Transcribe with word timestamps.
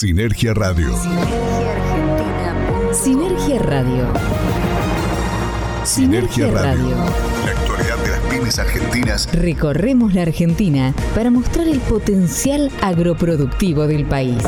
Sinergia 0.00 0.54
Radio. 0.54 0.96
Sinergia 2.90 3.58
Radio. 3.58 4.08
Sinergia 5.84 6.50
Radio. 6.50 6.96
La 7.44 7.50
actualidad 7.50 7.98
de 8.02 8.08
las 8.08 8.20
pymes 8.20 8.58
argentinas. 8.58 9.28
Recorremos 9.34 10.14
la 10.14 10.22
Argentina 10.22 10.94
para 11.14 11.30
mostrar 11.30 11.68
el 11.68 11.80
potencial 11.80 12.70
agroproductivo 12.80 13.86
del 13.86 14.06
país. 14.06 14.42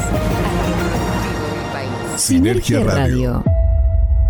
Sinergia 2.16 2.82
Radio. 2.82 3.44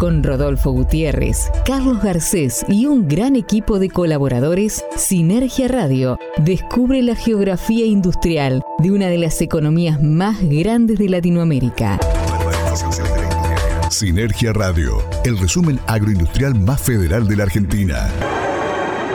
Con 0.03 0.23
Rodolfo 0.25 0.73
Gutiérrez, 0.73 1.49
Carlos 1.65 2.03
Garcés 2.03 2.67
y 2.67 2.87
un 2.87 3.07
gran 3.07 3.37
equipo 3.37 3.79
de 3.79 3.89
colaboradores, 3.89 4.85
Sinergia 4.97 5.69
Radio 5.69 6.19
descubre 6.39 7.01
la 7.03 7.15
geografía 7.15 7.87
industrial 7.87 8.65
de 8.81 8.91
una 8.91 9.07
de 9.07 9.19
las 9.19 9.41
economías 9.41 10.03
más 10.03 10.39
grandes 10.43 10.99
de 10.99 11.09
Latinoamérica. 11.09 12.01
Sinergia 13.91 14.53
Radio, 14.53 15.01
el 15.25 15.39
resumen 15.39 15.79
agroindustrial 15.87 16.59
más 16.59 16.83
federal 16.83 17.29
de 17.29 17.37
la 17.37 17.45
Argentina. 17.45 18.11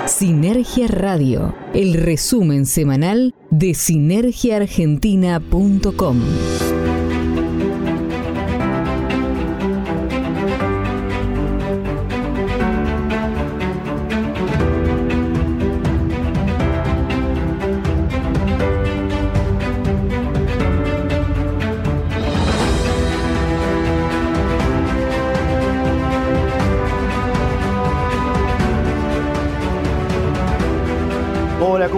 Sinergia 0.05 0.87
Radio, 0.87 1.53
el 1.73 1.95
resumen 1.95 2.65
semanal 2.65 3.35
de 3.49 3.73
sinergiaargentina.com. 3.73 6.21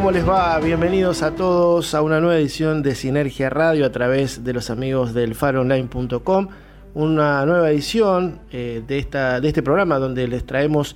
¿cómo 0.09 0.17
les 0.17 0.27
va? 0.27 0.57
Bienvenidos 0.57 1.21
a 1.21 1.35
todos 1.35 1.93
a 1.93 2.02
una 2.02 2.19
nueva 2.19 2.39
edición 2.39 2.81
de 2.81 2.95
Sinergia 2.95 3.52
Radio 3.52 3.85
a 3.85 3.91
través 3.91 4.43
de 4.43 4.53
los 4.53 4.71
amigos 4.71 5.13
del 5.13 5.35
faronline.com. 5.35 6.47
Una 6.95 7.45
nueva 7.45 7.69
edición 7.69 8.39
eh, 8.51 8.81
de, 8.88 8.97
esta, 8.97 9.39
de 9.39 9.47
este 9.47 9.61
programa 9.61 9.99
donde 9.99 10.27
les 10.27 10.47
traemos 10.47 10.95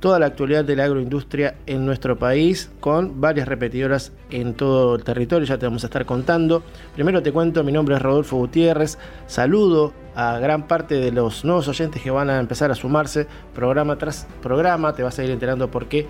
toda 0.00 0.18
la 0.18 0.24
actualidad 0.24 0.64
de 0.64 0.76
la 0.76 0.84
agroindustria 0.84 1.56
en 1.66 1.84
nuestro 1.84 2.18
país 2.18 2.70
con 2.80 3.20
varias 3.20 3.48
repetidoras 3.48 4.12
en 4.30 4.54
todo 4.54 4.94
el 4.94 5.04
territorio, 5.04 5.46
ya 5.46 5.58
te 5.58 5.66
vamos 5.66 5.84
a 5.84 5.88
estar 5.88 6.06
contando. 6.06 6.62
Primero 6.94 7.22
te 7.22 7.32
cuento, 7.32 7.64
mi 7.64 7.72
nombre 7.72 7.96
es 7.96 8.00
Rodolfo 8.00 8.38
Gutiérrez, 8.38 8.96
saludo 9.26 9.92
a 10.14 10.38
gran 10.38 10.66
parte 10.66 10.94
de 10.94 11.12
los 11.12 11.44
nuevos 11.44 11.68
oyentes 11.68 12.00
que 12.00 12.10
van 12.10 12.30
a 12.30 12.40
empezar 12.40 12.70
a 12.70 12.74
sumarse 12.74 13.26
programa 13.54 13.98
tras 13.98 14.26
programa, 14.42 14.94
te 14.94 15.02
vas 15.02 15.18
a 15.18 15.24
ir 15.24 15.30
enterando 15.30 15.70
por 15.70 15.84
qué 15.86 16.06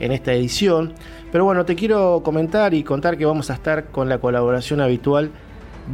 en 0.00 0.12
esta 0.12 0.32
edición. 0.32 0.94
Pero 1.32 1.44
bueno, 1.44 1.64
te 1.64 1.76
quiero 1.76 2.22
comentar 2.24 2.74
y 2.74 2.82
contar 2.82 3.16
que 3.18 3.26
vamos 3.26 3.50
a 3.50 3.54
estar 3.54 3.86
con 3.86 4.08
la 4.08 4.18
colaboración 4.18 4.80
habitual 4.80 5.30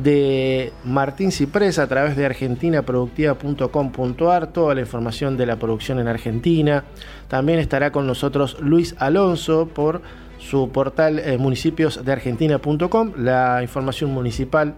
de 0.03 0.73
Martín 0.85 1.31
Ciprés 1.31 1.79
a 1.79 1.87
través 1.87 2.17
de 2.17 2.27
argentinaproductiva.com.ar, 2.27 4.49
toda 4.49 4.75
la 4.75 4.81
información 4.81 5.37
de 5.37 5.47
la 5.47 5.55
producción 5.57 6.01
en 6.01 6.09
Argentina. 6.09 6.83
También 7.29 7.61
estará 7.61 7.93
con 7.93 8.07
nosotros 8.07 8.57
Luis 8.61 8.95
Alonso 8.99 9.69
por 9.69 10.03
su 10.39 10.71
portal 10.71 11.19
eh, 11.19 11.37
municipiosdeargentina.com, 11.39 13.13
la 13.19 13.63
información 13.63 14.13
municipal 14.13 14.75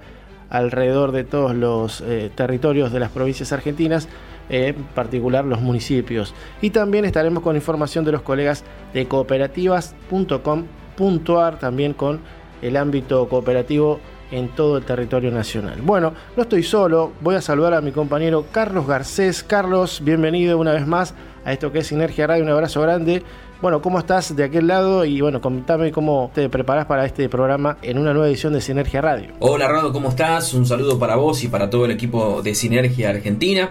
alrededor 0.48 1.12
de 1.12 1.24
todos 1.24 1.54
los 1.54 2.00
eh, 2.02 2.30
territorios 2.34 2.92
de 2.92 3.00
las 3.00 3.10
provincias 3.10 3.52
argentinas 3.52 4.08
en 4.48 4.76
particular 4.94 5.44
los 5.44 5.60
municipios. 5.60 6.34
Y 6.60 6.70
también 6.70 7.04
estaremos 7.04 7.42
con 7.42 7.56
información 7.56 8.04
de 8.04 8.12
los 8.12 8.22
colegas 8.22 8.62
de 8.94 9.06
cooperativas.com.ar, 9.06 11.58
también 11.58 11.92
con 11.92 12.20
el 12.62 12.76
ámbito 12.76 13.28
cooperativo 13.28 14.00
en 14.30 14.48
todo 14.48 14.78
el 14.78 14.84
territorio 14.84 15.30
nacional. 15.30 15.80
Bueno, 15.82 16.12
no 16.36 16.42
estoy 16.42 16.62
solo, 16.62 17.12
voy 17.20 17.36
a 17.36 17.40
saludar 17.40 17.74
a 17.74 17.80
mi 17.80 17.92
compañero 17.92 18.46
Carlos 18.50 18.86
Garcés. 18.86 19.42
Carlos, 19.42 20.00
bienvenido 20.02 20.58
una 20.58 20.72
vez 20.72 20.86
más 20.86 21.14
a 21.44 21.52
esto 21.52 21.70
que 21.70 21.80
es 21.80 21.86
Sinergia 21.86 22.26
Radio, 22.26 22.44
un 22.44 22.50
abrazo 22.50 22.80
grande. 22.80 23.22
Bueno, 23.62 23.80
¿cómo 23.80 23.98
estás 23.98 24.36
de 24.36 24.44
aquel 24.44 24.66
lado? 24.66 25.06
Y 25.06 25.22
bueno, 25.22 25.40
contame 25.40 25.90
cómo 25.90 26.30
te 26.34 26.50
preparas 26.50 26.84
para 26.84 27.06
este 27.06 27.26
programa 27.30 27.78
en 27.80 27.96
una 27.96 28.12
nueva 28.12 28.28
edición 28.28 28.52
de 28.52 28.60
Sinergia 28.60 29.00
Radio. 29.00 29.32
Hola 29.38 29.66
Rado, 29.66 29.94
¿cómo 29.94 30.10
estás? 30.10 30.52
Un 30.52 30.66
saludo 30.66 30.98
para 30.98 31.16
vos 31.16 31.42
y 31.42 31.48
para 31.48 31.70
todo 31.70 31.86
el 31.86 31.90
equipo 31.90 32.42
de 32.42 32.54
Sinergia 32.54 33.08
Argentina. 33.08 33.70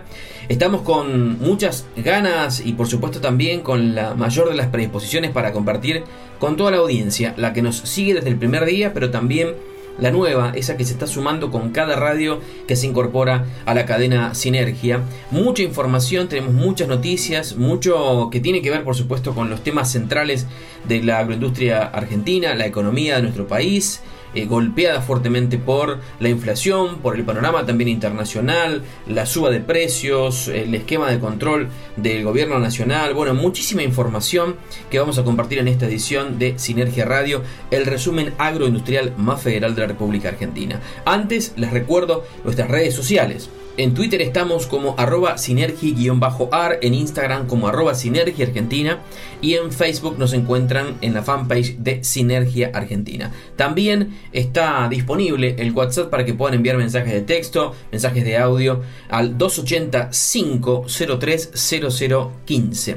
Estamos 0.50 0.81
con 0.81 1.38
muchas 1.40 1.85
ganas 1.97 2.66
y 2.66 2.73
por 2.73 2.88
supuesto 2.88 3.22
también 3.22 3.62
con 3.62 3.94
la 3.94 4.16
mayor 4.16 4.50
de 4.50 4.56
las 4.56 4.68
predisposiciones 4.68 5.29
para 5.29 5.53
compartir 5.53 6.03
con 6.40 6.57
toda 6.57 6.72
la 6.72 6.78
audiencia, 6.78 7.35
la 7.38 7.53
que 7.53 7.62
nos 7.62 7.78
sigue 7.78 8.16
desde 8.16 8.29
el 8.29 8.38
primer 8.38 8.66
día, 8.66 8.91
pero 8.91 9.12
también 9.12 9.53
la 10.00 10.11
nueva, 10.11 10.51
esa 10.56 10.78
que 10.78 10.85
se 10.85 10.94
está 10.94 11.07
sumando 11.07 11.51
con 11.51 11.72
cada 11.72 11.95
radio 11.95 12.39
que 12.67 12.75
se 12.75 12.88
incorpora 12.88 13.45
a 13.66 13.73
la 13.73 13.85
cadena 13.85 14.35
Sinergia. 14.35 15.01
Mucha 15.31 15.63
información, 15.63 16.28
tenemos 16.28 16.53
muchas 16.53 16.88
noticias, 16.88 17.56
mucho 17.56 18.29
que 18.31 18.39
tiene 18.39 18.61
que 18.61 18.72
ver 18.72 18.84
por 18.84 18.95
supuesto 18.95 19.34
con 19.34 19.50
los 19.50 19.63
temas 19.63 19.91
centrales 19.91 20.47
de 20.88 21.01
la 21.03 21.19
agroindustria 21.19 21.84
argentina, 21.84 22.55
la 22.55 22.66
economía 22.66 23.16
de 23.16 23.23
nuestro 23.23 23.47
país, 23.47 24.01
eh, 24.35 24.46
golpeada 24.46 25.01
fuertemente 25.01 25.57
por 25.57 26.00
la 26.19 26.29
inflación, 26.29 27.00
por 27.00 27.16
el 27.16 27.23
panorama 27.23 27.66
también 27.66 27.90
internacional, 27.90 28.84
la 29.07 29.25
suba 29.25 29.50
de 29.50 29.62
precios, 29.62 30.47
el 30.47 30.75
esquema 30.75 31.09
de 31.09 31.19
control 31.19 31.69
del 31.96 32.23
gobierno 32.23 32.59
nacional, 32.59 33.13
bueno, 33.13 33.34
muchísima 33.34 33.84
información 33.84 34.56
que 34.90 35.00
vamos 35.00 35.18
a 35.18 35.23
compartir 35.23 35.59
en 35.59 35.68
esta 35.68 35.85
edición 35.85 36.38
de 36.38 36.59
Sinergia 36.59 37.06
Radio, 37.06 37.41
el 37.72 37.85
resumen 37.85 38.34
agroindustrial 38.38 39.13
más 39.18 39.41
federal 39.41 39.73
de 39.73 39.81
la 39.81 39.88
República 39.88 40.29
Argentina. 40.29 40.79
Antes 41.06 41.53
les 41.56 41.72
recuerdo 41.72 42.23
nuestras 42.44 42.69
redes 42.69 42.94
sociales. 42.94 43.50
En 43.78 43.94
Twitter 43.94 44.22
estamos 44.22 44.68
como 44.68 44.96
arroba 44.97 45.38
sinergi-ar, 45.38 46.80
en 46.81 46.94
Instagram 46.94 47.46
como 47.46 47.68
arroba 47.68 47.91
argentina 47.91 49.00
y 49.41 49.56
en 49.56 49.69
Facebook 49.69 50.18
nos 50.18 50.31
encuentran 50.31 50.96
en 51.02 51.13
la 51.13 51.24
fanpage 51.24 51.75
de 51.80 52.02
Sinergia 52.02 52.72
Argentina. 52.74 53.34
También 53.58 54.18
está 54.31 54.88
disponible 54.88 55.58
el 55.59 55.74
WhatsApp 55.74 56.09
para 56.09 56.24
que 56.24 56.34
puedan 56.34 56.56
enviar 56.56 56.78
mensajes 56.78 57.12
de 57.12 57.22
texto, 57.22 57.75
mensajes 57.91 58.24
de 58.24 58.38
audio 58.38 58.81
al 59.09 59.38
285 59.38 60.85
030015. 60.88 62.96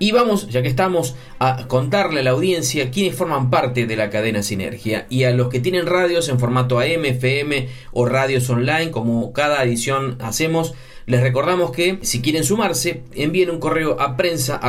Y 0.00 0.10
vamos, 0.10 0.48
ya 0.48 0.60
que 0.60 0.68
estamos, 0.68 1.14
a 1.38 1.66
contarle 1.68 2.20
a 2.20 2.22
la 2.22 2.30
audiencia 2.30 2.90
quiénes 2.90 3.14
forman 3.14 3.50
parte 3.50 3.86
de 3.86 3.96
la 3.96 4.10
cadena 4.10 4.42
Sinergia 4.42 5.06
y 5.10 5.24
a 5.24 5.30
los 5.32 5.48
que 5.48 5.60
tienen 5.60 5.86
radios 5.86 6.28
en 6.28 6.38
formato 6.38 6.78
AM, 6.78 7.04
FM 7.04 7.68
o 7.92 8.06
radios 8.06 8.48
online, 8.50 8.90
como 8.90 9.32
cada 9.32 9.62
edición 9.62 10.16
hacemos 10.20 10.74
les 11.06 11.20
recordamos 11.20 11.70
que 11.70 11.98
si 12.02 12.20
quieren 12.20 12.42
sumarse, 12.42 13.02
envíen 13.14 13.50
un 13.50 13.60
correo 13.60 14.00
a 14.00 14.16
prensa 14.16 14.60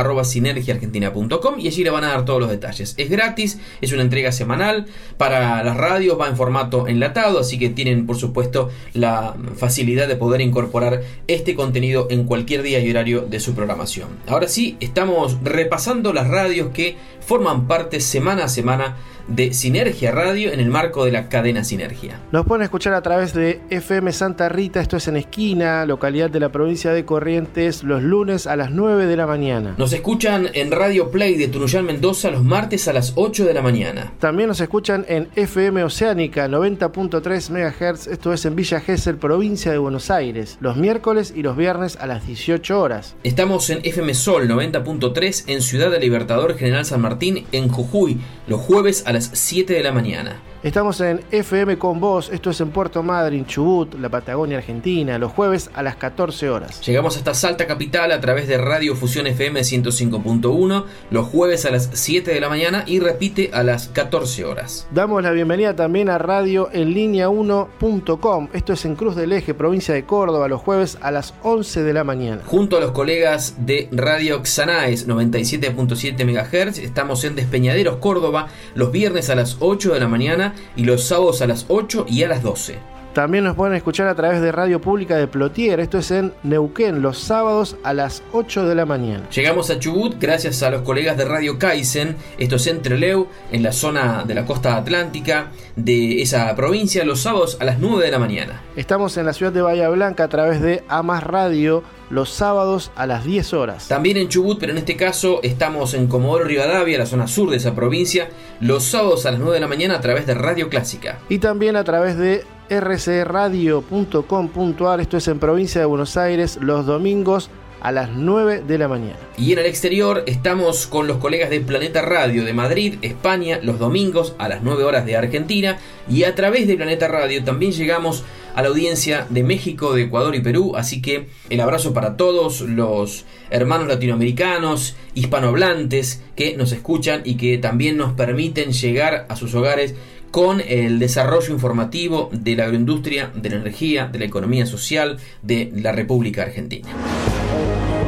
y 1.58 1.66
allí 1.66 1.84
le 1.84 1.90
van 1.90 2.04
a 2.04 2.08
dar 2.08 2.24
todos 2.24 2.40
los 2.40 2.48
detalles. 2.48 2.94
Es 2.96 3.10
gratis, 3.10 3.58
es 3.80 3.92
una 3.92 4.02
entrega 4.02 4.30
semanal. 4.30 4.86
Para 5.16 5.62
las 5.64 5.76
radios 5.76 6.18
va 6.18 6.28
en 6.28 6.36
formato 6.36 6.86
enlatado, 6.86 7.40
así 7.40 7.58
que 7.58 7.70
tienen 7.70 8.06
por 8.06 8.16
supuesto 8.16 8.70
la 8.94 9.34
facilidad 9.56 10.06
de 10.06 10.14
poder 10.14 10.40
incorporar 10.40 11.02
este 11.26 11.56
contenido 11.56 12.06
en 12.08 12.24
cualquier 12.24 12.62
día 12.62 12.78
y 12.78 12.88
horario 12.88 13.22
de 13.22 13.40
su 13.40 13.54
programación. 13.54 14.08
Ahora 14.28 14.46
sí, 14.46 14.76
estamos 14.78 15.38
repasando 15.42 16.12
las 16.12 16.28
radios 16.28 16.70
que 16.72 16.96
forman 17.20 17.66
parte 17.66 18.00
semana 18.00 18.44
a 18.44 18.48
semana 18.48 18.96
de 19.28 19.52
Sinergia 19.52 20.10
Radio 20.10 20.52
en 20.52 20.60
el 20.60 20.70
marco 20.70 21.04
de 21.04 21.12
la 21.12 21.28
cadena 21.28 21.64
Sinergia. 21.64 22.20
Nos 22.32 22.46
pueden 22.46 22.62
escuchar 22.62 22.94
a 22.94 23.02
través 23.02 23.34
de 23.34 23.60
FM 23.70 24.12
Santa 24.12 24.48
Rita, 24.48 24.80
esto 24.80 24.96
es 24.96 25.08
en 25.08 25.16
esquina, 25.16 25.84
localidad 25.86 26.30
de 26.30 26.40
la 26.40 26.50
provincia 26.50 26.92
de 26.92 27.04
Corrientes, 27.04 27.84
los 27.84 28.02
lunes 28.02 28.46
a 28.46 28.56
las 28.56 28.70
9 28.70 29.06
de 29.06 29.16
la 29.16 29.26
mañana. 29.26 29.74
Nos 29.78 29.92
escuchan 29.92 30.48
en 30.54 30.70
Radio 30.70 31.10
Play 31.10 31.36
de 31.36 31.48
Tunuyán 31.48 31.84
Mendoza 31.84 32.30
los 32.30 32.42
martes 32.42 32.88
a 32.88 32.92
las 32.92 33.12
8 33.16 33.44
de 33.44 33.54
la 33.54 33.62
mañana. 33.62 34.12
También 34.18 34.48
nos 34.48 34.60
escuchan 34.60 35.04
en 35.08 35.28
FM 35.36 35.84
Oceánica 35.84 36.48
90.3 36.48 37.50
MHz, 37.50 38.06
esto 38.06 38.32
es 38.32 38.44
en 38.44 38.56
Villa 38.56 38.80
Gesell, 38.80 39.16
provincia 39.16 39.70
de 39.70 39.78
Buenos 39.78 40.10
Aires, 40.10 40.58
los 40.60 40.76
miércoles 40.76 41.32
y 41.34 41.42
los 41.42 41.56
viernes 41.56 41.96
a 42.00 42.06
las 42.06 42.26
18 42.26 42.80
horas. 42.80 43.16
Estamos 43.22 43.68
en 43.70 43.80
FM 43.84 44.14
Sol 44.14 44.48
90.3 44.48 45.44
en 45.46 45.62
Ciudad 45.62 45.90
de 45.90 46.00
Libertador 46.00 46.56
General 46.56 46.84
San 46.84 47.00
Martín, 47.00 47.46
en 47.52 47.68
Jujuy, 47.68 48.18
los 48.46 48.60
jueves 48.60 49.04
a 49.06 49.12
las 49.12 49.17
7 49.20 49.72
de 49.72 49.82
la 49.82 49.92
mañana. 49.92 50.42
Estamos 50.60 51.00
en 51.00 51.20
FM 51.30 51.78
con 51.78 52.00
vos, 52.00 52.30
esto 52.32 52.50
es 52.50 52.60
en 52.60 52.70
Puerto 52.70 53.04
Madryn, 53.04 53.46
Chubut, 53.46 53.94
la 53.94 54.08
Patagonia 54.08 54.58
Argentina, 54.58 55.16
los 55.16 55.30
jueves 55.30 55.70
a 55.72 55.84
las 55.84 55.94
14 55.94 56.50
horas. 56.50 56.84
Llegamos 56.84 57.16
hasta 57.16 57.32
Salta 57.32 57.68
Capital 57.68 58.10
a 58.10 58.20
través 58.20 58.48
de 58.48 58.58
Radio 58.58 58.96
Fusión 58.96 59.28
FM 59.28 59.60
105.1, 59.60 60.84
los 61.12 61.26
jueves 61.28 61.64
a 61.64 61.70
las 61.70 61.90
7 61.92 62.32
de 62.32 62.40
la 62.40 62.48
mañana 62.48 62.82
y 62.88 62.98
repite 62.98 63.50
a 63.52 63.62
las 63.62 63.86
14 63.86 64.44
horas. 64.46 64.88
Damos 64.90 65.22
la 65.22 65.30
bienvenida 65.30 65.76
también 65.76 66.10
a 66.10 66.18
Radio 66.18 66.70
en 66.72 66.92
línea 66.92 67.28
1.com, 67.28 68.48
esto 68.52 68.72
es 68.72 68.84
en 68.84 68.96
Cruz 68.96 69.14
del 69.14 69.32
Eje, 69.34 69.54
provincia 69.54 69.94
de 69.94 70.06
Córdoba, 70.06 70.48
los 70.48 70.60
jueves 70.60 70.98
a 71.00 71.12
las 71.12 71.34
11 71.44 71.84
de 71.84 71.92
la 71.92 72.02
mañana. 72.02 72.42
Junto 72.44 72.78
a 72.78 72.80
los 72.80 72.90
colegas 72.90 73.54
de 73.60 73.88
Radio 73.92 74.42
Xanaes 74.42 75.06
97.7 75.06 76.24
MHz, 76.24 76.78
estamos 76.78 77.22
en 77.22 77.36
Despeñaderos, 77.36 77.98
Córdoba, 77.98 78.48
los 78.74 78.90
viernes 78.90 79.30
a 79.30 79.36
las 79.36 79.58
8 79.60 79.94
de 79.94 80.00
la 80.00 80.08
mañana 80.08 80.47
y 80.76 80.84
los 80.84 81.04
sábados 81.04 81.42
a 81.42 81.46
las 81.46 81.66
8 81.68 82.06
y 82.08 82.22
a 82.22 82.28
las 82.28 82.42
12. 82.42 82.78
También 83.18 83.42
nos 83.42 83.56
pueden 83.56 83.74
escuchar 83.74 84.06
a 84.06 84.14
través 84.14 84.40
de 84.40 84.52
Radio 84.52 84.80
Pública 84.80 85.16
de 85.16 85.26
Plotier, 85.26 85.80
esto 85.80 85.98
es 85.98 86.10
en 86.12 86.32
Neuquén, 86.44 87.02
los 87.02 87.18
sábados 87.18 87.76
a 87.82 87.92
las 87.92 88.22
8 88.32 88.68
de 88.68 88.74
la 88.76 88.86
mañana. 88.86 89.28
Llegamos 89.30 89.70
a 89.70 89.78
Chubut 89.80 90.20
gracias 90.20 90.62
a 90.62 90.70
los 90.70 90.82
colegas 90.82 91.16
de 91.16 91.24
Radio 91.24 91.58
Kaizen, 91.58 92.16
esto 92.38 92.56
es 92.56 92.66
en 92.68 92.80
Treleu, 92.80 93.26
en 93.50 93.64
la 93.64 93.72
zona 93.72 94.24
de 94.24 94.34
la 94.34 94.44
costa 94.44 94.76
atlántica 94.76 95.48
de 95.74 96.22
esa 96.22 96.54
provincia, 96.54 97.04
los 97.04 97.20
sábados 97.22 97.56
a 97.60 97.64
las 97.64 97.80
9 97.80 98.04
de 98.04 98.10
la 98.12 98.20
mañana. 98.20 98.62
Estamos 98.76 99.16
en 99.16 99.26
la 99.26 99.32
ciudad 99.32 99.52
de 99.52 99.62
Bahía 99.62 99.88
Blanca 99.88 100.22
a 100.22 100.28
través 100.28 100.60
de 100.60 100.84
Amas 100.88 101.24
Radio, 101.24 101.82
los 102.10 102.30
sábados 102.30 102.90
a 102.96 103.06
las 103.06 103.24
10 103.24 103.54
horas. 103.54 103.88
También 103.88 104.16
en 104.16 104.28
Chubut, 104.28 104.58
pero 104.58 104.72
en 104.72 104.78
este 104.78 104.96
caso 104.96 105.40
estamos 105.42 105.94
en 105.94 106.06
Comodoro 106.06 106.44
Rivadavia, 106.44 106.98
la 106.98 107.06
zona 107.06 107.26
sur 107.26 107.50
de 107.50 107.56
esa 107.56 107.74
provincia, 107.74 108.30
los 108.60 108.84
sábados 108.84 109.26
a 109.26 109.32
las 109.32 109.40
9 109.40 109.54
de 109.54 109.60
la 109.60 109.68
mañana 109.68 109.96
a 109.96 110.00
través 110.00 110.26
de 110.26 110.34
Radio 110.34 110.68
Clásica. 110.68 111.18
Y 111.28 111.38
también 111.38 111.76
a 111.76 111.84
través 111.84 112.16
de 112.16 112.44
rcradio.com.ar, 112.70 115.00
esto 115.00 115.16
es 115.16 115.28
en 115.28 115.38
provincia 115.38 115.80
de 115.80 115.86
Buenos 115.86 116.16
Aires, 116.16 116.58
los 116.60 116.86
domingos 116.86 117.50
a 117.80 117.92
las 117.92 118.10
9 118.10 118.62
de 118.66 118.78
la 118.78 118.88
mañana. 118.88 119.16
Y 119.36 119.52
en 119.52 119.60
el 119.60 119.66
exterior 119.66 120.24
estamos 120.26 120.86
con 120.86 121.06
los 121.06 121.18
colegas 121.18 121.50
de 121.50 121.60
Planeta 121.60 122.02
Radio 122.02 122.44
de 122.44 122.52
Madrid, 122.52 122.96
España, 123.02 123.60
los 123.62 123.78
domingos 123.78 124.34
a 124.38 124.48
las 124.48 124.62
9 124.62 124.84
horas 124.84 125.06
de 125.06 125.16
Argentina. 125.16 125.78
Y 126.08 126.24
a 126.24 126.34
través 126.34 126.66
de 126.66 126.76
Planeta 126.76 127.08
Radio 127.08 127.44
también 127.44 127.72
llegamos 127.72 128.24
a 128.58 128.62
la 128.62 128.70
audiencia 128.70 129.24
de 129.30 129.44
México, 129.44 129.94
de 129.94 130.02
Ecuador 130.02 130.34
y 130.34 130.40
Perú. 130.40 130.72
Así 130.74 131.00
que 131.00 131.28
el 131.48 131.60
abrazo 131.60 131.94
para 131.94 132.16
todos 132.16 132.60
los 132.62 133.24
hermanos 133.50 133.86
latinoamericanos, 133.86 134.96
hispanohablantes 135.14 136.24
que 136.34 136.56
nos 136.56 136.72
escuchan 136.72 137.22
y 137.24 137.36
que 137.36 137.58
también 137.58 137.96
nos 137.96 138.14
permiten 138.14 138.72
llegar 138.72 139.26
a 139.28 139.36
sus 139.36 139.54
hogares 139.54 139.94
con 140.32 140.60
el 140.60 140.98
desarrollo 140.98 141.54
informativo 141.54 142.30
de 142.32 142.56
la 142.56 142.64
agroindustria, 142.64 143.30
de 143.32 143.48
la 143.48 143.56
energía, 143.58 144.08
de 144.08 144.18
la 144.18 144.24
economía 144.24 144.66
social 144.66 145.18
de 145.42 145.70
la 145.76 145.92
República 145.92 146.42
Argentina. 146.42 146.88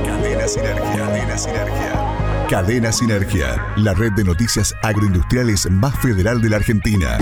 Cadena 0.05 0.49
Sinergia. 0.49 0.97
Cadena 0.97 1.39
Sinergia. 1.39 2.47
Cadena 2.51 2.93
Sinergia, 2.93 3.67
la 3.77 3.95
red 3.95 4.11
de 4.17 4.25
noticias 4.25 4.75
agroindustriales 4.83 5.71
más 5.71 5.97
federal 6.01 6.43
de 6.43 6.51
la 6.51 6.57
Argentina. 6.57 7.19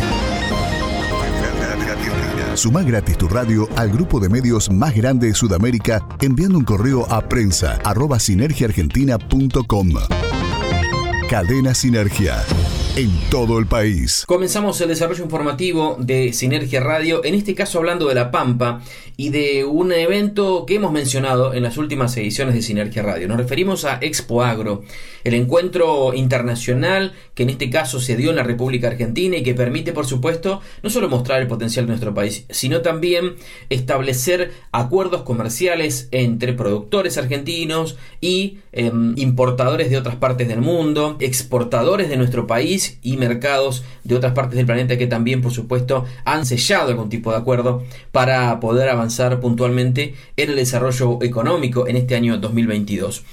Suma 2.59 2.83
gratis 2.83 3.17
tu 3.17 3.29
radio 3.29 3.69
al 3.77 3.89
grupo 3.89 4.19
de 4.19 4.29
medios 4.29 4.69
más 4.69 4.93
grande 4.93 5.29
de 5.29 5.35
Sudamérica 5.35 6.05
enviando 6.21 6.59
un 6.59 6.65
correo 6.65 7.07
a 7.09 7.21
prensa 7.21 7.79
arroba 7.85 8.19
sinergiaargentina.com. 8.19 9.89
Cadena 11.31 11.73
Sinergia 11.73 12.45
en 12.99 13.13
todo 13.31 13.61
el 13.61 13.67
país. 13.67 14.25
Comenzamos 14.27 14.81
el 14.81 14.89
desarrollo 14.89 15.23
informativo 15.23 15.97
de 16.01 16.33
Sinergia 16.33 16.81
Radio, 16.81 17.25
en 17.25 17.37
este 17.37 17.55
caso 17.55 17.79
hablando 17.79 18.09
de 18.09 18.17
La 18.17 18.33
Pampa 18.33 18.83
y 19.17 19.29
de 19.29 19.65
un 19.65 19.93
evento 19.93 20.67
que 20.67 20.75
hemos 20.75 20.91
mencionado 20.91 21.55
en 21.55 21.63
las 21.63 21.77
últimas 21.77 22.17
ediciones 22.17 22.57
de 22.57 22.63
Sinergia 22.63 23.05
Radio. 23.05 23.29
Nos 23.29 23.37
referimos 23.37 23.85
a 23.85 23.99
Expo 24.01 24.43
Agro, 24.43 24.83
el 25.23 25.35
encuentro 25.35 26.13
internacional 26.13 27.13
que 27.37 27.45
en 27.45 27.51
este 27.51 27.71
caso 27.71 28.01
se 28.01 28.17
dio 28.17 28.31
en 28.31 28.37
la 28.37 28.43
República 28.43 28.89
Argentina 28.89 29.37
y 29.37 29.45
que 29.45 29.55
permite, 29.55 29.93
por 29.93 30.07
supuesto, 30.07 30.61
no 30.83 30.91
solo 30.91 31.09
mostrar 31.09 31.41
el 31.41 31.47
potencial 31.47 31.87
de 31.87 31.91
nuestro 31.91 32.15
país, 32.15 32.47
sino 32.51 32.81
también 32.81 33.37
establecer 33.71 34.51
acuerdos 34.73 35.23
comerciales 35.23 36.09
entre 36.11 36.53
productores 36.53 37.17
argentinos 37.17 37.97
y 38.21 38.59
em, 38.73 39.15
importadores 39.17 39.89
de 39.89 39.99
otras 39.99 40.17
partes 40.17 40.49
del 40.49 40.63
mundo, 40.63 41.17
exportadores 41.21 42.09
de 42.09 42.17
nuestro 42.17 42.49
país 42.49 42.88
y 43.03 43.17
mercados 43.17 43.85
de 44.05 44.15
otras 44.15 44.33
partes 44.33 44.57
del 44.57 44.67
planeta 44.67 44.97
que 44.97 45.07
también, 45.07 45.43
por 45.43 45.53
supuesto, 45.53 46.05
han 46.25 46.47
sellado 46.47 46.91
algún 46.91 47.09
tipo 47.09 47.31
de 47.31 47.39
acuerdo 47.39 47.85
para 48.13 48.59
poder 48.61 48.89
avanzar 48.89 49.41
puntualmente 49.41 50.15
en 50.37 50.51
el 50.51 50.57
desarrollo 50.57 51.23
económico 51.23 51.87
en 51.87 51.97
este 51.97 52.15
año 52.15 52.39
2022. 52.39 53.25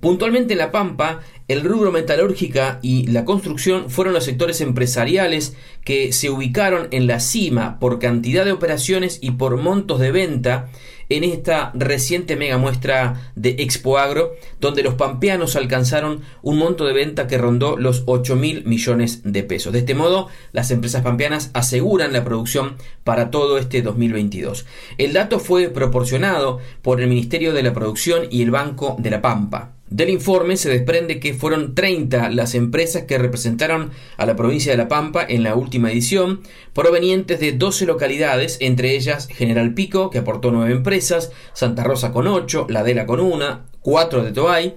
Puntualmente 0.00 0.54
en 0.54 0.58
La 0.58 0.70
Pampa, 0.70 1.20
el 1.50 1.64
rubro 1.64 1.90
metalúrgica 1.90 2.78
y 2.80 3.08
la 3.08 3.24
construcción 3.24 3.90
fueron 3.90 4.14
los 4.14 4.22
sectores 4.22 4.60
empresariales 4.60 5.56
que 5.82 6.12
se 6.12 6.30
ubicaron 6.30 6.86
en 6.92 7.08
la 7.08 7.18
cima 7.18 7.80
por 7.80 7.98
cantidad 7.98 8.44
de 8.44 8.52
operaciones 8.52 9.18
y 9.20 9.32
por 9.32 9.56
montos 9.56 9.98
de 9.98 10.12
venta 10.12 10.68
en 11.08 11.24
esta 11.24 11.72
reciente 11.74 12.36
mega 12.36 12.56
muestra 12.56 13.32
de 13.34 13.56
Expo 13.58 13.98
Agro, 13.98 14.36
donde 14.60 14.84
los 14.84 14.94
pampeanos 14.94 15.56
alcanzaron 15.56 16.20
un 16.42 16.56
monto 16.56 16.86
de 16.86 16.92
venta 16.92 17.26
que 17.26 17.36
rondó 17.36 17.76
los 17.76 18.04
8 18.06 18.36
mil 18.36 18.64
millones 18.64 19.22
de 19.24 19.42
pesos. 19.42 19.72
De 19.72 19.80
este 19.80 19.96
modo, 19.96 20.28
las 20.52 20.70
empresas 20.70 21.02
pampeanas 21.02 21.50
aseguran 21.52 22.12
la 22.12 22.22
producción 22.22 22.76
para 23.02 23.32
todo 23.32 23.58
este 23.58 23.82
2022. 23.82 24.66
El 24.98 25.12
dato 25.14 25.40
fue 25.40 25.68
proporcionado 25.68 26.60
por 26.80 27.00
el 27.00 27.08
Ministerio 27.08 27.52
de 27.52 27.64
la 27.64 27.72
Producción 27.72 28.28
y 28.30 28.42
el 28.42 28.52
Banco 28.52 28.94
de 29.00 29.10
la 29.10 29.20
Pampa. 29.20 29.72
Del 29.90 30.10
informe 30.10 30.56
se 30.56 30.70
desprende 30.70 31.18
que 31.18 31.34
fueron 31.40 31.74
30 31.74 32.30
las 32.30 32.54
empresas 32.54 33.04
que 33.04 33.18
representaron 33.18 33.90
a 34.16 34.26
la 34.26 34.36
provincia 34.36 34.70
de 34.70 34.78
La 34.78 34.88
Pampa 34.88 35.24
en 35.26 35.42
la 35.42 35.54
última 35.54 35.90
edición, 35.90 36.42
provenientes 36.74 37.40
de 37.40 37.52
12 37.52 37.86
localidades, 37.86 38.58
entre 38.60 38.94
ellas 38.94 39.26
General 39.28 39.72
Pico, 39.74 40.10
que 40.10 40.18
aportó 40.18 40.52
9 40.52 40.70
empresas, 40.70 41.32
Santa 41.54 41.82
Rosa 41.82 42.12
con 42.12 42.26
8, 42.26 42.66
Ladela 42.68 43.06
con 43.06 43.20
1, 43.20 43.62
4 43.80 44.22
de 44.22 44.32
Toay, 44.32 44.74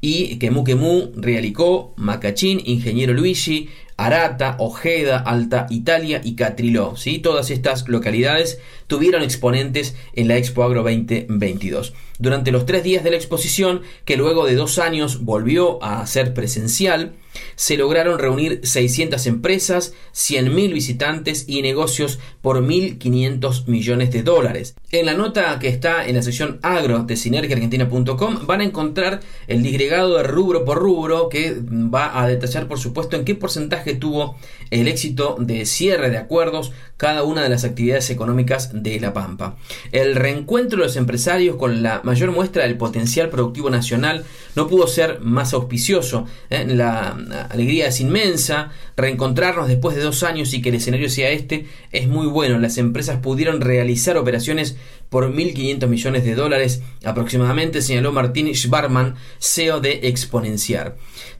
y 0.00 0.38
Quemú 0.38 0.64
Quemú, 0.64 1.12
Realicó, 1.16 1.94
Macachín, 1.96 2.60
Ingeniero 2.64 3.12
Luigi, 3.12 3.68
Arata, 3.96 4.56
Ojeda, 4.58 5.18
Alta 5.18 5.66
Italia 5.70 6.20
y 6.22 6.36
Catriló. 6.36 6.96
¿sí? 6.96 7.18
Todas 7.18 7.50
estas 7.50 7.88
localidades 7.88 8.58
tuvieron 8.86 9.22
exponentes 9.22 9.96
en 10.14 10.28
la 10.28 10.36
Expo 10.36 10.62
Agro 10.64 10.82
2022. 10.82 11.94
Durante 12.18 12.52
los 12.52 12.66
tres 12.66 12.82
días 12.82 13.04
de 13.04 13.10
la 13.10 13.16
exposición, 13.16 13.82
que 14.04 14.16
luego 14.16 14.46
de 14.46 14.54
dos 14.54 14.78
años 14.78 15.24
volvió 15.24 15.82
a 15.82 16.06
ser 16.06 16.34
presencial, 16.34 17.14
se 17.54 17.76
lograron 17.76 18.18
reunir 18.18 18.60
600 18.62 19.26
empresas, 19.26 19.92
100.000 20.14 20.72
visitantes 20.72 21.44
y 21.46 21.62
negocios 21.62 22.18
por 22.42 22.62
1.500 22.62 23.66
millones 23.66 24.10
de 24.12 24.22
dólares. 24.22 24.74
En 24.92 25.06
la 25.06 25.14
nota 25.14 25.58
que 25.58 25.68
está 25.68 26.06
en 26.06 26.16
la 26.16 26.22
sección 26.22 26.58
agro 26.62 27.04
de 27.04 27.16
sinergiaargentina.com 27.16 28.46
van 28.46 28.60
a 28.60 28.64
encontrar 28.64 29.20
el 29.46 29.62
disgregado 29.62 30.16
de 30.16 30.22
rubro 30.22 30.64
por 30.64 30.78
rubro 30.78 31.28
que 31.28 31.56
va 31.60 32.20
a 32.20 32.28
detallar 32.28 32.68
por 32.68 32.78
supuesto 32.78 33.16
en 33.16 33.24
qué 33.24 33.34
porcentaje 33.34 33.94
tuvo 33.94 34.36
el 34.70 34.88
éxito 34.88 35.36
de 35.38 35.66
cierre 35.66 36.10
de 36.10 36.18
acuerdos 36.18 36.72
cada 36.96 37.24
una 37.24 37.42
de 37.42 37.48
las 37.48 37.64
actividades 37.64 38.10
económicas 38.10 38.70
de 38.72 38.98
La 39.00 39.12
Pampa. 39.12 39.56
El 39.92 40.14
reencuentro 40.14 40.78
de 40.78 40.86
los 40.86 40.96
empresarios 40.96 41.56
con 41.56 41.82
la 41.82 42.00
mayor 42.04 42.32
muestra 42.32 42.62
del 42.62 42.76
potencial 42.76 43.28
productivo 43.28 43.70
nacional 43.70 44.24
no 44.54 44.66
pudo 44.66 44.86
ser 44.86 45.20
más 45.20 45.52
auspicioso. 45.52 46.26
¿eh? 46.50 46.64
La 46.66 47.16
alegría 47.30 47.88
es 47.88 48.00
inmensa, 48.00 48.70
reencontrarnos 48.96 49.68
después 49.68 49.96
de 49.96 50.02
dos 50.02 50.22
años 50.22 50.52
y 50.54 50.62
que 50.62 50.68
el 50.70 50.76
escenario 50.76 51.08
sea 51.08 51.30
este 51.30 51.66
es 51.92 52.08
muy 52.08 52.26
bueno. 52.26 52.58
Las 52.58 52.78
empresas 52.78 53.18
pudieron 53.18 53.60
realizar 53.60 54.16
operaciones 54.16 54.76
por 55.08 55.32
1.500 55.32 55.86
millones 55.86 56.24
de 56.24 56.34
dólares 56.34 56.82
aproximadamente, 57.04 57.82
señaló 57.82 58.12
Martín 58.12 58.52
Schbarman, 58.54 59.14
CEO 59.38 59.80
de 59.80 60.08
Exponenciar. 60.08 60.96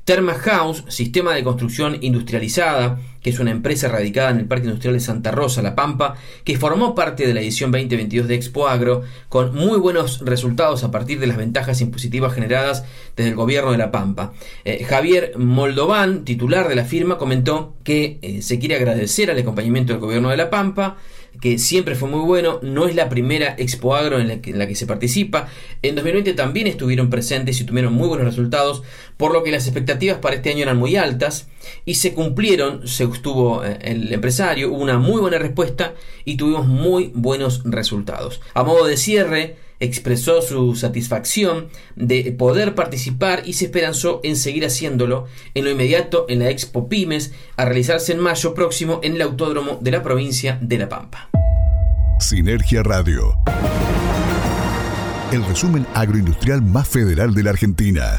Therma 0.07 0.35
House, 0.35 0.85
sistema 0.87 1.35
de 1.35 1.43
construcción 1.43 1.99
industrializada, 2.01 3.01
que 3.21 3.31
es 3.31 3.41
una 3.41 3.51
empresa 3.51 3.89
radicada 3.89 4.31
en 4.31 4.39
el 4.39 4.45
Parque 4.45 4.67
Industrial 4.67 4.95
de 4.95 5.01
Santa 5.01 5.33
Rosa, 5.33 5.63
La 5.63 5.75
Pampa, 5.75 6.15
que 6.45 6.57
formó 6.57 6.95
parte 6.95 7.27
de 7.27 7.35
la 7.35 7.41
edición 7.41 7.73
2022 7.73 8.29
de 8.29 8.37
Expo 8.37 8.69
Agro, 8.69 9.03
con 9.29 9.53
muy 9.53 9.79
buenos 9.81 10.21
resultados 10.21 10.85
a 10.85 10.93
partir 10.93 11.19
de 11.19 11.27
las 11.27 11.37
ventajas 11.37 11.81
impositivas 11.81 12.33
generadas 12.33 12.85
desde 13.17 13.31
el 13.31 13.35
gobierno 13.35 13.73
de 13.73 13.79
La 13.79 13.91
Pampa. 13.91 14.33
Eh, 14.65 14.85
Javier 14.85 15.33
Moldovan, 15.37 16.25
titular 16.25 16.69
de 16.69 16.77
la 16.77 16.85
firma, 16.85 17.19
comentó 17.19 17.75
que 17.83 18.21
eh, 18.23 18.43
se 18.43 18.61
quiere 18.61 18.77
agradecer 18.77 19.29
al 19.29 19.39
acompañamiento 19.41 19.93
del 19.93 20.01
gobierno 20.01 20.29
de 20.29 20.37
La 20.37 20.51
Pampa, 20.51 20.99
que 21.41 21.59
siempre 21.59 21.95
fue 21.95 22.09
muy 22.09 22.21
bueno. 22.21 22.59
No 22.63 22.87
es 22.87 22.95
la 22.95 23.09
primera 23.09 23.55
Expo 23.59 23.95
Agro 23.95 24.19
en 24.19 24.29
la, 24.29 24.41
que, 24.41 24.75
se 24.75 24.87
participa. 24.87 25.49
En 25.83 25.95
2020 25.95 26.35
también 26.35 26.67
estuvieron 26.67 27.11
presentes 27.11 27.61
y 27.61 27.65
tuvieron 27.65 27.93
muy 27.93 28.09
buenos 28.09 28.27
resultados, 28.27 28.83
por 29.17 29.33
lo 29.33 29.43
que 29.43 29.51
las 29.51 29.67
expectativas 29.67 30.19
para 30.19 30.37
este 30.37 30.51
año 30.51 30.63
eran 30.63 30.79
muy 30.79 30.97
altas 30.97 31.49
y 31.85 31.95
se 31.95 32.15
cumplieron, 32.15 32.87
se 32.87 33.05
estuvo 33.05 33.65
eh, 33.65 33.79
el 33.83 34.13
empresario, 34.13 34.71
hubo 34.71 34.83
una 34.83 34.99
muy 34.99 35.21
buena 35.21 35.39
respuesta 35.39 35.95
y 36.25 36.37
tuvimos 36.37 36.67
muy 36.67 37.13
buenos 37.15 37.63
resultados. 37.65 38.41
A 38.55 38.63
modo 38.63 38.87
de 38.87 38.97
cierre, 38.97 39.57
expresó 39.81 40.43
su 40.43 40.75
satisfacción 40.75 41.69
de 41.97 42.33
poder 42.33 42.75
participar 42.75 43.43
y 43.45 43.55
se 43.55 43.67
esperanzó 43.67 44.21
en 44.23 44.37
seguir 44.37 44.65
haciéndolo 44.65 45.27
en 45.55 45.65
lo 45.65 45.71
inmediato 45.71 46.27
en 46.29 46.41
la 46.41 46.51
Expo 46.51 46.89
Pymes 46.89 47.33
a 47.57 47.65
realizarse 47.65 48.13
en 48.13 48.21
mayo 48.21 48.55
próximo 48.55 49.01
en 49.03 49.15
el 49.15 49.23
autódromo 49.23 49.79
de 49.81 49.91
la 49.91 50.03
provincia 50.03 50.59
de 50.61 50.79
La 50.79 50.89
Pampa. 50.89 51.29
Sinergia 52.19 52.83
Radio. 52.83 53.35
El 55.33 55.45
resumen 55.45 55.87
agroindustrial 55.95 56.63
más 56.63 56.89
federal 56.89 57.35
de 57.35 57.43
la 57.43 57.51
Argentina 57.51 58.17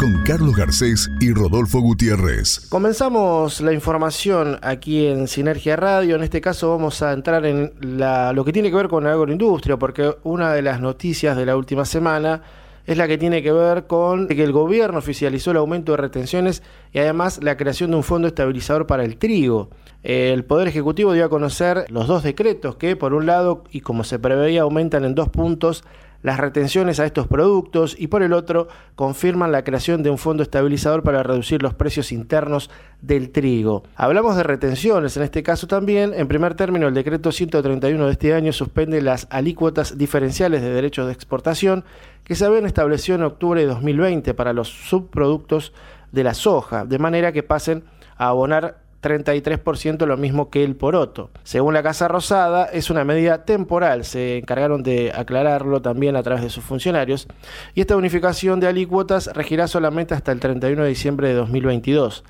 con 0.00 0.24
Carlos 0.24 0.56
Garcés 0.56 1.10
y 1.20 1.30
Rodolfo 1.34 1.80
Gutiérrez. 1.80 2.68
Comenzamos 2.70 3.60
la 3.60 3.74
información 3.74 4.58
aquí 4.62 5.06
en 5.06 5.28
Sinergia 5.28 5.76
Radio. 5.76 6.16
En 6.16 6.22
este 6.22 6.40
caso 6.40 6.70
vamos 6.70 7.02
a 7.02 7.12
entrar 7.12 7.44
en 7.44 7.74
lo 7.80 8.44
que 8.46 8.52
tiene 8.52 8.70
que 8.70 8.76
ver 8.76 8.88
con 8.88 9.04
la 9.04 9.12
agroindustria, 9.12 9.76
porque 9.76 10.16
una 10.22 10.54
de 10.54 10.62
las 10.62 10.80
noticias 10.80 11.36
de 11.36 11.44
la 11.44 11.54
última 11.54 11.84
semana 11.84 12.40
es 12.86 12.96
la 12.96 13.06
que 13.06 13.18
tiene 13.18 13.42
que 13.42 13.52
ver 13.52 13.86
con 13.86 14.26
que 14.26 14.42
el 14.42 14.52
gobierno 14.52 15.00
oficializó 15.00 15.50
el 15.50 15.58
aumento 15.58 15.92
de 15.92 15.98
retenciones 15.98 16.62
y 16.94 16.98
además 16.98 17.38
la 17.42 17.58
creación 17.58 17.90
de 17.90 17.98
un 17.98 18.02
fondo 18.02 18.26
estabilizador 18.26 18.86
para 18.86 19.04
el 19.04 19.18
trigo. 19.18 19.68
El 20.02 20.46
Poder 20.46 20.66
Ejecutivo 20.66 21.12
dio 21.12 21.26
a 21.26 21.28
conocer 21.28 21.84
los 21.90 22.06
dos 22.06 22.22
decretos 22.22 22.76
que, 22.76 22.96
por 22.96 23.12
un 23.12 23.26
lado, 23.26 23.64
y 23.70 23.82
como 23.82 24.04
se 24.04 24.18
preveía, 24.18 24.62
aumentan 24.62 25.04
en 25.04 25.14
dos 25.14 25.28
puntos 25.28 25.84
las 26.22 26.38
retenciones 26.38 27.00
a 27.00 27.06
estos 27.06 27.26
productos 27.26 27.96
y 27.98 28.08
por 28.08 28.22
el 28.22 28.32
otro 28.32 28.68
confirman 28.94 29.52
la 29.52 29.64
creación 29.64 30.02
de 30.02 30.10
un 30.10 30.18
fondo 30.18 30.42
estabilizador 30.42 31.02
para 31.02 31.22
reducir 31.22 31.62
los 31.62 31.74
precios 31.74 32.12
internos 32.12 32.70
del 33.00 33.30
trigo. 33.30 33.84
Hablamos 33.96 34.36
de 34.36 34.42
retenciones 34.42 35.16
en 35.16 35.22
este 35.22 35.42
caso 35.42 35.66
también. 35.66 36.12
En 36.14 36.28
primer 36.28 36.54
término, 36.54 36.88
el 36.88 36.94
decreto 36.94 37.32
131 37.32 38.06
de 38.06 38.12
este 38.12 38.34
año 38.34 38.52
suspende 38.52 39.00
las 39.00 39.26
alícuotas 39.30 39.96
diferenciales 39.96 40.62
de 40.62 40.70
derechos 40.70 41.06
de 41.06 41.12
exportación 41.12 41.84
que 42.24 42.34
se 42.34 42.44
habían 42.44 42.66
establecido 42.66 43.16
en 43.16 43.24
octubre 43.24 43.60
de 43.60 43.66
2020 43.66 44.34
para 44.34 44.52
los 44.52 44.68
subproductos 44.68 45.72
de 46.12 46.24
la 46.24 46.34
soja, 46.34 46.84
de 46.84 46.98
manera 46.98 47.32
que 47.32 47.42
pasen 47.42 47.84
a 48.16 48.28
abonar 48.28 48.89
33% 49.02 50.06
lo 50.06 50.16
mismo 50.16 50.50
que 50.50 50.62
el 50.62 50.76
poroto. 50.76 51.30
Según 51.42 51.74
la 51.74 51.82
Casa 51.82 52.08
Rosada, 52.08 52.66
es 52.66 52.90
una 52.90 53.04
medida 53.04 53.44
temporal, 53.44 54.04
se 54.04 54.38
encargaron 54.38 54.82
de 54.82 55.12
aclararlo 55.14 55.80
también 55.80 56.16
a 56.16 56.22
través 56.22 56.42
de 56.42 56.50
sus 56.50 56.64
funcionarios, 56.64 57.26
y 57.74 57.80
esta 57.80 57.96
unificación 57.96 58.60
de 58.60 58.68
alícuotas 58.68 59.28
regirá 59.32 59.68
solamente 59.68 60.14
hasta 60.14 60.32
el 60.32 60.40
31 60.40 60.82
de 60.82 60.88
diciembre 60.88 61.28
de 61.28 61.34
2022. 61.34 62.24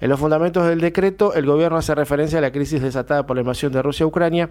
En 0.00 0.08
los 0.08 0.18
fundamentos 0.18 0.66
del 0.66 0.80
decreto, 0.80 1.34
el 1.34 1.44
gobierno 1.44 1.76
hace 1.76 1.94
referencia 1.94 2.38
a 2.38 2.42
la 2.42 2.52
crisis 2.52 2.80
desatada 2.80 3.26
por 3.26 3.36
la 3.36 3.42
invasión 3.42 3.70
de 3.70 3.82
Rusia 3.82 4.04
a 4.04 4.06
Ucrania 4.06 4.48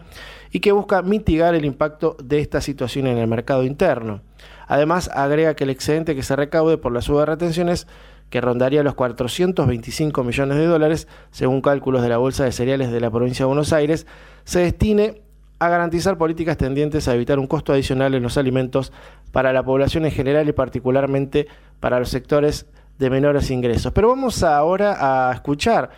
y 0.52 0.60
que 0.60 0.72
busca 0.72 1.02
mitigar 1.02 1.56
el 1.56 1.66
impacto 1.66 2.16
de 2.24 2.40
esta 2.40 2.62
situación 2.62 3.08
en 3.08 3.18
el 3.18 3.28
mercado 3.28 3.64
interno. 3.64 4.22
Además, 4.68 5.10
agrega 5.12 5.56
que 5.56 5.64
el 5.64 5.72
excedente 5.72 6.16
que 6.16 6.22
se 6.22 6.36
recaude 6.36 6.78
por 6.78 6.92
la 6.92 7.02
suba 7.02 7.22
de 7.22 7.26
retenciones 7.26 7.88
que 8.30 8.42
rondaría 8.42 8.84
los 8.84 8.96
425 8.96 10.24
millones 10.24 10.58
de 10.58 10.66
dólares, 10.66 11.08
según 11.32 11.62
cálculos 11.62 12.02
de 12.02 12.10
la 12.10 12.18
Bolsa 12.18 12.44
de 12.44 12.52
Cereales 12.52 12.92
de 12.92 13.00
la 13.00 13.10
provincia 13.10 13.44
de 13.44 13.48
Buenos 13.48 13.74
Aires, 13.74 14.06
se 14.44 14.60
destine 14.60 15.22
a 15.60 15.68
garantizar 15.68 16.18
políticas 16.18 16.58
tendientes 16.58 17.08
a 17.08 17.16
evitar 17.16 17.38
un 17.38 17.48
costo 17.48 17.74
adicional 17.74 18.16
en 18.16 18.24
los 18.24 18.38
alimentos 18.38 18.94
para 19.32 19.52
la 19.52 19.64
población 19.64 20.06
en 20.06 20.12
general 20.12 20.48
y 20.48 20.54
particularmente 20.54 21.48
para 21.80 22.00
los 22.00 22.10
sectores 22.10 22.66
de 22.98 23.10
menores 23.10 23.52
ingresos. 23.52 23.92
Pero 23.92 24.10
vamos 24.10 24.44
ahora 24.44 25.30
a 25.30 25.34
escuchar 25.34 25.90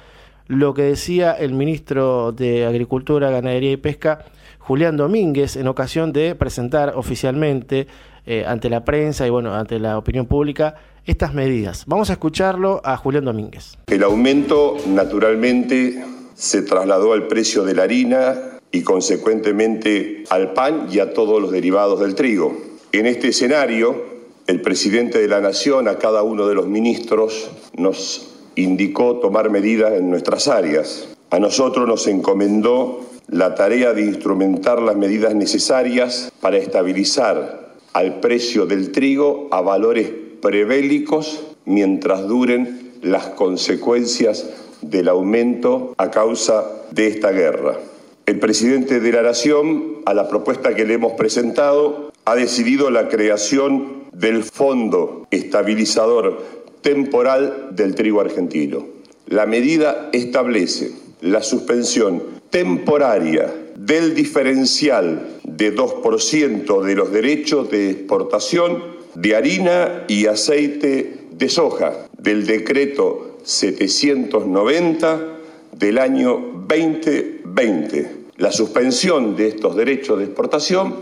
lo 0.47 0.73
que 0.73 0.83
decía 0.83 1.33
el 1.33 1.53
ministro 1.53 2.31
de 2.31 2.65
Agricultura, 2.65 3.29
Ganadería 3.29 3.71
y 3.71 3.77
Pesca, 3.77 4.25
Julián 4.59 4.97
Domínguez, 4.97 5.55
en 5.55 5.67
ocasión 5.67 6.11
de 6.11 6.35
presentar 6.35 6.93
oficialmente 6.95 7.87
eh, 8.25 8.45
ante 8.47 8.69
la 8.69 8.85
prensa 8.85 9.25
y 9.25 9.29
bueno, 9.29 9.53
ante 9.53 9.79
la 9.79 9.97
opinión 9.97 10.25
pública 10.27 10.75
estas 11.05 11.33
medidas. 11.33 11.85
Vamos 11.87 12.09
a 12.09 12.13
escucharlo 12.13 12.81
a 12.83 12.97
Julián 12.97 13.25
Domínguez. 13.25 13.77
El 13.87 14.03
aumento 14.03 14.77
naturalmente 14.87 16.03
se 16.35 16.61
trasladó 16.61 17.13
al 17.13 17.27
precio 17.27 17.63
de 17.63 17.75
la 17.75 17.83
harina 17.83 18.35
y 18.71 18.83
consecuentemente 18.83 20.23
al 20.29 20.53
pan 20.53 20.87
y 20.91 20.99
a 20.99 21.13
todos 21.13 21.41
los 21.41 21.51
derivados 21.51 21.99
del 21.99 22.15
trigo. 22.15 22.55
En 22.91 23.05
este 23.05 23.29
escenario, 23.29 24.11
el 24.47 24.61
presidente 24.61 25.19
de 25.19 25.27
la 25.27 25.41
Nación 25.41 25.87
a 25.87 25.97
cada 25.97 26.23
uno 26.23 26.47
de 26.47 26.55
los 26.55 26.67
ministros 26.67 27.49
nos 27.77 28.29
indicó 28.55 29.17
tomar 29.17 29.49
medidas 29.49 29.93
en 29.93 30.09
nuestras 30.09 30.47
áreas. 30.47 31.07
A 31.29 31.39
nosotros 31.39 31.87
nos 31.87 32.07
encomendó 32.07 33.01
la 33.27 33.55
tarea 33.55 33.93
de 33.93 34.01
instrumentar 34.01 34.81
las 34.81 34.97
medidas 34.97 35.33
necesarias 35.35 36.31
para 36.41 36.57
estabilizar 36.57 37.70
al 37.93 38.19
precio 38.19 38.65
del 38.65 38.91
trigo 38.91 39.47
a 39.51 39.61
valores 39.61 40.11
prebélicos 40.41 41.43
mientras 41.65 42.27
duren 42.27 42.91
las 43.01 43.27
consecuencias 43.27 44.49
del 44.81 45.09
aumento 45.09 45.93
a 45.97 46.09
causa 46.11 46.65
de 46.91 47.07
esta 47.07 47.31
guerra. 47.31 47.77
El 48.25 48.39
presidente 48.39 48.99
de 48.99 49.11
la 49.11 49.21
Nación, 49.21 49.97
a 50.05 50.13
la 50.13 50.27
propuesta 50.27 50.75
que 50.75 50.85
le 50.85 50.95
hemos 50.95 51.13
presentado, 51.13 52.11
ha 52.25 52.35
decidido 52.35 52.89
la 52.91 53.09
creación 53.09 54.03
del 54.13 54.43
Fondo 54.43 55.27
Estabilizador 55.31 56.43
Temporal 56.81 57.69
del 57.71 57.95
Trigo 57.95 58.21
Argentino. 58.21 58.85
La 59.27 59.45
medida 59.45 60.09
establece 60.13 60.91
la 61.21 61.41
suspensión 61.41 62.23
temporaria 62.49 63.53
del 63.75 64.15
diferencial 64.15 65.39
de 65.43 65.75
2% 65.75 66.83
de 66.83 66.95
los 66.95 67.11
derechos 67.11 67.69
de 67.69 67.91
exportación 67.91 68.83
de 69.15 69.35
harina 69.35 70.05
y 70.07 70.27
aceite 70.27 71.27
de 71.31 71.49
soja 71.49 72.07
del 72.17 72.45
decreto 72.45 73.37
790 73.43 75.37
del 75.77 75.97
año 75.97 76.63
2020. 76.67 78.21
La 78.37 78.51
suspensión 78.51 79.35
de 79.35 79.49
estos 79.49 79.75
derechos 79.75 80.19
de 80.19 80.25
exportación 80.25 80.95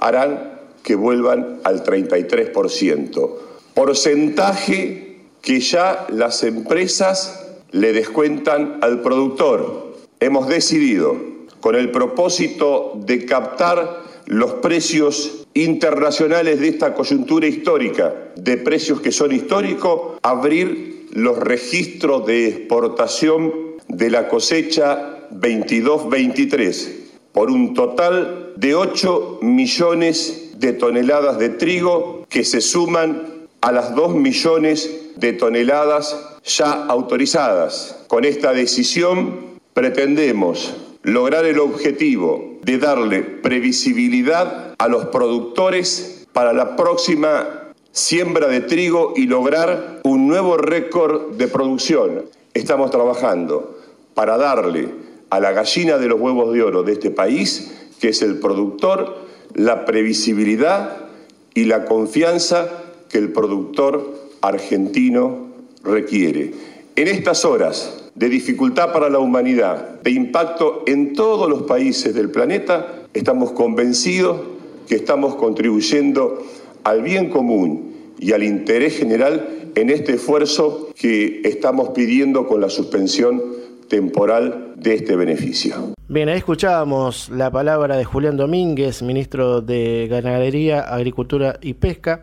harán 0.00 0.58
que 0.82 0.94
vuelvan 0.94 1.60
al 1.64 1.82
33%, 1.84 3.30
porcentaje 3.74 5.16
que 5.42 5.60
ya 5.60 6.06
las 6.10 6.42
empresas 6.44 7.46
le 7.70 7.92
descuentan 7.92 8.78
al 8.82 9.02
productor. 9.02 9.96
Hemos 10.20 10.48
decidido, 10.48 11.16
con 11.60 11.74
el 11.74 11.90
propósito 11.90 12.92
de 12.96 13.24
captar 13.24 14.02
los 14.26 14.54
precios 14.54 15.46
internacionales 15.54 16.60
de 16.60 16.68
esta 16.68 16.94
coyuntura 16.94 17.46
histórica, 17.46 18.14
de 18.36 18.58
precios 18.58 19.00
que 19.00 19.12
son 19.12 19.32
históricos, 19.32 20.18
abrir 20.22 21.08
los 21.12 21.38
registros 21.38 22.26
de 22.26 22.48
exportación 22.48 23.52
de 23.88 24.10
la 24.10 24.28
cosecha 24.28 25.28
22-23 25.30 26.90
por 27.32 27.50
un 27.50 27.74
total 27.74 28.52
de 28.56 28.74
8 28.74 29.38
millones 29.42 30.50
de 30.56 30.72
toneladas 30.72 31.38
de 31.38 31.50
trigo 31.50 32.26
que 32.28 32.44
se 32.44 32.60
suman 32.60 33.46
a 33.60 33.72
las 33.72 33.94
2 33.94 34.14
millones 34.14 35.12
de 35.16 35.32
toneladas 35.32 36.16
ya 36.44 36.84
autorizadas. 36.86 38.04
Con 38.08 38.24
esta 38.24 38.52
decisión 38.52 39.58
pretendemos 39.72 40.74
lograr 41.02 41.44
el 41.44 41.58
objetivo 41.58 42.58
de 42.62 42.78
darle 42.78 43.22
previsibilidad 43.22 44.74
a 44.78 44.88
los 44.88 45.06
productores 45.06 46.26
para 46.32 46.52
la 46.52 46.76
próxima 46.76 47.72
siembra 47.92 48.46
de 48.48 48.60
trigo 48.60 49.14
y 49.16 49.26
lograr 49.26 50.00
un 50.04 50.28
nuevo 50.28 50.56
récord 50.56 51.32
de 51.36 51.48
producción. 51.48 52.24
Estamos 52.54 52.90
trabajando 52.90 53.78
para 54.14 54.36
darle 54.36 54.88
a 55.30 55.40
la 55.40 55.52
gallina 55.52 55.98
de 55.98 56.08
los 56.08 56.20
huevos 56.20 56.52
de 56.52 56.62
oro 56.62 56.82
de 56.82 56.92
este 56.92 57.10
país, 57.10 57.72
que 58.00 58.08
es 58.08 58.22
el 58.22 58.38
productor, 58.38 59.16
la 59.54 59.84
previsibilidad 59.84 61.06
y 61.54 61.64
la 61.64 61.84
confianza 61.84 62.68
que 63.08 63.18
el 63.18 63.32
productor 63.32 64.14
argentino 64.40 65.48
requiere. 65.82 66.52
En 66.96 67.08
estas 67.08 67.44
horas 67.44 68.07
de 68.18 68.28
dificultad 68.28 68.92
para 68.92 69.08
la 69.08 69.20
humanidad, 69.20 70.00
de 70.02 70.10
impacto 70.10 70.82
en 70.86 71.14
todos 71.14 71.48
los 71.48 71.62
países 71.62 72.14
del 72.14 72.30
planeta, 72.30 73.04
estamos 73.14 73.52
convencidos 73.52 74.40
que 74.88 74.96
estamos 74.96 75.36
contribuyendo 75.36 76.42
al 76.82 77.02
bien 77.02 77.30
común 77.30 77.92
y 78.18 78.32
al 78.32 78.42
interés 78.42 78.98
general 78.98 79.70
en 79.76 79.90
este 79.90 80.14
esfuerzo 80.14 80.88
que 80.96 81.42
estamos 81.44 81.90
pidiendo 81.90 82.48
con 82.48 82.60
la 82.60 82.68
suspensión 82.68 83.40
temporal 83.88 84.72
de 84.76 84.94
este 84.94 85.14
beneficio. 85.14 85.94
Bien, 86.08 86.28
ahí 86.28 86.38
escuchábamos 86.38 87.28
la 87.28 87.50
palabra 87.50 87.96
de 87.96 88.04
Julián 88.04 88.36
Domínguez, 88.36 89.02
ministro 89.02 89.60
de 89.60 90.08
Ganadería, 90.10 90.80
Agricultura 90.80 91.58
y 91.62 91.74
Pesca 91.74 92.22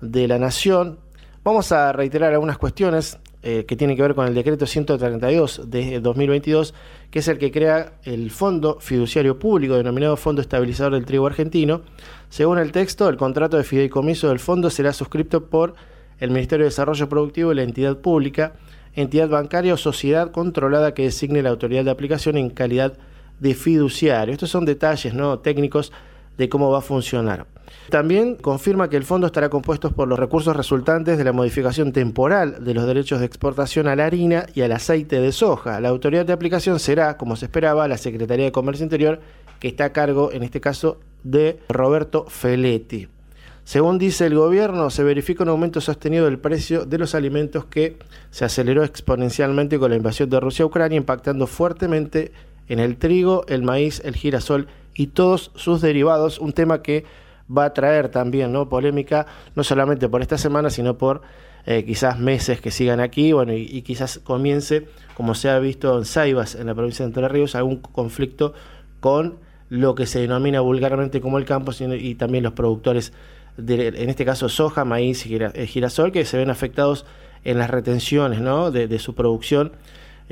de 0.00 0.28
la 0.28 0.38
Nación. 0.38 0.98
Vamos 1.42 1.72
a 1.72 1.92
reiterar 1.92 2.32
algunas 2.32 2.58
cuestiones 2.58 3.18
eh, 3.44 3.64
que 3.66 3.74
tienen 3.74 3.96
que 3.96 4.02
ver 4.02 4.14
con 4.14 4.28
el 4.28 4.34
decreto 4.34 4.66
132 4.66 5.62
de 5.68 5.98
2022, 5.98 6.74
que 7.10 7.18
es 7.18 7.26
el 7.26 7.38
que 7.38 7.50
crea 7.50 7.94
el 8.04 8.30
Fondo 8.30 8.78
Fiduciario 8.80 9.38
Público, 9.38 9.74
denominado 9.74 10.16
Fondo 10.16 10.40
Estabilizador 10.40 10.92
del 10.94 11.04
Trigo 11.04 11.26
Argentino. 11.26 11.82
Según 12.28 12.58
el 12.58 12.70
texto, 12.70 13.08
el 13.08 13.16
contrato 13.16 13.56
de 13.56 13.64
fideicomiso 13.64 14.28
del 14.28 14.38
fondo 14.38 14.70
será 14.70 14.92
suscrito 14.92 15.46
por 15.46 15.74
el 16.20 16.30
Ministerio 16.30 16.64
de 16.64 16.70
Desarrollo 16.70 17.08
Productivo 17.08 17.50
y 17.50 17.56
la 17.56 17.64
entidad 17.64 17.98
pública, 17.98 18.52
entidad 18.94 19.28
bancaria 19.28 19.74
o 19.74 19.76
sociedad 19.76 20.30
controlada 20.30 20.94
que 20.94 21.02
designe 21.02 21.42
la 21.42 21.50
autoridad 21.50 21.84
de 21.84 21.90
aplicación 21.90 22.36
en 22.36 22.48
calidad 22.48 22.96
de 23.40 23.54
fiduciario. 23.54 24.32
Estos 24.32 24.50
son 24.50 24.64
detalles 24.64 25.14
¿no? 25.14 25.40
técnicos 25.40 25.92
de 26.38 26.48
cómo 26.48 26.70
va 26.70 26.78
a 26.78 26.82
funcionar. 26.82 27.46
También 27.88 28.36
confirma 28.36 28.88
que 28.88 28.96
el 28.96 29.04
fondo 29.04 29.26
estará 29.26 29.48
compuesto 29.48 29.90
por 29.90 30.08
los 30.08 30.18
recursos 30.18 30.56
resultantes 30.56 31.18
de 31.18 31.24
la 31.24 31.32
modificación 31.32 31.92
temporal 31.92 32.64
de 32.64 32.74
los 32.74 32.86
derechos 32.86 33.20
de 33.20 33.26
exportación 33.26 33.88
a 33.88 33.96
la 33.96 34.06
harina 34.06 34.46
y 34.54 34.62
al 34.62 34.72
aceite 34.72 35.20
de 35.20 35.32
soja. 35.32 35.80
La 35.80 35.88
autoridad 35.88 36.24
de 36.24 36.32
aplicación 36.32 36.78
será, 36.78 37.16
como 37.16 37.36
se 37.36 37.46
esperaba, 37.46 37.88
la 37.88 37.98
Secretaría 37.98 38.44
de 38.44 38.52
Comercio 38.52 38.84
Interior, 38.84 39.20
que 39.60 39.68
está 39.68 39.86
a 39.86 39.92
cargo, 39.92 40.32
en 40.32 40.42
este 40.42 40.60
caso, 40.60 41.00
de 41.22 41.60
Roberto 41.68 42.26
Feletti. 42.28 43.08
Según 43.64 43.98
dice 43.98 44.26
el 44.26 44.34
gobierno, 44.34 44.90
se 44.90 45.04
verifica 45.04 45.44
un 45.44 45.50
aumento 45.50 45.80
sostenido 45.80 46.24
del 46.24 46.38
precio 46.38 46.84
de 46.84 46.98
los 46.98 47.14
alimentos 47.14 47.64
que 47.66 47.96
se 48.30 48.44
aceleró 48.44 48.82
exponencialmente 48.82 49.78
con 49.78 49.90
la 49.90 49.96
invasión 49.96 50.28
de 50.30 50.40
Rusia 50.40 50.64
a 50.64 50.66
Ucrania, 50.66 50.96
impactando 50.96 51.46
fuertemente 51.46 52.32
en 52.68 52.80
el 52.80 52.96
trigo, 52.96 53.44
el 53.46 53.62
maíz, 53.62 54.02
el 54.04 54.16
girasol 54.16 54.66
y 54.66 54.81
todos 55.08 55.50
sus 55.54 55.80
derivados, 55.80 56.38
un 56.38 56.52
tema 56.52 56.82
que 56.82 57.04
va 57.54 57.66
a 57.66 57.72
traer 57.72 58.08
también 58.08 58.52
¿no? 58.52 58.68
polémica, 58.68 59.26
no 59.54 59.64
solamente 59.64 60.08
por 60.08 60.22
esta 60.22 60.38
semana, 60.38 60.70
sino 60.70 60.96
por 60.96 61.22
eh, 61.64 61.84
quizás 61.84 62.18
meses 62.18 62.60
que 62.60 62.70
sigan 62.70 63.00
aquí, 63.00 63.32
bueno, 63.32 63.52
y, 63.52 63.82
quizás 63.82 64.18
comience, 64.18 64.88
como 65.14 65.34
se 65.34 65.48
ha 65.48 65.58
visto 65.58 65.96
en 65.96 66.04
Saibas, 66.04 66.54
en 66.54 66.66
la 66.66 66.74
provincia 66.74 67.04
de 67.04 67.10
Entre 67.10 67.28
Ríos, 67.28 67.54
algún 67.54 67.76
conflicto 67.76 68.52
con 69.00 69.38
lo 69.68 69.94
que 69.94 70.06
se 70.06 70.20
denomina 70.20 70.60
vulgarmente 70.60 71.20
como 71.20 71.38
el 71.38 71.44
campo 71.44 71.72
y 71.80 72.14
también 72.16 72.44
los 72.44 72.52
productores, 72.52 73.12
en 73.56 74.10
este 74.10 74.24
caso 74.24 74.48
soja, 74.48 74.84
maíz 74.84 75.24
y 75.26 75.36
eh, 75.36 75.66
girasol, 75.66 76.12
que 76.12 76.24
se 76.24 76.36
ven 76.36 76.50
afectados 76.50 77.06
en 77.44 77.58
las 77.58 77.70
retenciones 77.70 78.40
¿no? 78.40 78.70
de, 78.70 78.98
su 78.98 79.14
producción. 79.14 79.72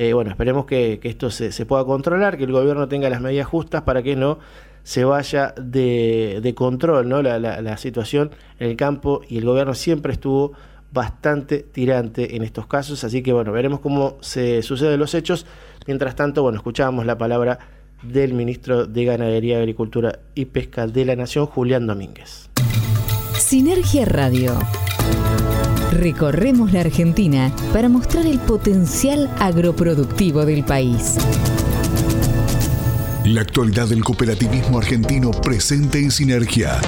Eh, 0.00 0.14
bueno, 0.14 0.30
esperemos 0.30 0.64
que, 0.64 0.98
esto 1.02 1.28
se, 1.30 1.66
pueda 1.66 1.84
controlar, 1.84 2.38
que 2.38 2.44
el 2.44 2.52
gobierno 2.52 2.88
tenga 2.88 3.10
las 3.10 3.20
medidas 3.20 3.46
justas 3.46 3.82
para 3.82 4.02
que 4.02 4.16
no 4.16 4.38
se 4.82 5.04
vaya 5.04 5.52
de, 5.60 6.54
control 6.56 7.06
¿no? 7.06 7.20
La, 7.20 7.76
situación 7.76 8.30
en 8.58 8.70
el 8.70 8.76
campo 8.76 9.20
y 9.28 9.36
el 9.36 9.44
gobierno 9.44 9.74
siempre 9.74 10.14
estuvo 10.14 10.52
bastante 10.90 11.58
tirante 11.58 12.34
en 12.34 12.42
estos 12.44 12.66
casos, 12.66 13.04
así 13.04 13.22
que 13.22 13.34
bueno, 13.34 13.52
veremos 13.52 13.80
cómo 13.80 14.16
se 14.22 14.62
suceden 14.62 14.98
los 14.98 15.12
hechos. 15.12 15.44
Mientras 15.86 16.16
tanto, 16.16 16.42
bueno, 16.42 16.56
escuchábamos 16.56 17.04
la 17.04 17.18
palabra 17.18 17.58
del 18.02 18.32
ministro 18.32 18.86
de 18.86 19.04
Ganadería, 19.04 19.58
Agricultura 19.58 20.20
y 20.34 20.46
Pesca 20.46 20.86
de 20.86 21.04
la 21.04 21.14
Nación, 21.14 21.44
Julián 21.44 21.86
Domínguez. 21.86 22.48
Sinergia 23.38 24.06
Radio. 24.06 24.54
Recorremos 25.90 26.72
la 26.72 26.80
Argentina 26.82 27.52
para 27.72 27.88
mostrar 27.88 28.24
el 28.26 28.38
potencial 28.38 29.28
agroproductivo 29.38 30.46
del 30.46 30.62
país. 30.64 31.16
La 33.24 33.40
actualidad 33.40 33.88
del 33.88 34.04
cooperativismo 34.04 34.78
argentino 34.78 35.32
presente 35.32 35.98
en 35.98 36.12
Sinergia. 36.12 36.80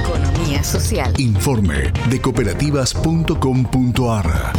Economía 0.00 0.62
social. 0.62 1.12
Informe 1.18 1.92
de 2.08 2.20
cooperativas.com.ar. 2.20 4.52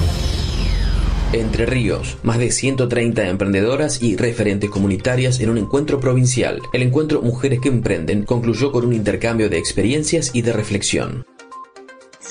Entre 1.32 1.66
Ríos, 1.66 2.18
más 2.22 2.38
de 2.38 2.52
130 2.52 3.30
emprendedoras 3.30 4.04
y 4.04 4.18
referentes 4.18 4.70
comunitarias 4.70 5.40
en 5.40 5.50
un 5.50 5.58
encuentro 5.58 6.00
provincial. 6.00 6.60
El 6.74 6.84
encuentro 6.84 7.22
Mujeres 7.22 7.62
que 7.62 7.70
Emprenden 7.70 8.24
concluyó 8.24 8.74
con 8.74 8.86
un 8.86 8.94
intercambio 8.94 9.50
de 9.50 9.58
experiencias 9.58 10.30
y 10.34 10.44
de 10.44 10.54
reflexión. 10.54 11.26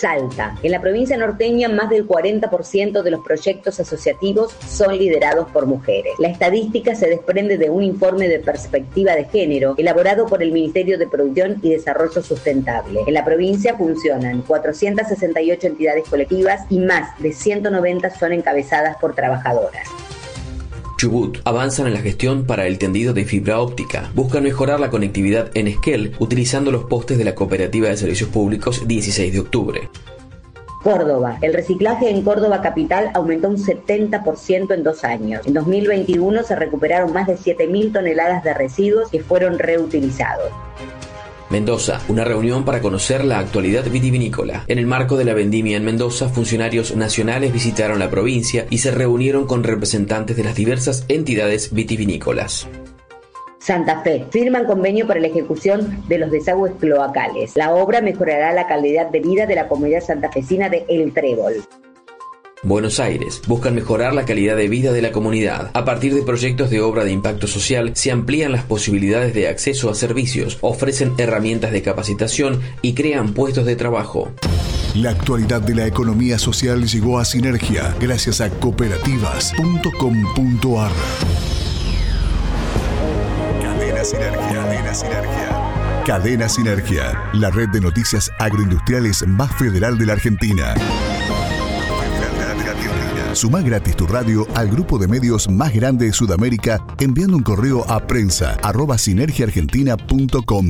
Salta. 0.02 0.56
En 0.64 0.73
la 0.73 0.80
provincia 0.80 1.16
norteña, 1.16 1.68
más 1.68 1.88
del 1.88 2.09
40% 2.09 3.02
de 3.02 3.11
los 3.12 3.21
proyectos 3.25 3.78
asociativos 3.78 4.52
son 4.66 4.99
liderados 4.99 5.49
por 5.52 5.66
mujeres. 5.66 6.14
La 6.18 6.26
estadística 6.26 6.97
se 6.97 7.06
desprende 7.06 7.56
de 7.56 7.71
un 7.71 7.85
informe 7.85 8.26
de 8.26 8.40
perspectiva 8.40 9.14
de 9.14 9.26
género 9.26 9.76
elaborado 9.78 10.26
por 10.26 10.42
el 10.42 10.50
Ministerio 10.50 10.99
de 10.99 11.06
Producción 11.06 11.61
y 11.62 11.71
Desarrollo 11.71 12.21
Sustentable. 12.21 12.99
En 13.06 13.14
la 13.14 13.25
provincia 13.25 13.76
funcionan 13.76 14.42
468 14.42 15.68
entidades 15.68 16.09
colectivas 16.09 16.62
y 16.68 16.81
más 16.81 17.16
de 17.20 17.33
190 17.33 18.11
son 18.11 18.33
encabezadas 18.33 18.96
por 18.96 19.14
trabajadoras. 19.14 19.87
Chubut 21.03 21.38
avanzan 21.45 21.88
en 21.88 21.95
la 21.95 22.01
gestión 22.01 22.47
para 22.47 22.69
el 22.69 22.79
tendido 22.79 23.12
de 23.12 23.25
fibra 23.25 23.59
óptica. 23.59 24.12
Buscan 24.15 24.45
mejorar 24.45 24.79
la 24.79 24.88
conectividad 24.88 25.51
en 25.55 25.67
Esquel 25.67 26.15
utilizando 26.21 26.71
los 26.71 26.85
postes 26.85 27.19
de 27.19 27.25
la 27.25 27.35
Cooperativa 27.35 27.88
de 27.88 27.97
Servicios 27.97 28.31
Públicos 28.31 28.87
16 28.87 29.33
de 29.33 29.41
octubre. 29.41 29.88
Córdoba. 30.85 31.38
El 31.43 31.55
reciclaje 31.55 32.09
en 32.09 32.23
Córdoba 32.23 32.62
Capital 32.62 33.11
aumentó 33.15 33.49
un 33.49 33.57
70% 33.57 34.75
en 34.75 34.85
dos 34.85 35.03
años. 35.03 35.45
En 35.45 35.55
2021 35.55 36.45
se 36.45 36.55
recuperaron 36.55 37.12
más 37.12 37.27
de 37.27 37.37
7.000 37.37 37.93
toneladas 37.93 38.45
de 38.45 38.55
residuos 38.55 39.11
que 39.11 39.25
fueron 39.25 39.59
reutilizados. 39.59 40.53
Mendoza, 41.53 42.01
una 42.09 42.25
reunión 42.25 42.65
para 42.65 42.81
conocer 42.81 43.27
la 43.27 43.38
actualidad 43.38 43.85
vitivinícola. 43.85 44.65
En 44.69 44.79
el 44.79 44.87
marco 44.87 45.19
de 45.19 45.27
la 45.27 45.35
vendimia 45.35 45.77
en 45.77 45.85
Mendoza, 45.85 46.31
funcionarios 46.31 46.97
nacionales 46.97 47.53
visitaron 47.53 47.99
la 47.99 48.09
provincia 48.09 48.67
y 48.71 48.79
se 48.79 48.91
reunieron 48.91 49.47
con 49.47 49.62
representantes 49.62 50.35
de 50.35 50.45
las 50.45 50.55
diversas 50.55 51.05
entidades 51.09 51.75
vitivinícolas. 51.75 52.67
Santa 53.59 54.01
Fe 54.01 54.25
firman 54.31 54.65
convenio 54.65 55.07
para 55.07 55.21
la 55.21 55.27
ejecución 55.27 56.03
de 56.09 56.19
los 56.19 56.31
desagües 56.31 56.73
cloacales. 56.81 57.55
La 57.55 57.75
obra 57.75 58.01
mejorará 58.01 58.55
la 58.55 58.67
calidad 58.67 59.11
de 59.11 59.21
vida 59.21 59.47
de 59.47 59.55
la 59.55 59.69
comunidad 59.69 60.01
santafesina 60.01 60.71
de 60.71 60.87
El 60.88 61.12
Trébol. 61.12 61.62
Buenos 62.64 63.01
Aires 63.01 63.42
buscan 63.48 63.75
mejorar 63.75 64.14
la 64.14 64.25
calidad 64.25 64.57
de 64.57 64.68
vida 64.68 64.92
de 64.92 65.03
la 65.03 65.11
comunidad. 65.11 65.72
A 65.75 65.85
partir 65.85 66.14
de 66.14 66.22
proyectos 66.22 66.70
de 66.70 66.81
obra 66.81 67.03
de 67.03 67.11
impacto 67.11 67.48
social 67.48 67.90
se 67.96 68.12
amplían 68.12 68.53
las 68.53 68.62
posibilidades 68.62 69.35
de 69.35 69.48
acceso 69.48 69.90
a 69.90 69.96
servicios, 69.96 70.59
ofrecen 70.61 71.12
herramientas 71.18 71.72
de 71.72 71.83
capacitación 71.83 72.61
y 72.81 72.94
crean 72.94 73.35
puestos 73.35 73.66
de 73.66 73.75
trabajo. 73.75 74.31
La 74.94 75.11
actualidad 75.11 75.61
de 75.61 75.75
la 75.75 75.88
economía 75.88 76.38
social 76.38 76.87
llegó 76.87 77.18
a 77.18 77.25
Sinergia 77.25 77.96
gracias 77.98 78.40
a 78.40 78.48
cooperativas.com.ar. 78.48 80.92
Cadena 83.61 84.05
Sinergia. 84.05 84.53
Cadena 84.53 84.94
Sinergia. 84.94 85.48
Cadena 86.07 86.48
Sinergia, 86.48 87.25
la 87.33 87.51
red 87.51 87.70
de 87.70 87.81
noticias 87.81 88.31
agroindustriales 88.38 89.27
más 89.27 89.53
federal 89.57 89.98
de 89.98 90.07
la 90.07 90.12
Argentina. 90.12 90.77
Suma 93.35 93.62
gratis 93.62 93.97
tu 93.97 94.07
radio 94.07 94.47
al 94.55 94.68
grupo 94.68 94.99
de 94.99 95.09
medios 95.09 95.49
más 95.49 95.73
grande 95.73 96.07
de 96.07 96.12
Sudamérica 96.12 96.85
enviando 96.99 97.37
un 97.37 97.42
correo 97.42 97.85
a 97.90 98.07
prensa 98.07 98.59
arroba 98.62 98.99
sinergiaargentina.com. 98.99 100.68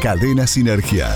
Cadena 0.00 0.46
Sinergia 0.46 1.08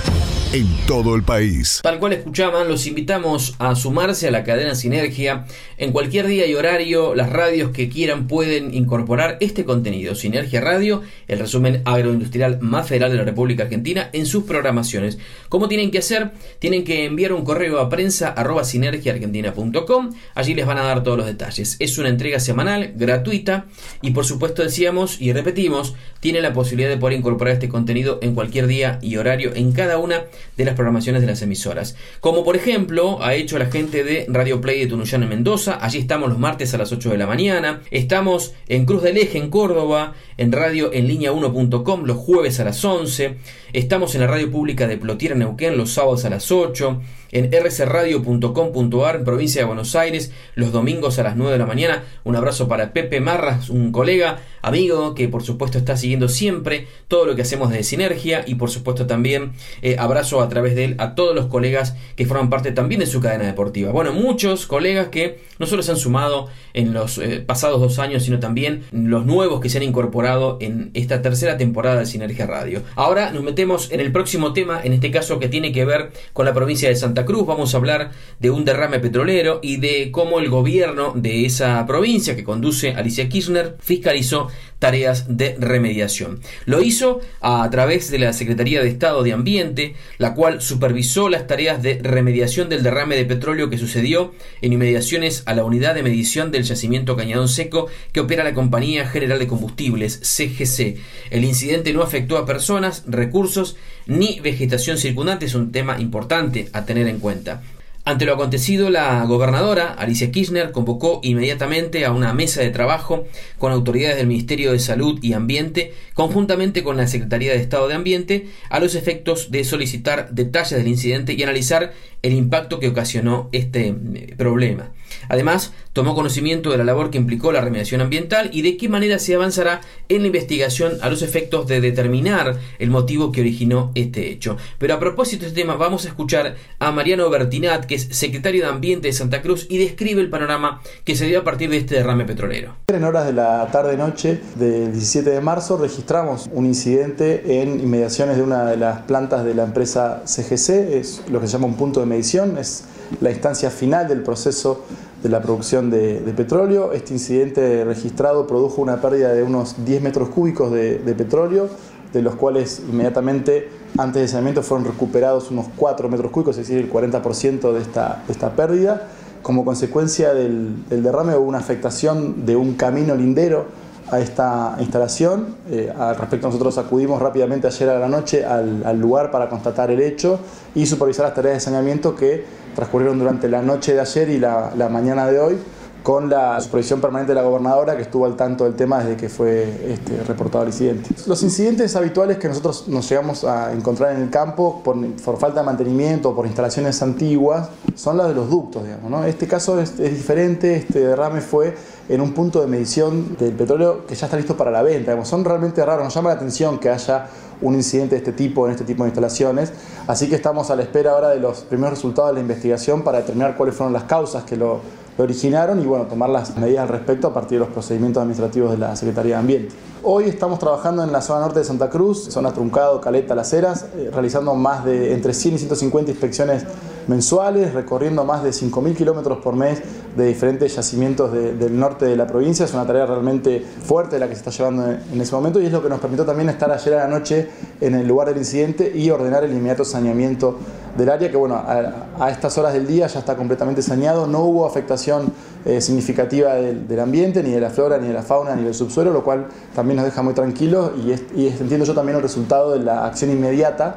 en 0.53 0.67
todo 0.89 1.15
el 1.15 1.23
país. 1.23 1.79
Tal 1.81 2.01
cual 2.01 2.13
escuchaban, 2.13 2.67
los 2.69 2.89
invitamos 2.89 3.55
a 3.61 3.77
sumarse 3.77 4.27
a 4.27 4.33
la 4.33 4.43
cadena 4.43 4.75
Sinergia. 4.75 5.47
En 5.79 5.93
cualquier 5.93 6.27
día 6.27 6.45
y 6.47 6.55
horario, 6.55 7.15
las 7.15 7.31
radios 7.31 7.71
que 7.71 7.89
quieran 7.89 8.27
pueden 8.27 8.75
incorporar 8.75 9.37
este 9.41 9.65
contenido, 9.65 10.17
Sinergia 10.17 10.61
Radio, 10.61 11.03
el 11.29 11.39
resumen 11.39 11.83
agroindustrial 11.85 12.59
más 12.61 12.89
federal 12.89 13.13
de 13.13 13.19
la 13.19 13.25
República 13.25 13.63
Argentina, 13.63 14.11
en 14.13 14.27
sus 14.27 14.43
programaciones. 14.43 15.19
¿Cómo 15.49 15.69
tienen 15.69 15.93
que 15.93 15.99
hacer? 15.99 16.33
Tienen 16.59 16.83
que 16.83 17.05
enviar 17.05 17.33
un 17.33 17.45
correo 17.45 17.79
a 17.79 17.89
prensa 17.89 18.31
arroba 18.31 18.65
sinergiaargentina.com. 18.65 20.11
Allí 20.35 20.55
les 20.55 20.67
van 20.67 20.79
a 20.79 20.83
dar 20.83 21.05
todos 21.05 21.17
los 21.17 21.27
detalles. 21.27 21.77
Es 21.79 21.97
una 21.97 22.09
entrega 22.09 22.41
semanal, 22.41 22.93
gratuita, 22.97 23.67
y 24.03 24.11
por 24.11 24.25
supuesto 24.25 24.65
decíamos 24.65 25.21
y 25.21 25.33
repetimos, 25.33 25.95
tiene 26.19 26.41
la 26.41 26.53
posibilidad 26.53 26.91
de 26.91 26.97
poder 26.97 27.17
incorporar 27.17 27.55
este 27.55 27.69
contenido 27.69 28.19
en 28.21 28.35
cualquier 28.35 28.67
día 28.67 28.99
y 29.01 29.17
horario 29.17 29.55
en 29.55 29.71
cada 29.71 29.99
una 29.99 30.25
de 30.57 30.65
las 30.65 30.75
programaciones 30.75 31.23
de 31.23 31.29
las 31.29 31.43
emisoras. 31.43 31.97
Como 32.21 32.45
por 32.45 32.57
ejemplo 32.57 33.23
ha 33.23 33.35
hecho 33.35 33.59
la 33.59 33.67
gente 33.67 34.05
de 34.05 34.27
Radio 34.29 34.61
Play 34.61 34.81
de 34.81 34.87
Tunuyán 34.87 35.23
en 35.23 35.29
Mendoza, 35.29 35.79
allí 35.81 35.99
estamos 35.99 36.29
los 36.29 36.39
martes 36.39 36.75
a 36.75 36.79
las 36.79 36.93
8 36.93 37.11
de 37.11 37.19
la 37.19 37.27
mañana, 37.27 37.81
estamos 37.91 38.55
en 38.69 38.87
Cruz 38.87 39.03
del 39.03 39.17
Eje 39.17 39.39
en 39.39 39.51
Córdoba, 39.51 40.15
en 40.37 40.53
radio 40.53 40.93
en 40.93 41.07
línea 41.07 41.33
1.com 41.33 42.05
los 42.05 42.17
jueves 42.17 42.61
a 42.61 42.65
las 42.65 42.85
11, 42.85 43.37
estamos 43.73 44.15
en 44.15 44.23
la 44.23 44.27
radio 44.27 44.51
pública 44.51 44.87
de 44.87 44.99
Plotier 44.99 45.37
Neuquén 45.37 45.77
los 45.77 45.93
sábados 45.93 46.25
a 46.25 46.31
las 46.31 46.51
8, 46.51 47.01
en 47.33 47.51
rcradio.com.ar 47.53 49.17
en 49.17 49.25
provincia 49.25 49.63
de 49.63 49.67
Buenos 49.67 49.95
Aires 49.95 50.33
los 50.55 50.73
domingos 50.73 51.19
a 51.19 51.23
las 51.23 51.37
9 51.37 51.53
de 51.53 51.59
la 51.59 51.67
mañana. 51.67 52.05
Un 52.25 52.37
abrazo 52.37 52.69
para 52.69 52.93
Pepe 52.93 53.21
Marras, 53.21 53.71
un 53.71 53.93
colega, 53.93 54.41
amigo 54.63 55.15
que 55.15 55.29
por 55.29 55.43
supuesto 55.43 55.79
está 55.79 55.97
siguiendo 55.97 56.29
siempre 56.29 56.87
todo 57.09 57.27
lo 57.27 57.35
que 57.35 57.43
hacemos 57.43 57.71
de 57.71 57.83
Sinergia 57.83 58.45
y 58.47 58.57
por 58.57 58.71
supuesto 58.71 59.07
también 59.07 59.53
eh, 59.83 59.97
abrazo 59.99 60.41
a 60.41 60.49
través 60.49 60.75
de 60.75 60.85
él 60.85 60.95
a 60.99 61.15
todos 61.15 61.35
los 61.35 61.47
colegas 61.47 61.97
que 62.17 62.27
forman 62.27 62.51
parte 62.51 62.73
también 62.73 63.01
de 63.01 63.07
su 63.07 63.21
cadena 63.21 63.45
deportiva. 63.45 63.93
Bueno, 63.93 64.13
muchos 64.13 64.67
colegas 64.67 65.09
que 65.09 65.41
no 65.59 65.67
solo 65.67 65.83
se 65.83 65.93
han 65.93 65.97
sumado 65.97 66.49
en 66.75 66.93
los 66.93 67.19
eh, 67.19 67.43
pasados 67.47 67.81
dos 67.81 67.99
años, 67.99 68.25
sino 68.25 68.39
también 68.39 68.85
los 68.93 69.27
nuevos 69.27 69.61
que 69.61 69.69
se 69.69 69.79
han 69.79 69.85
incorporado 69.85 70.59
en 70.61 70.91
esta 70.95 71.23
tercera 71.23 71.57
temporada 71.57 72.01
de 72.01 72.07
Sinergia 72.07 72.47
Radio. 72.47 72.83
Ahora 72.97 73.33
nos 73.33 73.43
metemos 73.43 73.91
en 73.91 74.01
el 74.01 74.13
próximo 74.13 74.53
tema, 74.53 74.81
en 74.83 74.93
este 74.93 75.11
caso 75.11 75.39
que 75.39 75.49
tiene 75.49 75.73
que 75.73 75.85
ver 75.85 76.13
con 76.33 76.47
la 76.47 76.55
provincia 76.55 76.89
de 76.89 76.97
Santa 76.97 77.20
Cruz. 77.25 77.47
Vamos 77.47 77.75
a 77.75 77.79
hablar 77.79 78.11
de 78.39 78.51
un 78.51 78.65
derrame 78.65 79.01
petrolero 79.01 79.61
y 79.63 79.77
de 79.77 80.11
cómo 80.11 80.39
el 80.39 80.49
gobierno 80.49 81.13
de 81.15 81.47
esa 81.47 81.85
provincia 81.87 82.37
que 82.37 82.45
conduce 82.45 82.95
Alicia 82.95 83.29
Kirchner 83.29 83.77
fiscalizó 83.81 84.49
tareas 84.81 85.37
de 85.37 85.57
remediación. 85.59 86.41
Lo 86.65 86.83
hizo 86.83 87.21
a 87.41 87.69
través 87.71 88.11
de 88.11 88.19
la 88.19 88.33
Secretaría 88.33 88.83
de 88.83 88.89
Estado 88.89 89.23
de 89.23 89.33
Ambiente, 89.33 89.95
la 90.19 90.35
cual 90.35 90.63
supervisó 90.63 91.29
las 91.29 91.47
tareas 91.47 91.83
de 91.83 92.01
remediación 92.03 92.69
del 92.69 92.83
derrame 92.83 93.15
de 93.15 93.27
petróleo 93.27 93.71
que 93.71 93.79
sucedió 93.79 94.33
en 94.63 94.73
inmediaciones 94.73 95.43
a 95.47 95.55
la 95.55 95.65
unidad 95.65 95.95
de 95.95 96.03
medición 96.03 96.51
del 96.51 96.65
yacimiento 96.65 97.17
Cañadón 97.17 97.49
Seco 97.49 97.89
que 98.13 98.21
opera 98.21 98.43
la 98.43 98.55
Compañía 98.55 99.07
General 99.07 99.39
de 99.39 99.47
Combustibles, 99.47 100.19
CGC. 100.23 100.97
El 101.31 101.45
incidente 101.45 101.93
no 101.93 102.03
afectó 102.03 102.39
a 102.39 102.47
personas, 102.47 103.05
recursos 103.07 103.77
ni 104.07 104.41
vegetación 104.41 104.99
circundante, 104.99 105.47
es 105.47 105.55
un 105.55 105.73
tema 105.73 106.01
importante 106.01 106.69
a 106.73 106.85
tener 106.85 107.07
en 107.07 107.10
cuenta. 107.19 107.63
Ante 108.11 108.25
lo 108.25 108.33
acontecido, 108.33 108.89
la 108.89 109.25
gobernadora 109.25 109.93
Alicia 109.93 110.33
Kirchner 110.33 110.73
convocó 110.73 111.21
inmediatamente 111.23 112.07
a 112.07 112.13
una 112.13 112.33
mesa 112.33 112.63
de 112.63 112.71
trabajo 112.71 113.27
con 113.59 113.73
autoridades 113.73 114.17
del 114.17 114.27
Ministerio 114.27 114.73
de 114.73 114.79
Salud 114.79 115.19
y 115.23 115.35
Ambiente, 115.35 115.93
conjuntamente 116.15 116.83
con 116.83 116.97
la 116.97 117.07
Secretaría 117.07 117.53
de 117.53 117.59
Estado 117.59 117.89
de 117.89 117.95
Ambiente, 117.95 118.49
a 118.71 118.81
los 118.81 118.95
efectos 118.95 119.51
de 119.51 119.65
solicitar 119.65 120.31
detalles 120.31 120.79
del 120.79 120.89
incidente 120.89 121.35
y 121.35 121.43
analizar 121.43 121.93
el 122.23 122.33
impacto 122.33 122.81
que 122.81 122.89
ocasionó 122.89 123.51
este 123.53 123.89
eh, 123.89 124.35
problema. 124.37 124.93
Además, 125.29 125.73
tomó 125.93 126.15
conocimiento 126.15 126.71
de 126.71 126.79
la 126.79 126.85
labor 126.85 127.11
que 127.11 127.19
implicó 127.19 127.53
la 127.53 127.61
remediación 127.61 128.01
ambiental 128.01 128.51
y 128.53 128.63
de 128.63 128.77
qué 128.77 128.89
manera 128.89 129.19
se 129.19 129.35
avanzará 129.35 129.81
en 130.09 130.23
la 130.23 130.27
investigación 130.29 130.99
a 131.03 131.09
los 131.09 131.23
efectos 131.23 131.67
de 131.67 131.81
determinar 131.81 132.59
el 132.79 132.91
motivo 132.91 133.33
que 133.33 133.41
originó 133.41 133.91
este 133.95 134.31
hecho. 134.31 134.57
Pero 134.79 134.95
a 134.95 135.01
propósito 135.01 135.43
de 135.43 135.49
este 135.49 135.61
tema, 135.61 135.75
vamos 135.75 136.05
a 136.05 136.09
escuchar 136.09 136.57
a 136.79 136.91
Mariano 136.93 137.29
Bertinat, 137.31 137.87
que 137.87 137.97
es 137.97 138.09
secretario 138.11 138.65
de 138.65 138.71
Ambiente 138.71 139.09
de 139.09 139.13
Santa 139.13 139.43
Cruz, 139.43 139.67
y 139.69 139.79
describe 139.79 140.21
el 140.21 140.31
panorama 140.31 140.81
que 141.05 141.17
se 141.17 141.27
dio 141.27 141.41
a 141.41 141.45
partir 141.45 141.71
de 141.71 141.79
este 141.79 141.97
derrame 141.97 142.25
petrolero. 142.25 142.77
En 142.89 143.05
horas 143.05 143.27
de 143.27 143.33
la 143.33 143.69
tarde-noche 143.71 144.41
del 144.57 144.93
17 144.93 145.31
de 145.31 145.41
marzo 145.41 145.77
registramos 145.77 146.49
un 146.53 146.67
incidente 146.67 147.61
en 147.63 147.81
inmediaciones 147.81 148.37
de 148.37 148.43
una 148.43 148.65
de 148.67 148.77
las 148.77 149.03
plantas 149.03 149.45
de 149.45 149.55
la 149.55 149.65
empresa 149.65 150.23
CGC, 150.25 150.95
es 150.95 151.23
lo 151.31 151.41
que 151.41 151.47
se 151.47 151.55
llama 151.55 151.67
un 151.67 151.77
punto 151.77 152.01
de 152.01 152.07
medición, 152.07 152.59
es 152.59 152.85
la 153.21 153.31
instancia 153.31 153.71
final 153.71 154.09
del 154.09 154.23
proceso 154.23 154.85
de 155.23 155.29
la 155.29 155.43
producción 155.43 155.91
de, 155.91 156.21
petróleo. 156.37 156.93
Este 156.93 157.13
incidente 157.13 157.85
registrado 157.85 158.47
produjo 158.47 158.81
una 158.81 159.01
pérdida 159.01 159.33
de 159.33 159.43
unos 159.43 159.85
10 159.85 160.03
metros 160.03 160.29
cúbicos 160.31 160.73
de, 160.73 161.15
petróleo, 161.17 161.69
de 162.13 162.23
los 162.23 162.35
cuales 162.37 162.83
inmediatamente 162.91 163.69
antes 163.99 164.23
de 164.23 164.29
saneamiento 164.29 164.63
fueron 164.63 164.87
recuperados 164.87 165.51
unos 165.51 165.67
4 165.77 166.09
metros 166.09 166.31
cúbicos, 166.31 166.57
es 166.57 166.69
decir, 166.69 166.83
el 166.83 166.91
40% 166.91 167.73
de 167.73 167.81
esta, 167.81 168.25
esta 168.29 168.51
pérdida. 168.51 169.09
Como 169.43 169.65
consecuencia 169.65 170.35
del, 170.35 170.85
derrame 170.89 171.35
hubo 171.37 171.47
una 171.47 171.59
afectación 171.59 172.45
de 172.45 172.57
un 172.57 172.75
camino 172.75 173.15
lindero 173.15 173.67
a 174.11 174.21
esta 174.21 174.77
instalación. 174.81 175.57
Eh, 175.71 175.93
al 175.97 176.17
respecto, 176.17 176.49
nosotros 176.49 176.77
acudimos 176.79 177.23
rápidamente 177.23 177.67
ayer 177.67 177.89
a 177.91 177.99
la 177.99 178.09
noche 178.09 178.45
al, 178.45 178.83
al, 178.85 178.99
lugar 178.99 179.31
para 179.31 179.49
constatar 179.49 179.91
el 179.91 180.01
hecho 180.01 180.41
y 180.75 180.85
supervisar 180.85 181.27
las 181.27 181.35
tareas 181.35 181.55
de 181.55 181.61
saneamiento 181.61 182.17
que 182.17 182.45
transcurrieron 182.75 183.19
durante 183.19 183.49
la 183.49 183.63
noche 183.63 183.95
de 183.95 184.01
ayer 184.01 184.29
y 184.31 184.39
la, 184.39 184.89
mañana 184.91 185.27
de 185.27 185.41
hoy 185.41 185.59
con 186.03 186.31
la 186.31 186.59
supervisión 186.61 186.99
permanente 186.99 187.33
de 187.33 187.41
la 187.41 187.47
gobernadora 187.47 187.95
que 187.95 188.03
estuvo 188.03 188.25
al 188.25 188.35
tanto 188.35 188.65
del 188.65 188.75
tema 188.75 189.01
desde 189.01 189.17
que 189.17 189.29
fue 189.29 189.93
este, 189.93 190.23
reportado 190.23 190.65
el 190.65 190.71
incidente. 190.71 191.11
Los 191.27 191.43
incidentes 191.43 191.95
habituales 191.95 192.39
que 192.39 192.49
nosotros 192.49 192.89
nos 192.89 193.07
llegamos 193.07 193.45
a 193.45 193.71
encontrar 193.73 194.17
en 194.17 194.23
el 194.23 194.31
campo 194.31 194.81
por, 194.83 194.97
por 195.17 195.39
falta 195.39 195.61
de 195.61 195.67
mantenimiento 195.67 196.31
o 196.31 196.35
por 196.35 196.47
instalaciones 196.47 197.03
antiguas 197.03 197.69
son 197.95 198.17
las 198.17 198.29
de 198.29 198.35
los 198.35 198.49
ductos, 198.49 198.83
digamos. 198.85 199.11
¿no? 199.11 199.25
Este 199.25 199.47
caso 199.47 199.79
es, 199.79 200.01
es, 200.01 200.13
diferente, 200.13 200.77
este 200.77 201.01
derrame 201.01 201.43
fue 201.43 201.77
en 202.09 202.21
un 202.23 202.33
punto 202.33 202.63
de 202.63 202.67
medición 202.67 203.37
del 203.39 203.53
petróleo 203.53 204.07
que 204.07 204.15
ya 204.15 204.25
está 204.27 204.39
listo 204.39 204.57
para 204.57 204.71
la 204.71 204.83
venta. 204.83 205.11
Digamos. 205.11 205.29
Son 205.29 205.45
realmente 205.45 205.85
raros, 205.85 206.05
nos 206.05 206.15
llama 206.15 206.31
la 206.31 206.37
atención 206.37 206.79
que 206.79 206.89
haya 206.89 207.27
un 207.63 207.75
incidente 207.75 208.15
de 208.15 208.19
este 208.19 208.33
tipo 208.33 208.67
en 208.67 208.73
este 208.73 208.85
tipo 208.85 209.05
de 209.05 209.09
instalaciones. 209.09 209.73
Así 210.07 210.29
que 210.29 210.35
estamos 210.35 210.71
a 210.71 210.77
la 210.77 210.83
espera 210.83 211.13
ahora 211.13 211.31
de 211.31 211.41
los 211.41 211.61
primeros 211.61 211.95
resultados 211.95 212.31
de 212.31 212.35
la 212.35 212.41
investigación 212.41 213.03
para 213.03 213.19
determinar 213.19 213.57
cuáles 213.57 213.75
fueron 213.75 213.93
las 213.93 214.05
causas 214.05 214.45
que 214.45 214.57
lo, 214.57 214.81
originaron 215.23 215.81
y 215.81 215.87
bueno, 215.87 216.07
tomar 216.07 216.31
las 216.31 216.57
medidas 216.57 216.83
al 216.83 216.89
respecto 216.89 217.29
a 217.29 217.35
partir 217.35 217.59
de 217.59 217.65
los 217.65 217.73
procedimientos 217.73 218.21
administrativos 218.21 218.73
de 218.73 218.79
la 218.79 218.97
Secretaría 218.97 219.35
de 219.35 219.41
Ambiente. 219.41 219.75
Hoy 220.03 220.25
estamos 220.25 220.59
trabajando 220.59 221.05
en 221.05 221.13
la 221.13 221.21
zona 221.21 221.41
norte 221.41 221.59
de 221.59 221.65
Santa 221.65 221.91
Cruz, 221.91 222.25
zona 222.31 222.53
Truncado, 222.53 223.01
Caleta, 223.01 223.35
Las 223.35 223.53
Heras, 223.53 223.87
eh, 223.97 224.11
realizando 224.13 224.55
más 224.55 224.85
de 224.85 225.13
entre 225.13 225.35
100 225.35 225.57
y 225.57 225.59
150 225.59 226.11
inspecciones 226.11 226.65
mensuales, 227.11 227.75
recorriendo 227.75 228.25
más 228.25 228.45
de 228.45 228.51
5.000 228.51 228.95
kilómetros 228.95 229.39
por 229.39 229.57
mes 229.57 229.83
de 230.17 230.27
diferentes 230.27 230.77
yacimientos 230.77 231.33
del 231.33 231.79
norte 231.79 232.05
de 232.05 232.15
la 232.15 232.29
provincia. 232.29 232.65
Es 232.65 232.73
una 232.73 232.87
tarea 232.87 233.05
realmente 233.05 233.67
fuerte 233.83 234.17
la 234.21 234.29
que 234.29 234.35
se 234.35 234.39
está 234.39 234.51
llevando 234.53 234.87
en 234.89 235.21
ese 235.21 235.35
momento 235.35 235.61
y 235.61 235.67
es 235.67 235.73
lo 235.73 235.83
que 235.83 235.89
nos 235.89 235.99
permitió 235.99 236.25
también 236.25 236.49
estar 236.49 236.71
ayer 236.71 236.95
a 236.95 236.99
la 236.99 237.09
noche 237.09 237.49
en 237.81 237.97
el 237.97 238.07
lugar 238.07 238.29
del 238.29 238.39
incidente 238.39 238.93
y 238.95 239.11
ordenar 239.11 239.43
el 239.43 239.51
inmediato 239.51 239.85
saneamiento 239.85 240.57
del 240.97 241.11
área 241.11 241.29
que 241.29 241.37
bueno, 241.37 241.57
a, 241.57 242.31
estas 242.31 242.57
horas 242.59 242.75
del 242.75 242.87
día 242.87 243.09
ya 243.09 243.19
está 243.19 243.37
completamente 243.37 243.83
saneado, 243.83 244.29
no 244.29 244.45
hubo 244.45 244.65
afectación 244.65 245.33
eh, 245.65 245.81
significativa 245.81 246.55
del, 246.55 247.01
ambiente, 247.01 247.43
ni 247.43 247.51
de 247.51 247.61
la 247.61 247.71
flora, 247.71 247.99
ni 247.99 248.07
de 248.07 248.15
la 248.15 248.23
fauna, 248.23 248.55
ni 248.55 248.63
del 248.63 248.75
subsuelo, 248.75 249.13
lo 249.13 249.25
cual 249.25 249.47
también 249.75 249.97
nos 249.97 250.05
deja 250.05 250.23
muy 250.23 250.35
tranquilos 250.35 250.93
y, 250.97 251.41
y 251.41 251.49
entiendo 251.49 251.85
yo 251.85 251.95
también 251.95 252.17
el 252.17 252.23
resultado 252.23 252.73
de 252.73 252.85
la 252.85 253.05
acción 253.05 253.31
inmediata 253.33 253.97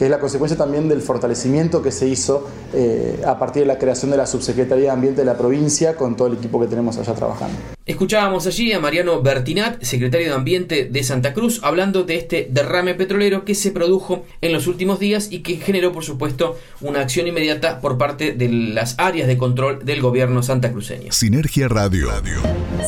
que 0.00 0.06
es 0.06 0.10
la 0.10 0.18
consecuencia 0.18 0.56
también 0.56 0.88
del 0.88 1.02
fortalecimiento 1.02 1.82
que 1.82 1.92
se 1.92 2.08
hizo 2.08 2.48
eh, 2.72 3.20
a 3.26 3.38
partir 3.38 3.64
de 3.64 3.66
la 3.66 3.76
creación 3.76 4.10
de 4.10 4.16
la 4.16 4.26
Subsecretaría 4.26 4.84
de 4.84 4.90
Ambiente 4.92 5.20
de 5.20 5.26
la 5.26 5.36
provincia 5.36 5.94
con 5.94 6.16
todo 6.16 6.28
el 6.28 6.38
equipo 6.38 6.58
que 6.58 6.68
tenemos 6.68 6.96
allá 6.96 7.12
trabajando. 7.12 7.58
Escuchábamos 7.84 8.46
allí 8.46 8.72
a 8.72 8.80
Mariano 8.80 9.20
Bertinat, 9.20 9.82
secretario 9.82 10.28
de 10.28 10.32
Ambiente 10.32 10.86
de 10.86 11.04
Santa 11.04 11.34
Cruz, 11.34 11.60
hablando 11.62 12.04
de 12.04 12.16
este 12.16 12.48
derrame 12.50 12.94
petrolero 12.94 13.44
que 13.44 13.54
se 13.54 13.72
produjo 13.72 14.24
en 14.40 14.54
los 14.54 14.68
últimos 14.68 15.00
días 15.00 15.28
y 15.30 15.40
que 15.40 15.56
generó, 15.56 15.92
por 15.92 16.02
supuesto, 16.02 16.56
una 16.80 17.00
acción 17.00 17.26
inmediata 17.26 17.82
por 17.82 17.98
parte 17.98 18.32
de 18.32 18.48
las 18.48 18.94
áreas 18.96 19.28
de 19.28 19.36
control 19.36 19.84
del 19.84 20.00
gobierno 20.00 20.42
santacruceño. 20.42 21.12
Sinergia 21.12 21.68
Radio. 21.68 22.08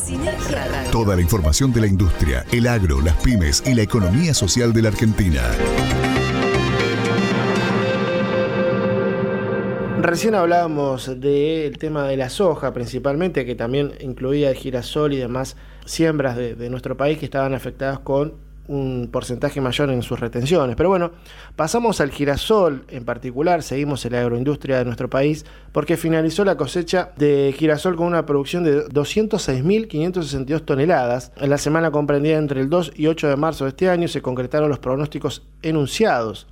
Sinergia 0.03 0.66
Radio. 0.66 0.90
Toda 0.90 1.14
la 1.14 1.20
información 1.20 1.75
de 1.75 1.83
la 1.83 1.88
industria, 1.88 2.46
el 2.53 2.66
agro, 2.66 3.03
las 3.03 3.16
pymes 3.16 3.62
y 3.66 3.75
la 3.75 3.83
economía 3.83 4.33
social 4.33 4.72
de 4.72 4.81
la 4.81 4.88
Argentina. 4.88 5.42
Recién 10.03 10.35
hablábamos 10.35 11.21
del 11.21 11.79
tema 11.79 12.09
de 12.09 12.17
la 12.17 12.29
soja 12.29 12.73
principalmente, 12.73 13.47
que 13.47 13.55
también 13.55 13.93
incluía 14.01 14.51
el 14.51 14.57
girasol 14.57 15.12
y 15.12 15.17
demás 15.17 15.57
siembras 15.85 16.37
de, 16.37 16.69
nuestro 16.71 16.97
país 16.97 17.19
que 17.19 17.25
estaban 17.27 17.55
afectadas 17.55 18.01
con 18.01 18.35
un 18.67 19.09
porcentaje 19.12 19.61
mayor 19.61 19.91
en 19.91 20.03
sus 20.03 20.19
retenciones. 20.19 20.75
Pero 20.75 20.88
bueno, 20.88 21.12
pasamos 21.55 22.01
al 22.01 22.11
girasol 22.11 22.85
en 22.88 23.05
particular, 23.05 23.62
seguimos 23.62 24.05
en 24.05 24.15
la 24.15 24.23
agroindustria 24.23 24.79
de 24.79 24.85
nuestro 24.85 25.09
país, 25.09 25.47
porque 25.71 25.97
finalizó 25.97 26.45
la 26.45 26.57
cosecha 26.57 27.12
de 27.17 27.55
girasol 27.57 27.95
con 27.95 28.09
una 28.09 28.27
producción 28.27 28.65
de 28.65 28.85
206.562 28.87 30.65
toneladas. 30.65 31.31
En 31.37 31.49
la 31.49 31.59
semana 31.59 31.93
comprendida 31.93 32.38
entre 32.38 32.61
el 32.61 32.69
2 32.69 32.95
y 32.97 33.07
8 33.07 33.29
de 33.29 33.37
marzo 33.37 33.67
de 33.67 33.69
este 33.69 33.88
año 33.88 34.09
se 34.09 34.21
concretaron 34.21 34.69
los 34.69 34.81
pronósticos 34.81 35.47
enunciados. 35.62 36.49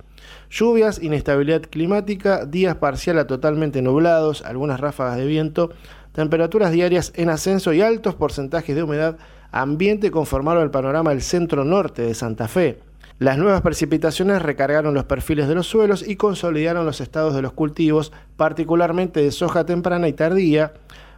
Lluvias, 0.51 1.01
inestabilidad 1.01 1.61
climática, 1.61 2.45
días 2.45 2.75
parcial 2.75 3.17
a 3.19 3.25
totalmente 3.25 3.81
nublados, 3.81 4.41
algunas 4.41 4.81
ráfagas 4.81 5.15
de 5.15 5.25
viento, 5.25 5.71
temperaturas 6.11 6.73
diarias 6.73 7.13
en 7.15 7.29
ascenso 7.29 7.71
y 7.71 7.81
altos 7.81 8.15
porcentajes 8.15 8.75
de 8.75 8.83
humedad 8.83 9.17
ambiente 9.53 10.11
conformaron 10.11 10.63
el 10.63 10.69
panorama 10.69 11.11
del 11.11 11.21
centro 11.21 11.63
norte 11.63 12.01
de 12.01 12.13
Santa 12.13 12.49
Fe. 12.49 12.79
Las 13.17 13.37
nuevas 13.37 13.61
precipitaciones 13.61 14.41
recargaron 14.41 14.93
los 14.93 15.05
perfiles 15.05 15.47
de 15.47 15.55
los 15.55 15.67
suelos 15.67 16.05
y 16.05 16.17
consolidaron 16.17 16.85
los 16.85 16.99
estados 16.99 17.33
de 17.33 17.41
los 17.41 17.53
cultivos, 17.53 18.11
particularmente 18.35 19.21
de 19.21 19.31
soja 19.31 19.65
temprana 19.65 20.09
y 20.09 20.13
tardía, 20.13 20.73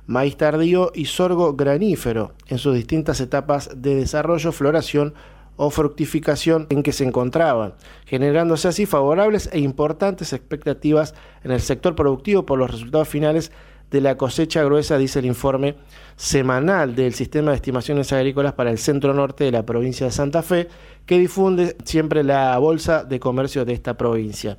maíz 0.05 0.37
tardío 0.37 0.91
y 0.93 1.05
sorgo 1.05 1.55
granífero, 1.55 2.33
en 2.49 2.59
sus 2.59 2.75
distintas 2.75 3.19
etapas 3.19 3.71
de 3.81 3.95
desarrollo, 3.95 4.51
floración 4.51 5.15
o 5.55 5.69
fructificación 5.69 6.67
en 6.69 6.83
que 6.83 6.91
se 6.91 7.03
encontraban, 7.03 7.73
generándose 8.05 8.67
así 8.67 8.85
favorables 8.85 9.49
e 9.51 9.59
importantes 9.59 10.33
expectativas 10.33 11.13
en 11.43 11.51
el 11.51 11.61
sector 11.61 11.95
productivo 11.95 12.45
por 12.45 12.59
los 12.59 12.71
resultados 12.71 13.07
finales 13.07 13.51
de 13.91 14.01
la 14.01 14.17
cosecha 14.17 14.63
gruesa, 14.63 14.97
dice 14.97 15.19
el 15.19 15.25
informe 15.25 15.75
semanal 16.15 16.95
del 16.95 17.13
Sistema 17.13 17.51
de 17.51 17.57
Estimaciones 17.57 18.11
Agrícolas 18.11 18.53
para 18.53 18.71
el 18.71 18.79
Centro 18.79 19.13
Norte 19.13 19.43
de 19.43 19.51
la 19.51 19.65
provincia 19.65 20.07
de 20.07 20.11
Santa 20.11 20.41
Fe, 20.41 20.67
que 21.05 21.19
difunde 21.19 21.77
siempre 21.85 22.23
la 22.23 22.57
Bolsa 22.57 23.03
de 23.03 23.19
Comercio 23.19 23.65
de 23.65 23.73
esta 23.73 23.95
provincia. 23.95 24.57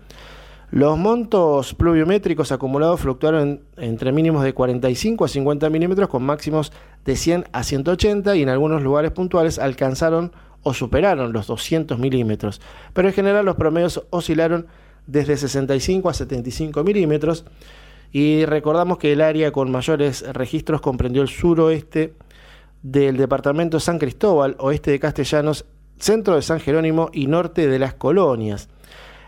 Los 0.70 0.98
montos 0.98 1.74
pluviométricos 1.74 2.50
acumulados 2.52 3.00
fluctuaron 3.00 3.61
entre 3.76 4.12
mínimos 4.12 4.44
de 4.44 4.54
45 4.54 5.24
a 5.24 5.28
50 5.28 5.70
milímetros 5.70 6.09
con 6.09 6.24
máximos 6.24 6.72
de 7.04 7.16
100 7.16 7.44
a 7.52 7.62
180 7.62 8.35
y 8.37 8.42
en 8.42 8.48
algunos 8.48 8.83
lugares 8.83 9.11
puntuales 9.12 9.59
alcanzaron 9.59 10.33
o 10.64 10.74
superaron 10.74 11.33
los 11.33 11.46
200 11.46 11.98
milímetros, 11.98 12.61
pero 12.92 13.07
en 13.07 13.14
general 13.14 13.44
los 13.44 13.57
promedios 13.57 14.03
oscilaron 14.11 14.66
desde 15.07 15.37
65 15.37 16.09
a 16.09 16.14
75 16.14 16.83
milímetros 16.83 17.44
y 18.11 18.44
recordamos 18.46 18.98
que 18.98 19.12
el 19.12 19.20
área 19.20 19.53
con 19.53 19.70
mayores 19.70 20.22
registros 20.33 20.81
comprendió 20.81 21.22
el 21.22 21.29
suroeste 21.29 22.14
del 22.83 23.16
departamento 23.16 23.81
San 23.81 23.98
Cristóbal, 23.98 24.57
oeste 24.59 24.90
de 24.90 25.00
Castellanos, 25.00 25.64
centro 25.98 26.37
de 26.37 26.42
San 26.42 26.61
Jerónimo 26.61 27.11
y 27.12 27.27
norte 27.27 27.66
de 27.66 27.79
las 27.79 27.94
colonias. 27.94 28.68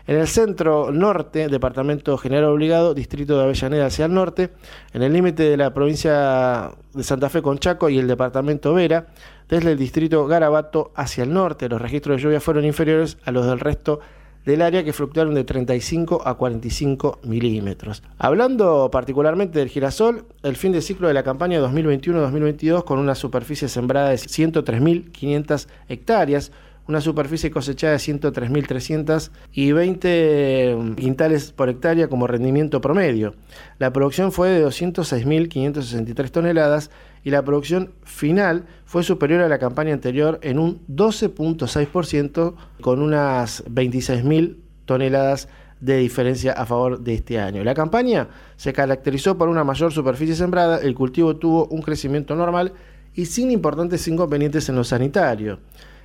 En 0.07 0.15
el 0.15 0.27
centro 0.27 0.93
norte, 0.93 1.49
departamento 1.49 2.17
general 2.17 2.45
obligado, 2.45 2.93
distrito 2.93 3.37
de 3.37 3.43
Avellaneda 3.43 3.87
hacia 3.87 4.05
el 4.05 4.13
norte, 4.13 4.51
en 4.93 5.03
el 5.03 5.11
límite 5.11 5.43
de 5.43 5.57
la 5.57 5.73
provincia 5.73 6.71
de 6.93 7.03
Santa 7.03 7.29
Fe 7.29 7.41
con 7.41 7.57
Chaco 7.57 7.89
y 7.89 7.99
el 7.99 8.07
departamento 8.07 8.73
Vera, 8.73 9.07
desde 9.49 9.71
el 9.71 9.77
distrito 9.77 10.27
Garabato 10.27 10.91
hacia 10.95 11.23
el 11.23 11.33
norte, 11.33 11.69
los 11.69 11.81
registros 11.81 12.17
de 12.17 12.23
lluvia 12.23 12.41
fueron 12.41 12.65
inferiores 12.65 13.17
a 13.23 13.31
los 13.31 13.45
del 13.45 13.59
resto 13.59 13.99
del 14.47 14.61
área 14.61 14.81
que 14.83 14.93
fluctuaron 14.93 15.35
de 15.35 15.43
35 15.43 16.21
a 16.25 16.35
45 16.35 17.19
milímetros. 17.23 18.01
Hablando 18.17 18.89
particularmente 18.89 19.59
del 19.59 19.67
girasol, 19.67 20.23
el 20.41 20.55
fin 20.55 20.71
de 20.71 20.81
ciclo 20.81 21.09
de 21.09 21.13
la 21.13 21.23
campaña 21.23 21.59
2021-2022 21.59 22.85
con 22.85 22.97
una 22.97 23.13
superficie 23.13 23.67
sembrada 23.67 24.09
de 24.09 24.15
103.500 24.15 25.67
hectáreas, 25.89 26.53
una 26.87 27.01
superficie 27.01 27.51
cosechada 27.51 27.91
de 27.91 27.99
103.300 27.99 29.31
y 29.51 29.73
20 29.73 30.77
quintales 30.95 31.51
por 31.51 31.67
hectárea 31.67 32.07
como 32.07 32.25
rendimiento 32.25 32.79
promedio. 32.79 33.35
La 33.79 33.91
producción 33.91 34.31
fue 34.31 34.49
de 34.49 34.65
206.563 34.65 36.31
toneladas 36.31 36.89
y 37.27 37.29
la 37.29 37.43
producción 37.43 37.91
final 38.05 38.67
fue 38.85 39.03
superior 39.03 39.41
a 39.41 39.49
la 39.49 39.59
campaña 39.59 39.91
anterior 39.91 40.39
en 40.43 40.57
un 40.57 40.79
12.6% 40.87 42.55
con 42.79 43.01
unas 43.01 43.65
26.000 43.65 44.55
toneladas 44.85 45.49
de 45.81 45.97
diferencia 45.97 46.53
a 46.53 46.65
favor 46.65 47.01
de 47.01 47.15
este 47.15 47.37
año. 47.37 47.65
La 47.65 47.73
campaña 47.73 48.29
se 48.55 48.71
caracterizó 48.71 49.37
por 49.37 49.49
una 49.49 49.65
mayor 49.65 49.91
superficie 49.91 50.35
sembrada, 50.35 50.79
el 50.79 50.95
cultivo 50.95 51.35
tuvo 51.35 51.65
un 51.65 51.81
crecimiento 51.81 52.33
normal 52.33 52.71
y 53.13 53.25
sin 53.25 53.51
importantes 53.51 54.07
inconvenientes 54.07 54.69
en 54.69 54.77
lo 54.77 54.85
sanitario. 54.85 55.59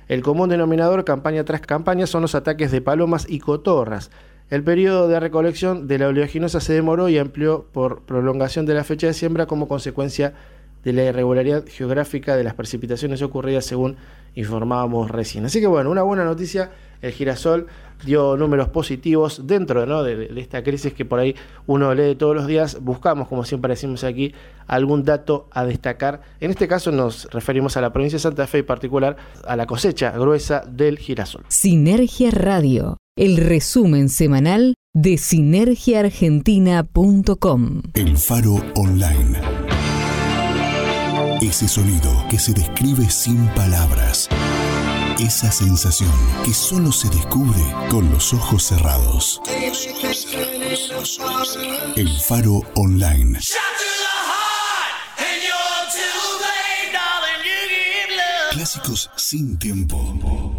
El 0.09 0.23
común 0.23 0.49
denominador 0.49 1.05
campaña 1.05 1.45
tras 1.45 1.61
campaña 1.61 2.05
son 2.05 2.23
los 2.23 2.35
ataques 2.35 2.69
de 2.69 2.81
palomas 2.81 3.27
y 3.29 3.39
cotorras. 3.39 4.11
El 4.49 4.61
periodo 4.65 5.07
de 5.07 5.21
recolección 5.21 5.87
de 5.87 5.99
la 5.99 6.09
oleaginosa 6.09 6.59
se 6.59 6.73
demoró 6.73 7.07
y 7.07 7.17
amplió 7.17 7.65
por 7.71 8.01
prolongación 8.01 8.65
de 8.65 8.73
la 8.73 8.83
fecha 8.83 9.07
de 9.07 9.13
siembra 9.13 9.45
como 9.45 9.69
consecuencia 9.69 10.29
de 10.29 10.52
la 10.91 11.03
irregularidad 11.03 11.63
geográfica 11.65 12.35
de 12.35 12.43
las 12.43 12.55
precipitaciones 12.55 13.21
ocurridas 13.21 13.65
según 13.65 13.95
informábamos 14.35 15.09
recién. 15.09 15.45
Así 15.45 15.61
que 15.61 15.67
bueno, 15.67 15.91
una 15.91 16.03
buena 16.03 16.25
noticia, 16.25 16.71
el 17.01 17.11
girasol 17.11 17.67
dio 18.05 18.37
números 18.37 18.69
positivos 18.69 19.47
dentro 19.47 20.03
de, 20.03 20.29
esta 20.37 20.63
crisis 20.63 20.93
que 20.93 21.03
por 21.05 21.19
ahí 21.19 21.35
uno 21.67 21.93
lee 21.93 22.15
todos 22.15 22.35
los 22.35 22.47
días. 22.47 22.79
Buscamos, 22.81 23.27
como 23.27 23.45
siempre 23.45 23.69
decimos 23.69 24.03
aquí, 24.03 24.33
algún 24.67 25.03
dato 25.03 25.47
a 25.51 25.63
destacar. 25.65 26.21
En 26.39 26.49
este 26.51 26.67
caso 26.67 26.91
nos 26.91 27.25
referimos 27.31 27.77
a 27.77 27.81
la 27.81 27.93
provincia 27.93 28.17
de 28.17 28.21
Santa 28.21 28.47
Fe 28.47 28.59
y 28.59 28.63
particular 28.63 29.15
a 29.45 29.55
la 29.55 29.65
cosecha 29.65 30.11
gruesa 30.11 30.63
del 30.67 30.97
girasol. 30.97 31.45
Sinergia 31.47 32.31
Radio, 32.31 32.97
el 33.15 33.37
resumen 33.37 34.09
semanal 34.09 34.75
de 34.93 35.17
sinergiaargentina.com. 35.17 37.81
El 37.93 38.17
Faro 38.17 38.55
Online. 38.75 39.39
Ese 41.43 41.67
sonido 41.67 42.25
que 42.29 42.39
se 42.39 42.53
describe 42.53 43.09
sin 43.09 43.47
palabras. 43.49 44.29
Esa 45.19 45.51
sensación 45.51 46.13
que 46.45 46.53
solo 46.53 46.93
se 46.93 47.09
descubre 47.09 47.61
con 47.89 48.09
los 48.09 48.31
ojos 48.33 48.63
cerrados. 48.63 49.41
El 51.97 52.17
Faro 52.21 52.61
Online. 52.75 53.37
Clásicos 58.51 59.09
sin 59.17 59.59
tiempo. 59.59 60.55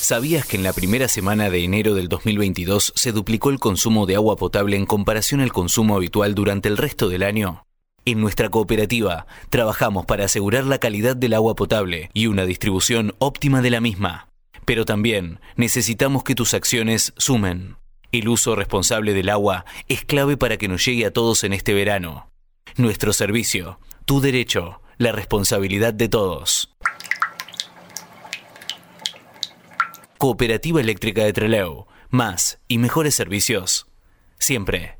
¿Sabías 0.00 0.46
que 0.46 0.56
en 0.56 0.62
la 0.62 0.72
primera 0.72 1.08
semana 1.08 1.50
de 1.50 1.64
enero 1.64 1.94
del 1.94 2.08
2022 2.08 2.92
se 2.94 3.10
duplicó 3.10 3.50
el 3.50 3.58
consumo 3.58 4.06
de 4.06 4.14
agua 4.14 4.36
potable 4.36 4.76
en 4.76 4.86
comparación 4.86 5.40
al 5.40 5.52
consumo 5.52 5.96
habitual 5.96 6.36
durante 6.36 6.68
el 6.68 6.76
resto 6.76 7.08
del 7.08 7.24
año? 7.24 7.66
En 8.04 8.20
nuestra 8.20 8.48
cooperativa 8.48 9.26
trabajamos 9.50 10.06
para 10.06 10.24
asegurar 10.24 10.64
la 10.64 10.78
calidad 10.78 11.16
del 11.16 11.34
agua 11.34 11.54
potable 11.54 12.10
y 12.14 12.26
una 12.26 12.44
distribución 12.44 13.14
óptima 13.18 13.60
de 13.60 13.70
la 13.70 13.80
misma. 13.80 14.28
Pero 14.64 14.84
también 14.84 15.40
necesitamos 15.56 16.24
que 16.24 16.34
tus 16.34 16.54
acciones 16.54 17.12
sumen. 17.16 17.76
El 18.12 18.28
uso 18.28 18.56
responsable 18.56 19.14
del 19.14 19.28
agua 19.28 19.64
es 19.88 20.04
clave 20.04 20.36
para 20.36 20.56
que 20.56 20.68
nos 20.68 20.84
llegue 20.84 21.06
a 21.06 21.12
todos 21.12 21.44
en 21.44 21.52
este 21.52 21.74
verano. 21.74 22.30
Nuestro 22.76 23.12
servicio, 23.12 23.78
tu 24.04 24.20
derecho, 24.20 24.80
la 24.96 25.12
responsabilidad 25.12 25.94
de 25.94 26.08
todos. 26.08 26.74
Cooperativa 30.18 30.80
Eléctrica 30.80 31.24
de 31.24 31.32
Trelew. 31.32 31.86
Más 32.10 32.58
y 32.66 32.78
mejores 32.78 33.14
servicios. 33.14 33.86
Siempre. 34.38 34.99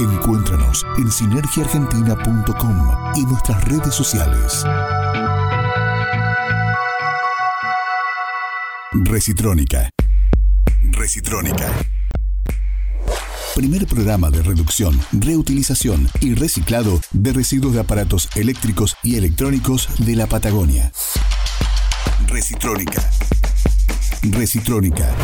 Encuéntranos 0.00 0.86
en 0.98 1.10
sinergiaargentina.com 1.10 2.88
y 3.14 3.24
nuestras 3.24 3.64
redes 3.64 3.94
sociales. 3.94 4.64
Recitrónica. 8.92 9.90
Recitrónica. 10.90 11.70
Primer 13.54 13.86
programa 13.86 14.30
de 14.30 14.42
reducción, 14.42 14.98
reutilización 15.12 16.08
y 16.20 16.34
reciclado 16.34 17.00
de 17.12 17.32
residuos 17.32 17.74
de 17.74 17.80
aparatos 17.80 18.28
eléctricos 18.34 18.96
y 19.02 19.16
electrónicos 19.16 19.88
de 19.98 20.16
la 20.16 20.26
Patagonia. 20.26 20.90
Recitrónica. 22.28 23.10
Recitrónica 24.22 25.14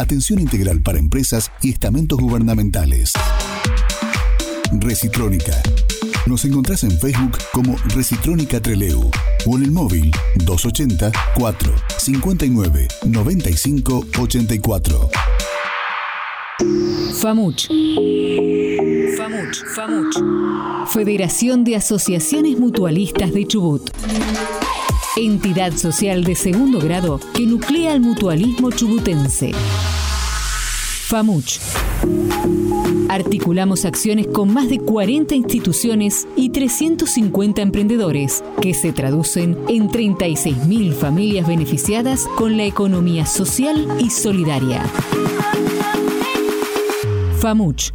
Atención 0.00 0.38
integral 0.38 0.80
para 0.80 0.98
empresas 0.98 1.52
y 1.60 1.68
estamentos 1.68 2.18
gubernamentales. 2.18 3.12
Recitrónica. 4.72 5.52
Nos 6.24 6.46
encontrás 6.46 6.84
en 6.84 6.92
Facebook 6.98 7.36
como 7.52 7.76
Recitrónica 7.94 8.62
Treleu 8.62 9.10
o 9.44 9.56
en 9.58 9.64
el 9.64 9.70
móvil 9.70 10.10
280 10.36 11.12
4 11.34 11.74
59 11.98 12.88
95 13.04 14.06
84. 14.18 15.10
FAMUCH. 17.20 17.68
FAMUCH. 19.18 19.64
FAMUCH. 19.76 20.16
Federación 20.94 21.62
de 21.64 21.76
Asociaciones 21.76 22.58
Mutualistas 22.58 23.34
de 23.34 23.46
Chubut. 23.46 23.90
Entidad 25.16 25.72
social 25.76 26.24
de 26.24 26.34
segundo 26.34 26.78
grado 26.78 27.20
que 27.34 27.46
nuclea 27.46 27.92
al 27.92 28.00
mutualismo 28.00 28.70
chubutense. 28.70 29.52
FAMUCH. 31.06 31.58
Articulamos 33.08 33.84
acciones 33.84 34.28
con 34.28 34.54
más 34.54 34.68
de 34.68 34.78
40 34.78 35.34
instituciones 35.34 36.28
y 36.36 36.50
350 36.50 37.60
emprendedores, 37.60 38.44
que 38.62 38.72
se 38.74 38.92
traducen 38.92 39.58
en 39.68 39.88
36.000 39.88 40.92
familias 40.92 41.48
beneficiadas 41.48 42.28
con 42.36 42.56
la 42.56 42.64
economía 42.64 43.26
social 43.26 43.88
y 43.98 44.10
solidaria. 44.10 44.84
FAMUCH. 47.40 47.92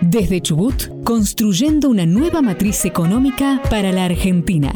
Desde 0.00 0.40
Chubut, 0.40 1.04
construyendo 1.04 1.88
una 1.88 2.06
nueva 2.06 2.42
matriz 2.42 2.84
económica 2.84 3.62
para 3.70 3.92
la 3.92 4.06
Argentina. 4.06 4.72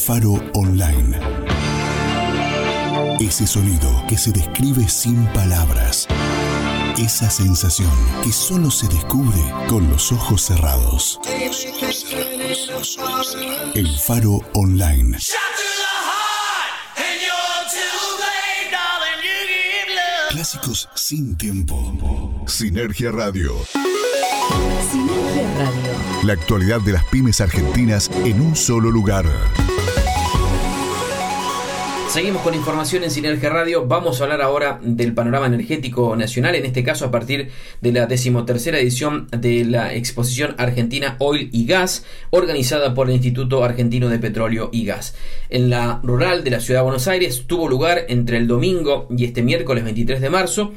El 0.00 0.06
Faro 0.06 0.32
Online. 0.54 1.20
Ese 3.20 3.46
sonido 3.46 4.02
que 4.08 4.16
se 4.16 4.32
describe 4.32 4.88
sin 4.88 5.26
palabras. 5.26 6.08
Esa 6.96 7.28
sensación 7.28 7.92
que 8.24 8.32
solo 8.32 8.70
se 8.70 8.88
descubre 8.88 9.38
con 9.68 9.90
los 9.90 10.10
ojos 10.10 10.40
cerrados. 10.40 11.20
El 13.74 13.98
Faro 13.98 14.40
Online. 14.54 15.18
Clásicos 20.30 20.88
sin 20.94 21.36
tiempo. 21.36 22.42
Sinergia 22.46 23.12
Radio. 23.12 23.54
Sinergia 24.90 25.42
Radio. 25.58 26.00
La 26.24 26.32
actualidad 26.32 26.80
de 26.80 26.92
las 26.92 27.04
pymes 27.04 27.42
argentinas 27.42 28.10
en 28.24 28.40
un 28.40 28.56
solo 28.56 28.90
lugar. 28.90 29.26
Seguimos 32.10 32.42
con 32.42 32.56
información 32.56 33.04
en 33.04 33.10
Sinergia 33.12 33.50
Radio. 33.50 33.86
Vamos 33.86 34.20
a 34.20 34.24
hablar 34.24 34.42
ahora 34.42 34.80
del 34.82 35.14
panorama 35.14 35.46
energético 35.46 36.16
nacional, 36.16 36.56
en 36.56 36.66
este 36.66 36.82
caso 36.82 37.04
a 37.04 37.12
partir 37.12 37.52
de 37.80 37.92
la 37.92 38.06
decimotercera 38.06 38.80
edición 38.80 39.28
de 39.30 39.64
la 39.64 39.94
exposición 39.94 40.56
Argentina 40.58 41.14
Oil 41.20 41.50
y 41.52 41.66
Gas, 41.66 42.04
organizada 42.30 42.94
por 42.94 43.06
el 43.06 43.14
Instituto 43.14 43.62
Argentino 43.62 44.08
de 44.08 44.18
Petróleo 44.18 44.70
y 44.72 44.86
Gas. 44.86 45.14
En 45.50 45.70
la 45.70 46.00
rural 46.02 46.42
de 46.42 46.50
la 46.50 46.58
ciudad 46.58 46.80
de 46.80 46.84
Buenos 46.84 47.06
Aires 47.06 47.44
tuvo 47.46 47.68
lugar 47.68 48.06
entre 48.08 48.38
el 48.38 48.48
domingo 48.48 49.06
y 49.16 49.24
este 49.24 49.42
miércoles 49.42 49.84
23 49.84 50.20
de 50.20 50.30
marzo 50.30 50.72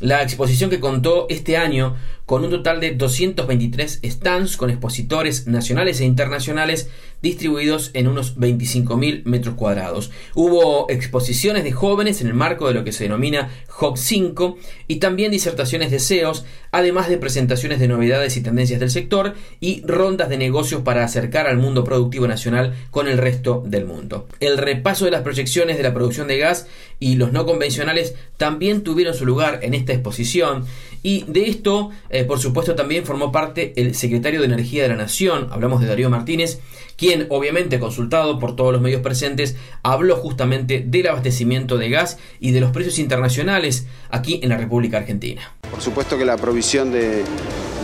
la 0.00 0.22
exposición 0.22 0.70
que 0.70 0.80
contó 0.80 1.26
este 1.30 1.56
año 1.56 1.96
con 2.26 2.44
un 2.44 2.50
total 2.50 2.80
de 2.80 2.92
223 2.94 4.00
stands 4.04 4.56
con 4.56 4.68
expositores 4.68 5.46
nacionales 5.46 6.00
e 6.00 6.04
internacionales 6.04 6.90
distribuidos 7.22 7.90
en 7.94 8.08
unos 8.08 8.36
25.000 8.36 9.24
metros 9.24 9.54
cuadrados. 9.54 10.10
Hubo 10.34 10.90
exposiciones 10.90 11.64
de 11.64 11.72
jóvenes 11.72 12.20
en 12.20 12.26
el 12.26 12.34
marco 12.34 12.66
de 12.66 12.74
lo 12.74 12.84
que 12.84 12.92
se 12.92 13.04
denomina 13.04 13.48
HOC 13.78 13.96
5 13.96 14.58
y 14.88 14.96
también 14.96 15.30
disertaciones 15.30 15.90
de 15.90 16.00
CEOs, 16.00 16.44
además 16.72 17.08
de 17.08 17.18
presentaciones 17.18 17.78
de 17.78 17.88
novedades 17.88 18.36
y 18.36 18.42
tendencias 18.42 18.80
del 18.80 18.90
sector 18.90 19.34
y 19.60 19.82
rondas 19.86 20.28
de 20.28 20.36
negocios 20.36 20.82
para 20.82 21.04
acercar 21.04 21.46
al 21.46 21.58
mundo 21.58 21.84
productivo 21.84 22.26
nacional 22.26 22.74
con 22.90 23.08
el 23.08 23.18
resto 23.18 23.62
del 23.66 23.86
mundo. 23.86 24.28
El 24.40 24.58
repaso 24.58 25.04
de 25.04 25.12
las 25.12 25.22
proyecciones 25.22 25.76
de 25.76 25.84
la 25.84 25.94
producción 25.94 26.26
de 26.26 26.38
gas 26.38 26.66
y 26.98 27.14
los 27.14 27.32
no 27.32 27.46
convencionales 27.46 28.14
también 28.36 28.82
tuvieron 28.82 29.14
su 29.14 29.26
lugar 29.26 29.60
en 29.62 29.74
exposición 29.92 30.64
y 31.02 31.24
de 31.28 31.48
esto, 31.48 31.90
eh, 32.10 32.24
por 32.24 32.40
supuesto, 32.40 32.74
también 32.74 33.04
formó 33.04 33.30
parte 33.30 33.72
el 33.76 33.94
secretario 33.94 34.40
de 34.40 34.46
Energía 34.46 34.82
de 34.82 34.88
la 34.88 34.96
Nación, 34.96 35.48
hablamos 35.52 35.80
de 35.80 35.86
Darío 35.86 36.10
Martínez, 36.10 36.58
quien, 36.96 37.26
obviamente, 37.30 37.78
consultado 37.78 38.38
por 38.40 38.56
todos 38.56 38.72
los 38.72 38.82
medios 38.82 39.02
presentes, 39.02 39.56
habló 39.84 40.16
justamente 40.16 40.82
del 40.84 41.06
abastecimiento 41.06 41.78
de 41.78 41.90
gas 41.90 42.18
y 42.40 42.50
de 42.50 42.60
los 42.60 42.72
precios 42.72 42.98
internacionales 42.98 43.86
aquí 44.10 44.40
en 44.42 44.48
la 44.48 44.56
República 44.56 44.98
Argentina. 44.98 45.52
Por 45.70 45.80
supuesto 45.80 46.18
que 46.18 46.24
la 46.24 46.36
provisión 46.36 46.90
de 46.90 47.22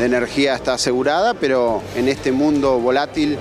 energía 0.00 0.56
está 0.56 0.74
asegurada, 0.74 1.34
pero 1.34 1.80
en 1.94 2.08
este 2.08 2.32
mundo 2.32 2.80
volátil 2.80 3.38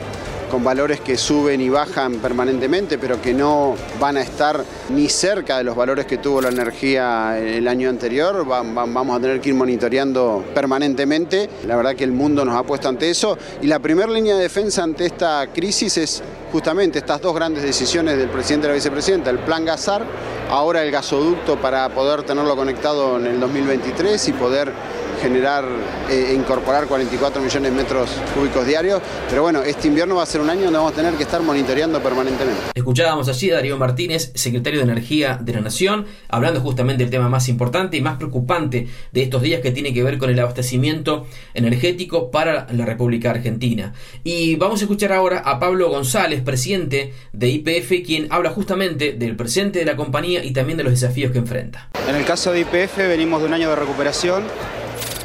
con 0.52 0.64
valores 0.66 1.00
que 1.00 1.18
suben 1.18 1.62
y 1.62 1.70
bajan 1.70 2.16
permanentemente, 2.16 2.98
pero 2.98 3.22
que 3.22 3.34
no 3.34 3.74
van 4.02 4.18
a 4.18 4.22
estar 4.22 4.62
ni 4.90 5.08
cerca 5.08 5.58
de 5.58 5.64
los 5.64 5.78
valores 5.78 6.06
que 6.06 6.18
tuvo 6.18 6.42
la 6.42 6.50
energía 6.50 7.40
el 7.40 7.70
año 7.70 7.90
anterior. 7.90 8.46
vamos 8.46 9.18
a 9.18 9.22
tener 9.22 9.40
que 9.40 9.50
ir 9.50 9.56
monitoreando 9.56 10.44
permanentemente. 10.54 11.50
La 11.66 11.78
verdad 11.78 11.96
que 11.96 12.04
el 12.04 12.12
mundo 12.12 12.44
nos 12.44 12.56
ha 12.56 12.64
puesto 12.64 12.90
ante 12.90 13.10
eso. 13.10 13.38
Y 13.62 13.68
la 13.68 13.80
primera 13.80 14.12
línea 14.12 14.36
de 14.36 14.42
defensa 14.42 14.84
ante 14.84 15.06
esta 15.06 15.48
crisis 15.54 15.98
es 15.98 16.22
justamente 16.52 17.00
estas 17.00 17.22
dos 17.22 17.34
grandes 17.34 17.64
decisiones 17.64 18.18
del 18.18 18.28
presidente 18.28 18.68
y 18.68 18.70
la 18.70 18.76
vicepresidenta, 18.76 19.30
el 19.30 19.40
plan 19.40 19.64
Gazar, 19.64 20.06
ahora 20.50 20.84
el 20.84 20.92
gasoducto 20.92 21.62
para 21.62 21.88
poder 21.90 22.24
tenerlo 22.24 22.58
conectado 22.58 23.18
en 23.18 23.26
el 23.26 23.40
2023 23.40 24.28
y 24.28 24.34
poder 24.34 24.74
generar 25.22 25.66
e 26.10 26.34
incorporar 26.34 26.88
44 26.88 27.42
millones 27.42 27.72
de 27.72 27.78
metros 27.78 28.10
cúbicos 28.36 28.66
diarios. 28.66 29.02
Pero 29.30 29.44
bueno, 29.44 29.62
este 29.62 29.88
invierno 29.88 30.16
va 30.16 30.24
a 30.24 30.26
ser 30.26 30.42
un 30.42 30.50
año 30.50 30.64
donde 30.64 30.78
vamos 30.78 30.94
a 30.94 30.96
tener 30.96 31.14
que 31.14 31.24
estar 31.24 31.42
monitoreando 31.42 32.02
permanentemente. 32.02 32.62
Escuchábamos 32.74 33.28
allí 33.28 33.52
a 33.52 33.56
Darío 33.56 33.78
Martínez, 33.78 34.32
secretario 34.36 34.80
de 34.80 34.86
Energía 34.86 35.38
de 35.42 35.54
la 35.54 35.62
Nación, 35.62 36.06
hablando 36.28 36.60
justamente 36.62 37.04
del 37.04 37.12
tema 37.12 37.30
más 37.30 37.48
importante 37.50 37.98
y 37.98 38.02
más 38.02 38.18
preocupante 38.18 38.88
de 39.12 39.22
estos 39.22 39.42
días 39.42 39.62
que 39.62 39.72
tiene 39.72 39.94
que 39.94 40.04
ver 40.04 40.18
con 40.18 40.30
el 40.30 40.40
abastecimiento 40.40 41.28
energético 41.54 42.32
para 42.32 42.68
la 42.72 42.86
República 42.86 43.30
Argentina. 43.32 43.94
Y 44.24 44.56
vamos 44.56 44.82
a 44.82 44.86
escuchar 44.86 45.14
ahora 45.14 45.40
a 45.40 45.60
Pablo 45.60 45.90
González, 45.90 46.42
presidente 46.42 47.14
de 47.32 47.50
IPF, 47.50 48.06
quien 48.06 48.28
habla 48.32 48.50
justamente 48.50 49.14
del 49.14 49.36
presente 49.36 49.80
de 49.80 49.86
la 49.86 49.96
compañía 49.96 50.44
y 50.44 50.52
también 50.52 50.78
de 50.78 50.84
los 50.84 50.94
desafíos 50.94 51.32
que 51.32 51.38
enfrenta. 51.38 51.90
En 52.10 52.16
el 52.16 52.26
caso 52.26 52.52
de 52.52 52.62
IPF 52.62 52.98
venimos 52.98 53.42
de 53.42 53.48
un 53.48 53.54
año 53.54 53.70
de 53.70 53.76
recuperación 53.76 54.44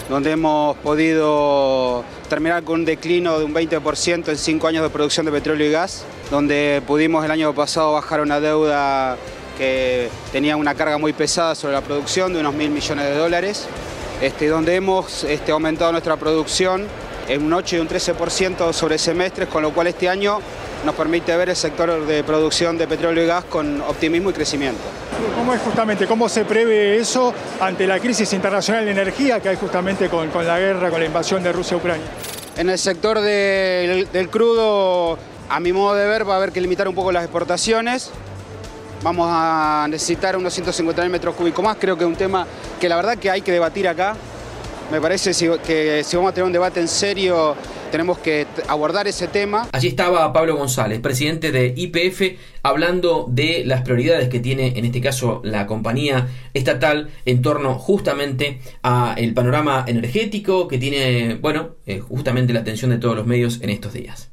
donde 0.09 0.33
hemos 0.33 0.77
podido 0.79 2.05
terminar 2.29 2.63
con 2.63 2.81
un 2.81 2.85
declino 2.85 3.39
de 3.39 3.45
un 3.45 3.55
20% 3.55 4.29
en 4.29 4.37
cinco 4.37 4.67
años 4.67 4.83
de 4.83 4.91
producción 4.91 5.27
de 5.27 5.33
petróleo 5.33 5.69
y 5.69 5.71
gas, 5.73 6.05
donde 6.31 6.83
pudimos 6.87 7.25
el 7.25 7.31
año 7.31 7.55
pasado 7.55 7.93
bajar 7.93 8.21
una 8.21 8.41
deuda 8.41 9.17
que 9.59 10.09
tenía 10.33 10.57
una 10.57 10.75
carga 10.75 10.99
muy 10.99 11.13
pesada 11.13 11.55
sobre 11.55 11.75
la 11.75 11.81
producción 11.81 12.33
de 12.33 12.41
unos 12.41 12.55
mil 12.55 12.71
millones 12.71 13.05
de 13.07 13.17
dólares, 13.17 13.67
este, 14.21 14.49
donde 14.49 14.75
hemos 14.75 15.25
este, 15.25 15.53
aumentado 15.53 15.93
nuestra 15.93 16.17
producción 16.17 16.87
en 17.29 17.45
un 17.45 17.53
8 17.53 17.77
y 17.77 17.79
un 17.81 17.89
13% 17.89 18.73
sobre 18.73 18.99
semestres, 18.99 19.49
con 19.49 19.63
lo 19.63 19.73
cual 19.73 19.89
este 19.89 20.09
año 20.09 20.39
nos 20.85 20.95
permite 20.95 21.37
ver 21.37 21.49
el 21.49 21.57
sector 21.57 22.07
de 22.07 22.23
producción 22.25 22.79
de 22.79 22.87
petróleo 22.87 23.25
y 23.25 23.27
gas 23.27 23.45
con 23.45 23.81
optimismo 23.81 24.31
y 24.31 24.33
crecimiento. 24.33 24.83
¿Cómo 25.37 25.55
es 25.55 25.61
justamente, 25.61 26.07
cómo 26.07 26.29
se 26.29 26.45
prevé 26.45 26.97
eso 26.99 27.33
ante 27.61 27.87
la 27.87 27.99
crisis 27.99 28.33
internacional 28.33 28.85
de 28.85 28.91
energía 28.91 29.41
que 29.41 29.49
hay 29.49 29.57
justamente 29.57 30.09
con, 30.09 30.31
la 30.47 30.59
guerra, 30.59 30.91
con 30.91 31.01
la 31.01 31.07
invasión 31.07 31.43
de 31.43 31.53
Rusia 31.53 31.75
a 31.77 31.79
Ucrania? 31.79 32.07
En 32.57 32.71
el 32.71 32.79
sector 32.79 33.21
del, 33.21 34.29
crudo, 34.31 35.19
a 35.49 35.61
mi 35.61 35.73
modo 35.73 35.95
de 35.95 36.07
ver, 36.07 36.29
va 36.29 36.35
a 36.35 36.37
haber 36.37 36.53
que 36.53 36.61
limitar 36.61 36.89
un 36.89 36.95
poco 36.95 37.13
las 37.13 37.23
exportaciones. 37.23 38.11
Vamos 39.03 39.29
a 39.31 39.87
necesitar 39.91 40.37
unos 40.37 40.59
150.000 40.59 41.09
metros 41.11 41.35
cúbicos 41.35 41.65
más. 41.65 41.77
Creo 41.79 41.97
que 41.97 42.05
es 42.05 42.09
un 42.09 42.17
tema 42.17 42.47
que 42.81 42.89
la 42.89 42.97
verdad 42.97 43.19
que 43.19 43.31
hay 43.31 43.43
que 43.43 43.53
debatir 43.53 43.89
acá. 43.89 44.17
Me 44.91 45.01
parece 45.01 45.33
que 45.65 46.05
si 46.05 46.17
vamos 46.17 46.31
a 46.31 46.35
tener 46.35 46.47
un 46.47 46.53
debate 46.53 46.81
en 46.81 46.89
serio 46.89 47.57
tenemos 47.91 48.19
que 48.19 48.47
abordar 48.69 49.07
ese 49.07 49.29
tema. 49.29 49.69
Allí 49.73 49.89
estaba 49.89 50.33
Pablo 50.33 50.57
González, 50.57 51.01
presidente 51.01 51.53
de 51.53 51.73
IPF, 51.77 52.39
hablando 52.63 53.27
de 53.29 53.63
las 53.65 53.83
prioridades 53.83 54.29
que 54.29 54.41
tiene 54.41 54.75
en 54.77 54.85
este 54.85 55.01
caso 55.01 55.41
la 55.45 55.67
compañía 55.67 56.29
estatal 56.55 57.11
en 57.25 57.43
torno 57.43 57.75
justamente 57.79 58.61
a 58.83 59.15
el 59.17 59.35
panorama 59.35 59.85
energético 59.87 60.69
que 60.69 60.79
tiene, 60.79 61.35
bueno, 61.35 61.77
eh, 61.87 62.01
justamente 62.01 62.53
la 62.53 62.61
atención 62.61 62.91
de 62.91 62.99
todos 62.99 63.17
los 63.17 63.27
medios 63.27 63.61
en 63.63 63.71
estos 63.71 63.93
días. 63.93 64.31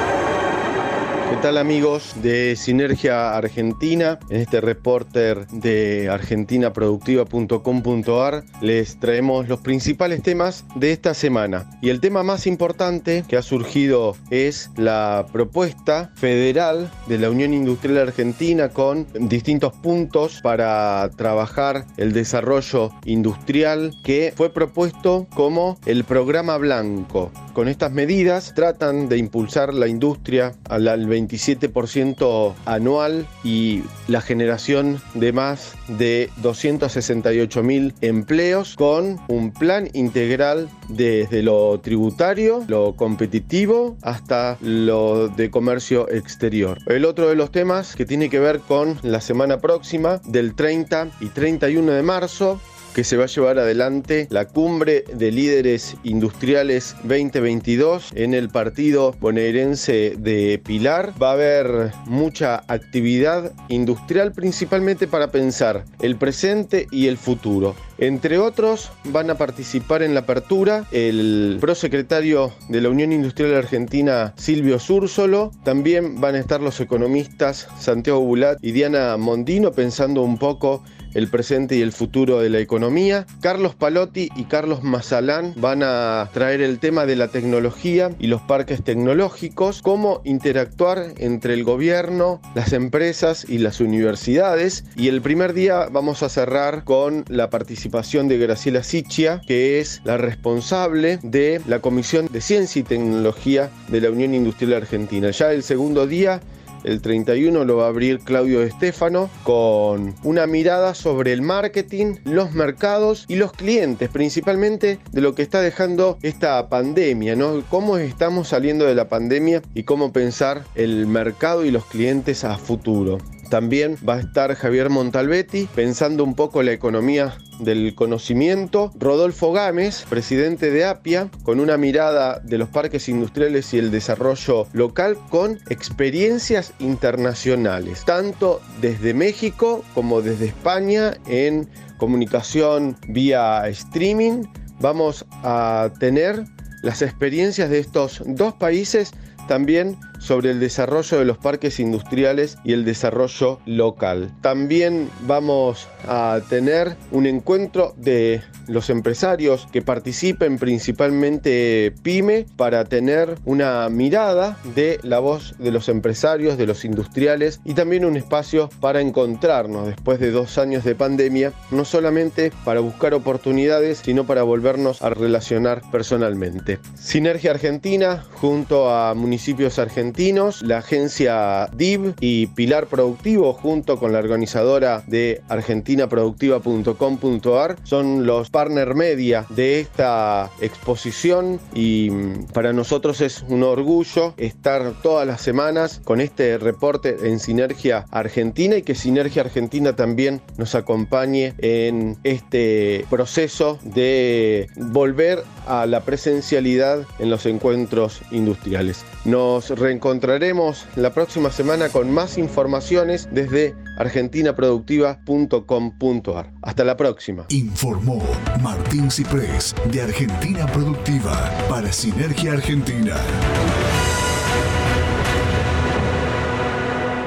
¿Qué 1.34 1.40
tal 1.40 1.58
amigos 1.58 2.14
de 2.22 2.54
Sinergia 2.54 3.36
Argentina? 3.36 4.20
En 4.30 4.40
este 4.40 4.60
reporter 4.60 5.48
de 5.48 6.08
argentinaproductiva.com.ar 6.08 8.44
les 8.62 9.00
traemos 9.00 9.48
los 9.48 9.60
principales 9.60 10.22
temas 10.22 10.64
de 10.76 10.92
esta 10.92 11.12
semana. 11.12 11.68
Y 11.82 11.88
el 11.88 11.98
tema 11.98 12.22
más 12.22 12.46
importante 12.46 13.24
que 13.26 13.36
ha 13.36 13.42
surgido 13.42 14.16
es 14.30 14.70
la 14.76 15.26
propuesta 15.32 16.12
federal 16.14 16.88
de 17.08 17.18
la 17.18 17.30
Unión 17.30 17.52
Industrial 17.52 17.98
Argentina 17.98 18.68
con 18.68 19.08
distintos 19.28 19.72
puntos 19.72 20.38
para 20.40 21.10
trabajar 21.16 21.84
el 21.96 22.12
desarrollo 22.12 22.92
industrial 23.06 23.92
que 24.04 24.32
fue 24.36 24.50
propuesto 24.50 25.26
como 25.34 25.80
el 25.84 26.04
programa 26.04 26.58
blanco. 26.58 27.32
Con 27.54 27.66
estas 27.68 27.92
medidas 27.92 28.52
tratan 28.54 29.08
de 29.08 29.16
impulsar 29.16 29.74
la 29.74 29.86
industria 29.86 30.54
al 30.68 30.88
27% 31.28 32.54
anual 32.64 33.26
y 33.42 33.82
la 34.08 34.20
generación 34.20 35.00
de 35.14 35.32
más 35.32 35.74
de 35.88 36.30
268 36.38 37.62
mil 37.62 37.94
empleos 38.00 38.74
con 38.76 39.20
un 39.28 39.52
plan 39.52 39.88
integral 39.92 40.68
desde 40.88 41.42
lo 41.42 41.78
tributario, 41.80 42.64
lo 42.68 42.94
competitivo 42.94 43.96
hasta 44.02 44.58
lo 44.60 45.28
de 45.28 45.50
comercio 45.50 46.10
exterior. 46.10 46.78
El 46.86 47.04
otro 47.04 47.28
de 47.28 47.34
los 47.34 47.50
temas 47.50 47.96
que 47.96 48.04
tiene 48.04 48.30
que 48.30 48.40
ver 48.40 48.60
con 48.60 48.98
la 49.02 49.20
semana 49.20 49.58
próxima 49.58 50.20
del 50.24 50.54
30 50.54 51.08
y 51.20 51.26
31 51.26 51.92
de 51.92 52.02
marzo 52.02 52.60
que 52.94 53.04
se 53.04 53.16
va 53.16 53.24
a 53.24 53.26
llevar 53.26 53.58
adelante 53.58 54.28
la 54.30 54.46
cumbre 54.46 55.04
de 55.12 55.32
líderes 55.32 55.96
industriales 56.04 56.94
2022 57.02 58.12
en 58.14 58.34
el 58.34 58.48
partido 58.48 59.14
bonaerense 59.20 60.14
de 60.16 60.60
Pilar. 60.64 61.12
Va 61.20 61.30
a 61.30 61.32
haber 61.32 61.92
mucha 62.06 62.62
actividad 62.68 63.52
industrial 63.68 64.32
principalmente 64.32 65.08
para 65.08 65.32
pensar 65.32 65.84
el 66.00 66.16
presente 66.16 66.86
y 66.92 67.08
el 67.08 67.18
futuro. 67.18 67.74
Entre 67.98 68.38
otros, 68.38 68.90
van 69.04 69.30
a 69.30 69.36
participar 69.36 70.02
en 70.02 70.14
la 70.14 70.20
apertura 70.20 70.84
el 70.90 71.58
prosecretario 71.60 72.52
de 72.68 72.80
la 72.80 72.88
Unión 72.88 73.12
Industrial 73.12 73.54
Argentina, 73.54 74.34
Silvio 74.36 74.78
Súrsolo. 74.78 75.52
También 75.62 76.20
van 76.20 76.34
a 76.34 76.40
estar 76.40 76.60
los 76.60 76.80
economistas 76.80 77.68
Santiago 77.78 78.20
Bulat 78.20 78.58
y 78.62 78.72
Diana 78.72 79.16
Mondino 79.16 79.72
pensando 79.72 80.22
un 80.22 80.38
poco 80.38 80.82
el 81.14 81.28
presente 81.28 81.76
y 81.76 81.82
el 81.82 81.92
futuro 81.92 82.40
de 82.40 82.50
la 82.50 82.58
economía. 82.58 83.26
Carlos 83.40 83.74
Palotti 83.74 84.28
y 84.36 84.44
Carlos 84.44 84.82
Mazalán 84.82 85.54
van 85.56 85.82
a 85.82 86.28
traer 86.32 86.60
el 86.60 86.78
tema 86.78 87.06
de 87.06 87.16
la 87.16 87.28
tecnología 87.28 88.10
y 88.18 88.26
los 88.26 88.42
parques 88.42 88.82
tecnológicos, 88.82 89.82
cómo 89.82 90.20
interactuar 90.24 91.14
entre 91.18 91.54
el 91.54 91.64
gobierno, 91.64 92.40
las 92.54 92.72
empresas 92.72 93.46
y 93.48 93.58
las 93.58 93.80
universidades. 93.80 94.84
Y 94.96 95.08
el 95.08 95.22
primer 95.22 95.54
día 95.54 95.88
vamos 95.90 96.22
a 96.22 96.28
cerrar 96.28 96.84
con 96.84 97.24
la 97.28 97.50
participación 97.50 98.28
de 98.28 98.38
Graciela 98.38 98.82
Sichia, 98.82 99.40
que 99.46 99.80
es 99.80 100.00
la 100.04 100.16
responsable 100.16 101.18
de 101.22 101.60
la 101.66 101.80
Comisión 101.80 102.28
de 102.30 102.40
Ciencia 102.40 102.80
y 102.80 102.84
Tecnología 102.84 103.70
de 103.88 104.00
la 104.00 104.10
Unión 104.10 104.34
Industrial 104.34 104.74
Argentina. 104.74 105.30
Ya 105.30 105.52
el 105.52 105.62
segundo 105.62 106.06
día 106.06 106.40
el 106.84 107.00
31 107.00 107.64
lo 107.64 107.76
va 107.76 107.86
a 107.86 107.88
abrir 107.88 108.20
Claudio 108.20 108.62
Estefano 108.62 109.30
con 109.42 110.14
una 110.22 110.46
mirada 110.46 110.94
sobre 110.94 111.32
el 111.32 111.42
marketing, 111.42 112.16
los 112.24 112.52
mercados 112.52 113.24
y 113.28 113.36
los 113.36 113.52
clientes, 113.52 114.08
principalmente 114.10 114.98
de 115.10 115.20
lo 115.20 115.34
que 115.34 115.42
está 115.42 115.60
dejando 115.60 116.18
esta 116.22 116.68
pandemia, 116.68 117.36
¿no? 117.36 117.62
Cómo 117.68 117.98
estamos 117.98 118.48
saliendo 118.48 118.84
de 118.84 118.94
la 118.94 119.08
pandemia 119.08 119.62
y 119.74 119.84
cómo 119.84 120.12
pensar 120.12 120.64
el 120.74 121.06
mercado 121.06 121.64
y 121.64 121.70
los 121.70 121.84
clientes 121.86 122.44
a 122.44 122.56
futuro. 122.58 123.18
También 123.50 123.96
va 124.06 124.14
a 124.14 124.20
estar 124.20 124.54
Javier 124.54 124.90
Montalbetti 124.90 125.68
pensando 125.74 126.24
un 126.24 126.34
poco 126.34 126.62
la 126.62 126.72
economía 126.72 127.36
del 127.60 127.94
conocimiento, 127.94 128.90
Rodolfo 128.98 129.52
Gámez, 129.52 130.04
presidente 130.08 130.70
de 130.70 130.84
APIA, 130.84 131.30
con 131.44 131.60
una 131.60 131.76
mirada 131.76 132.40
de 132.40 132.58
los 132.58 132.68
parques 132.68 133.08
industriales 133.08 133.72
y 133.74 133.78
el 133.78 133.90
desarrollo 133.90 134.66
local 134.72 135.16
con 135.30 135.60
experiencias 135.68 136.72
internacionales, 136.78 138.04
tanto 138.04 138.60
desde 138.80 139.14
México 139.14 139.84
como 139.94 140.22
desde 140.22 140.46
España 140.46 141.14
en 141.26 141.68
comunicación 141.98 142.96
vía 143.08 143.68
streaming. 143.68 144.44
Vamos 144.80 145.24
a 145.42 145.90
tener 146.00 146.44
las 146.82 147.02
experiencias 147.02 147.70
de 147.70 147.78
estos 147.78 148.22
dos 148.26 148.54
países 148.54 149.12
también 149.48 149.96
sobre 150.24 150.50
el 150.50 150.58
desarrollo 150.58 151.18
de 151.18 151.26
los 151.26 151.36
parques 151.36 151.78
industriales 151.78 152.56
y 152.64 152.72
el 152.72 152.86
desarrollo 152.86 153.60
local. 153.66 154.32
También 154.40 155.10
vamos 155.26 155.86
a 156.08 156.40
tener 156.48 156.96
un 157.10 157.26
encuentro 157.26 157.92
de 157.98 158.42
los 158.66 158.88
empresarios 158.88 159.68
que 159.70 159.82
participen, 159.82 160.58
principalmente 160.58 161.92
PYME, 162.02 162.46
para 162.56 162.86
tener 162.86 163.34
una 163.44 163.86
mirada 163.90 164.56
de 164.74 164.98
la 165.02 165.18
voz 165.18 165.54
de 165.58 165.70
los 165.70 165.90
empresarios, 165.90 166.56
de 166.56 166.66
los 166.66 166.86
industriales 166.86 167.60
y 167.64 167.74
también 167.74 168.06
un 168.06 168.16
espacio 168.16 168.70
para 168.80 169.02
encontrarnos 169.02 169.88
después 169.88 170.20
de 170.20 170.30
dos 170.30 170.56
años 170.56 170.84
de 170.84 170.94
pandemia, 170.94 171.52
no 171.70 171.84
solamente 171.84 172.50
para 172.64 172.80
buscar 172.80 173.12
oportunidades, 173.12 174.00
sino 174.02 174.24
para 174.24 174.42
volvernos 174.42 175.02
a 175.02 175.10
relacionar 175.10 175.82
personalmente. 175.92 176.78
Sinergia 176.94 177.50
Argentina 177.50 178.24
junto 178.32 178.88
a 178.88 179.12
municipios 179.12 179.78
argentinos 179.78 180.13
la 180.62 180.78
agencia 180.78 181.68
DIV 181.74 182.14
y 182.20 182.46
Pilar 182.46 182.86
Productivo 182.86 183.52
junto 183.52 183.98
con 183.98 184.12
la 184.12 184.20
organizadora 184.20 185.02
de 185.08 185.42
argentinaproductiva.com.ar 185.48 187.76
son 187.82 188.24
los 188.24 188.48
partner 188.48 188.94
media 188.94 189.44
de 189.48 189.80
esta 189.80 190.52
exposición 190.60 191.58
y 191.74 192.10
mm, 192.10 192.44
para 192.52 192.72
nosotros 192.72 193.20
es 193.20 193.44
un 193.48 193.64
orgullo 193.64 194.34
estar 194.36 194.92
todas 195.02 195.26
las 195.26 195.40
semanas 195.40 196.00
con 196.04 196.20
este 196.20 196.58
reporte 196.58 197.16
en 197.24 197.40
Sinergia 197.40 198.04
Argentina 198.12 198.76
y 198.76 198.82
que 198.82 198.94
Sinergia 198.94 199.42
Argentina 199.42 199.96
también 199.96 200.40
nos 200.56 200.76
acompañe 200.76 201.54
en 201.58 202.18
este 202.22 203.04
proceso 203.10 203.80
de 203.82 204.68
volver 204.76 205.42
a 205.66 205.86
la 205.86 206.02
presencialidad 206.02 207.04
en 207.18 207.30
los 207.30 207.46
encuentros 207.46 208.20
industriales. 208.30 209.04
Nos 209.24 209.70
reencontraremos 210.04 210.86
la 210.96 211.14
próxima 211.14 211.50
semana 211.50 211.88
con 211.88 212.12
más 212.12 212.36
informaciones 212.36 213.26
desde 213.32 213.74
argentinaproductiva.com.ar. 213.96 216.50
Hasta 216.60 216.84
la 216.84 216.94
próxima. 216.94 217.46
Informó 217.48 218.22
Martín 218.62 219.10
Ciprés 219.10 219.74
de 219.90 220.02
Argentina 220.02 220.66
Productiva 220.66 221.50
para 221.70 221.90
Sinergia 221.90 222.52
Argentina. 222.52 223.16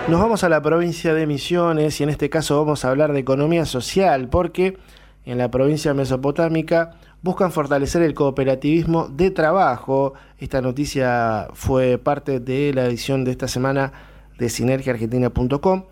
Nos 0.08 0.22
vamos 0.22 0.44
a 0.44 0.50
la 0.50 0.62
provincia 0.62 1.16
de 1.16 1.26
Misiones 1.26 2.00
y 2.00 2.04
en 2.04 2.10
este 2.10 2.30
caso 2.30 2.64
vamos 2.64 2.86
a 2.86 2.92
hablar 2.92 3.12
de 3.12 3.20
economía 3.20 3.66
social 3.66 4.30
porque 4.30 4.78
en 5.26 5.40
la 5.40 5.50
provincia 5.50 5.96
mesopotámica 5.96 6.92
buscan 7.22 7.52
fortalecer 7.52 8.02
el 8.02 8.14
cooperativismo 8.14 9.08
de 9.08 9.32
trabajo. 9.32 10.14
Esta 10.38 10.62
noticia 10.62 11.48
fue 11.54 11.98
parte 11.98 12.40
de 12.40 12.74
la 12.74 12.86
edición 12.86 13.24
de 13.24 13.32
esta 13.32 13.48
semana 13.48 13.94
de 14.38 14.50
sinergiaargentina.com. 14.50 15.84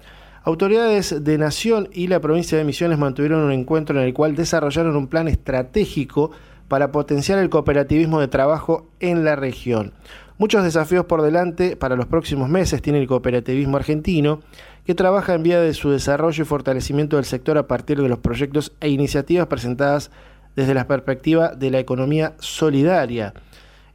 Autoridades 0.44 1.24
de 1.24 1.38
Nación 1.40 1.90
y 1.92 2.08
la 2.08 2.20
provincia 2.20 2.58
de 2.58 2.64
Misiones 2.64 3.00
mantuvieron 3.00 3.42
un 3.42 3.52
encuentro 3.52 4.00
en 4.00 4.06
el 4.06 4.14
cual 4.14 4.36
desarrollaron 4.36 4.96
un 4.96 5.08
plan 5.08 5.28
estratégico 5.28 6.32
para 6.68 6.92
potenciar 6.92 7.40
el 7.40 7.50
cooperativismo 7.50 8.20
de 8.20 8.28
trabajo 8.28 8.88
en 9.00 9.26
la 9.26 9.36
región. 9.36 9.94
Muchos 10.38 10.64
desafíos 10.64 11.06
por 11.06 11.22
delante 11.22 11.76
para 11.76 11.96
los 11.96 12.08
próximos 12.08 12.50
meses 12.50 12.82
tiene 12.82 13.00
el 13.00 13.08
cooperativismo 13.08 13.78
argentino, 13.78 14.42
que 14.86 14.94
trabaja 14.94 15.34
en 15.34 15.44
vía 15.44 15.60
de 15.60 15.74
su 15.74 15.90
desarrollo 15.90 16.44
y 16.44 16.46
fortalecimiento 16.46 17.16
del 17.16 17.26
sector 17.26 17.58
a 17.58 17.68
partir 17.68 18.02
de 18.02 18.10
los 18.10 18.20
proyectos 18.20 18.74
e 18.82 18.90
iniciativas 18.90 19.48
presentadas 19.48 20.12
desde 20.56 20.74
la 20.74 20.88
perspectiva 20.88 21.50
de 21.50 21.72
la 21.72 21.80
economía 21.80 22.34
solidaria. 22.40 23.34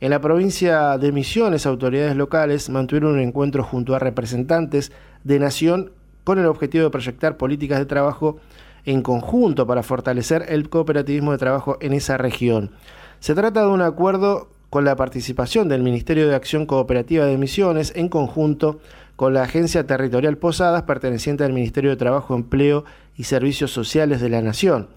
En 0.01 0.11
la 0.11 0.21
provincia 0.21 0.97
de 0.99 1.13
Misiones, 1.13 1.67
autoridades 1.67 2.17
locales 2.17 2.71
mantuvieron 2.71 3.13
un 3.13 3.21
encuentro 3.21 3.63
junto 3.63 3.95
a 3.95 3.99
representantes 3.99 4.93
de 5.25 5.39
Nación 5.39 5.93
con 6.25 6.39
el 6.39 6.47
objetivo 6.47 6.85
de 6.85 6.91
proyectar 6.91 7.37
políticas 7.37 7.79
de 7.79 7.87
trabajo 7.87 8.39
en 8.85 9.03
conjunto 9.03 9.67
para 9.67 9.83
fortalecer 9.83 10.47
el 10.49 10.69
cooperativismo 10.69 11.33
de 11.33 11.39
trabajo 11.39 11.77
en 11.81 11.93
esa 11.93 12.17
región. 12.17 12.71
Se 13.19 13.35
trata 13.35 13.63
de 13.63 13.69
un 13.69 13.83
acuerdo 13.83 14.49
con 14.71 14.85
la 14.85 14.97
participación 14.97 15.69
del 15.69 15.83
Ministerio 15.83 16.29
de 16.29 16.35
Acción 16.35 16.65
Cooperativa 16.65 17.27
de 17.27 17.37
Misiones 17.37 17.93
en 17.97 18.09
conjunto 18.09 18.81
con 19.17 19.35
la 19.35 19.43
Agencia 19.43 19.87
Territorial 19.87 20.39
Posadas 20.39 20.85
perteneciente 20.85 21.45
al 21.45 21.53
Ministerio 21.53 21.91
de 21.91 21.97
Trabajo, 21.97 22.35
Empleo 22.35 22.85
y 23.17 23.25
Servicios 23.25 23.71
Sociales 23.71 24.23
de 24.23 24.31
la 24.31 24.41
Nación. 24.41 24.89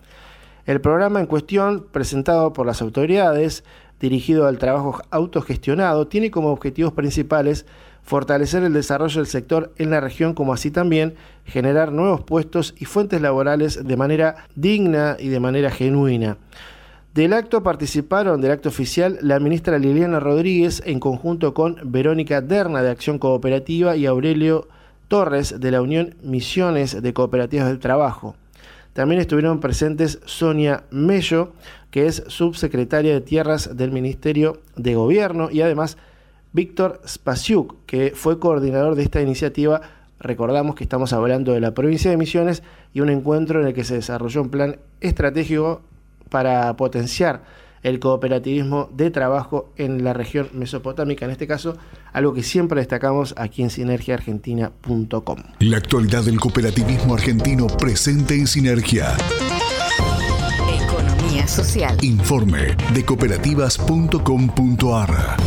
El 0.66 0.80
programa 0.80 1.20
en 1.20 1.26
cuestión, 1.26 1.86
presentado 1.92 2.54
por 2.54 2.66
las 2.66 2.82
autoridades, 2.82 3.66
dirigido 4.00 4.48
al 4.48 4.58
trabajo 4.58 5.02
autogestionado, 5.12 6.08
tiene 6.08 6.32
como 6.32 6.52
objetivos 6.52 6.94
principales 6.94 7.66
fortalecer 8.02 8.64
el 8.64 8.74
desarrollo 8.74 9.18
del 9.18 9.28
sector 9.28 9.74
en 9.78 9.90
la 9.90 10.00
región, 10.00 10.34
como 10.34 10.54
así 10.54 10.72
también 10.72 11.16
generar 11.46 11.92
nuevos 11.92 12.22
puestos 12.22 12.76
y 12.78 12.86
fuentes 12.86 13.22
laborales 13.22 13.86
de 13.86 13.98
manera 13.98 14.48
digna 14.56 15.18
y 15.20 15.30
de 15.30 15.40
manera 15.42 15.70
genuina. 15.70 16.38
Del 17.14 17.34
acto 17.34 17.62
participaron, 17.62 18.42
del 18.42 18.52
acto 18.52 18.70
oficial, 18.70 19.20
la 19.22 19.40
ministra 19.40 19.78
Liliana 19.78 20.20
Rodríguez 20.20 20.82
en 20.86 21.00
conjunto 21.00 21.54
con 21.54 21.78
Verónica 21.84 22.42
Derna 22.42 22.82
de 22.82 22.90
Acción 22.90 23.20
Cooperativa 23.20 23.96
y 23.96 24.06
Aurelio 24.06 24.68
Torres 25.10 25.60
de 25.60 25.72
la 25.72 25.82
Unión 25.82 26.16
Misiones 26.24 27.02
de 27.02 27.14
Cooperativas 27.14 27.68
del 27.68 27.80
Trabajo. 27.80 28.36
También 28.94 29.20
estuvieron 29.20 29.60
presentes 29.60 30.20
Sonia 30.26 30.84
Mello, 30.92 31.54
que 31.90 32.06
es 32.06 32.24
subsecretaria 32.28 33.14
de 33.14 33.22
Tierras 33.22 33.76
del 33.76 33.92
Ministerio 33.92 34.62
de 34.76 34.96
Gobierno, 34.96 35.50
y 35.52 35.62
además 35.62 35.98
Víctor 36.52 37.02
Spasiuk, 37.08 37.76
que 37.88 38.14
fue 38.16 38.40
coordinador 38.40 38.96
de 38.96 39.04
esta 39.04 39.22
iniciativa. 39.22 39.82
Recordamos 40.20 40.76
que 40.76 40.84
estamos 40.84 41.12
hablando 41.12 41.54
de 41.54 41.60
la 41.60 41.74
provincia 41.74 42.12
de 42.12 42.18
Misiones 42.18 42.62
y 42.94 43.02
un 43.02 43.10
encuentro 43.10 43.60
en 43.60 43.68
el 43.68 43.74
que 43.74 43.84
se 43.84 43.96
desarrolló 43.96 44.44
un 44.44 44.50
plan 44.50 44.78
estratégico 45.02 45.82
para 46.30 46.76
potenciar 46.78 47.42
el 47.84 48.00
cooperativismo 48.00 48.90
de 48.92 49.12
trabajo 49.12 49.70
en 49.78 50.04
la 50.04 50.14
región 50.14 50.50
mesopotámica, 50.54 51.26
en 51.26 51.32
este 51.32 51.46
caso, 51.48 51.78
algo 52.14 52.34
que 52.34 52.44
siempre 52.44 52.80
destacamos 52.80 53.36
aquí 53.38 53.62
en 53.62 53.70
sinergiaargentina.com. 53.70 55.44
La 55.60 55.78
actualidad 55.78 56.24
del 56.24 56.40
cooperativismo 56.40 57.14
argentino 57.14 57.68
presente 57.68 58.34
en 58.36 58.48
Sinergia. 58.48 59.16
Economía 60.82 61.46
social. 61.48 61.96
Informe 62.02 62.76
de 62.94 63.06
cooperativas.com.ar. 63.06 65.38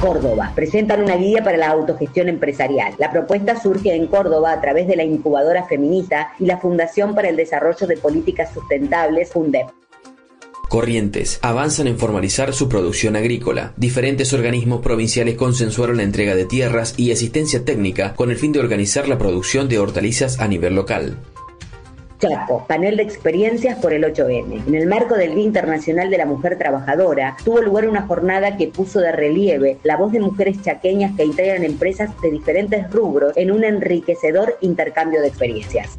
Córdoba. 0.00 0.52
Presentan 0.54 1.02
una 1.02 1.16
guía 1.16 1.42
para 1.42 1.56
la 1.56 1.70
autogestión 1.70 2.28
empresarial. 2.28 2.94
La 2.98 3.10
propuesta 3.10 3.60
surge 3.60 3.92
en 3.94 4.06
Córdoba 4.06 4.52
a 4.52 4.60
través 4.60 4.86
de 4.86 4.96
la 4.96 5.04
incubadora 5.04 5.64
feminista 5.64 6.34
y 6.38 6.44
la 6.44 6.58
Fundación 6.58 7.14
para 7.14 7.30
el 7.30 7.36
Desarrollo 7.36 7.86
de 7.86 7.96
Políticas 7.96 8.52
Sustentables, 8.52 9.32
FUNDEP. 9.32 9.68
Corrientes 10.68 11.38
avanzan 11.42 11.86
en 11.86 11.96
formalizar 11.96 12.52
su 12.52 12.68
producción 12.68 13.14
agrícola. 13.14 13.72
Diferentes 13.76 14.32
organismos 14.32 14.80
provinciales 14.80 15.36
consensuaron 15.36 15.98
la 15.98 16.02
entrega 16.02 16.34
de 16.34 16.44
tierras 16.44 16.94
y 16.96 17.12
asistencia 17.12 17.64
técnica 17.64 18.14
con 18.14 18.30
el 18.30 18.36
fin 18.36 18.52
de 18.52 18.58
organizar 18.58 19.06
la 19.08 19.18
producción 19.18 19.68
de 19.68 19.78
hortalizas 19.78 20.40
a 20.40 20.48
nivel 20.48 20.74
local. 20.74 21.18
Chaco, 22.18 22.64
panel 22.66 22.96
de 22.96 23.02
experiencias 23.02 23.78
por 23.78 23.92
el 23.92 24.02
8M. 24.02 24.66
En 24.66 24.74
el 24.74 24.86
marco 24.86 25.16
del 25.16 25.34
Día 25.34 25.44
Internacional 25.44 26.08
de 26.08 26.16
la 26.16 26.24
Mujer 26.24 26.56
Trabajadora, 26.56 27.36
tuvo 27.44 27.60
lugar 27.60 27.86
una 27.86 28.06
jornada 28.06 28.56
que 28.56 28.68
puso 28.68 29.00
de 29.00 29.12
relieve 29.12 29.76
la 29.84 29.98
voz 29.98 30.12
de 30.12 30.20
mujeres 30.20 30.62
chaqueñas 30.62 31.14
que 31.14 31.26
integran 31.26 31.62
empresas 31.62 32.10
de 32.22 32.30
diferentes 32.30 32.90
rubros 32.90 33.36
en 33.36 33.52
un 33.52 33.64
enriquecedor 33.64 34.56
intercambio 34.62 35.20
de 35.20 35.28
experiencias 35.28 35.98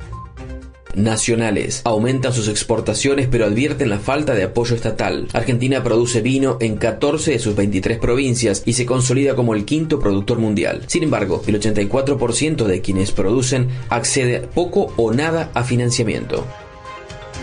nacionales. 0.97 1.81
Aumentan 1.85 2.33
sus 2.33 2.47
exportaciones 2.47 3.27
pero 3.29 3.45
advierten 3.45 3.89
la 3.89 3.99
falta 3.99 4.33
de 4.33 4.43
apoyo 4.43 4.75
estatal. 4.75 5.27
Argentina 5.33 5.83
produce 5.83 6.21
vino 6.21 6.57
en 6.59 6.77
14 6.77 7.31
de 7.31 7.39
sus 7.39 7.55
23 7.55 7.99
provincias 7.99 8.63
y 8.65 8.73
se 8.73 8.85
consolida 8.85 9.35
como 9.35 9.53
el 9.53 9.65
quinto 9.65 9.99
productor 9.99 10.39
mundial. 10.39 10.83
Sin 10.87 11.03
embargo, 11.03 11.41
el 11.47 11.59
84% 11.59 12.65
de 12.65 12.81
quienes 12.81 13.11
producen 13.11 13.69
accede 13.89 14.41
poco 14.41 14.93
o 14.97 15.13
nada 15.13 15.51
a 15.53 15.63
financiamiento. 15.63 16.45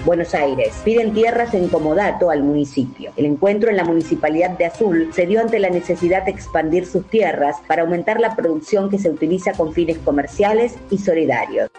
Buenos 0.05 0.35
Aires. 0.35 0.75
Piden 0.85 1.15
tierras 1.15 1.55
en 1.55 1.69
comodato 1.69 2.29
al 2.29 2.43
municipio. 2.43 3.13
El 3.17 3.25
encuentro 3.25 3.71
en 3.71 3.79
la 3.79 3.85
municipalidad 3.85 4.51
de 4.51 4.67
Azul 4.67 5.09
se 5.15 5.27
dio 5.27 5.41
ante 5.41 5.59
la 5.59 5.71
necesidad 5.71 6.25
de 6.25 6.31
expandir 6.31 6.85
sus 6.85 7.09
tierras 7.09 7.57
para 7.67 7.83
aumentar 7.83 8.21
la 8.21 8.37
producción 8.37 8.91
que 8.91 8.99
se 8.99 9.09
utiliza 9.09 9.53
con 9.53 9.73
fines 9.73 9.97
comerciales 9.99 10.75
y 10.91 10.99
solidarios. 10.99 11.71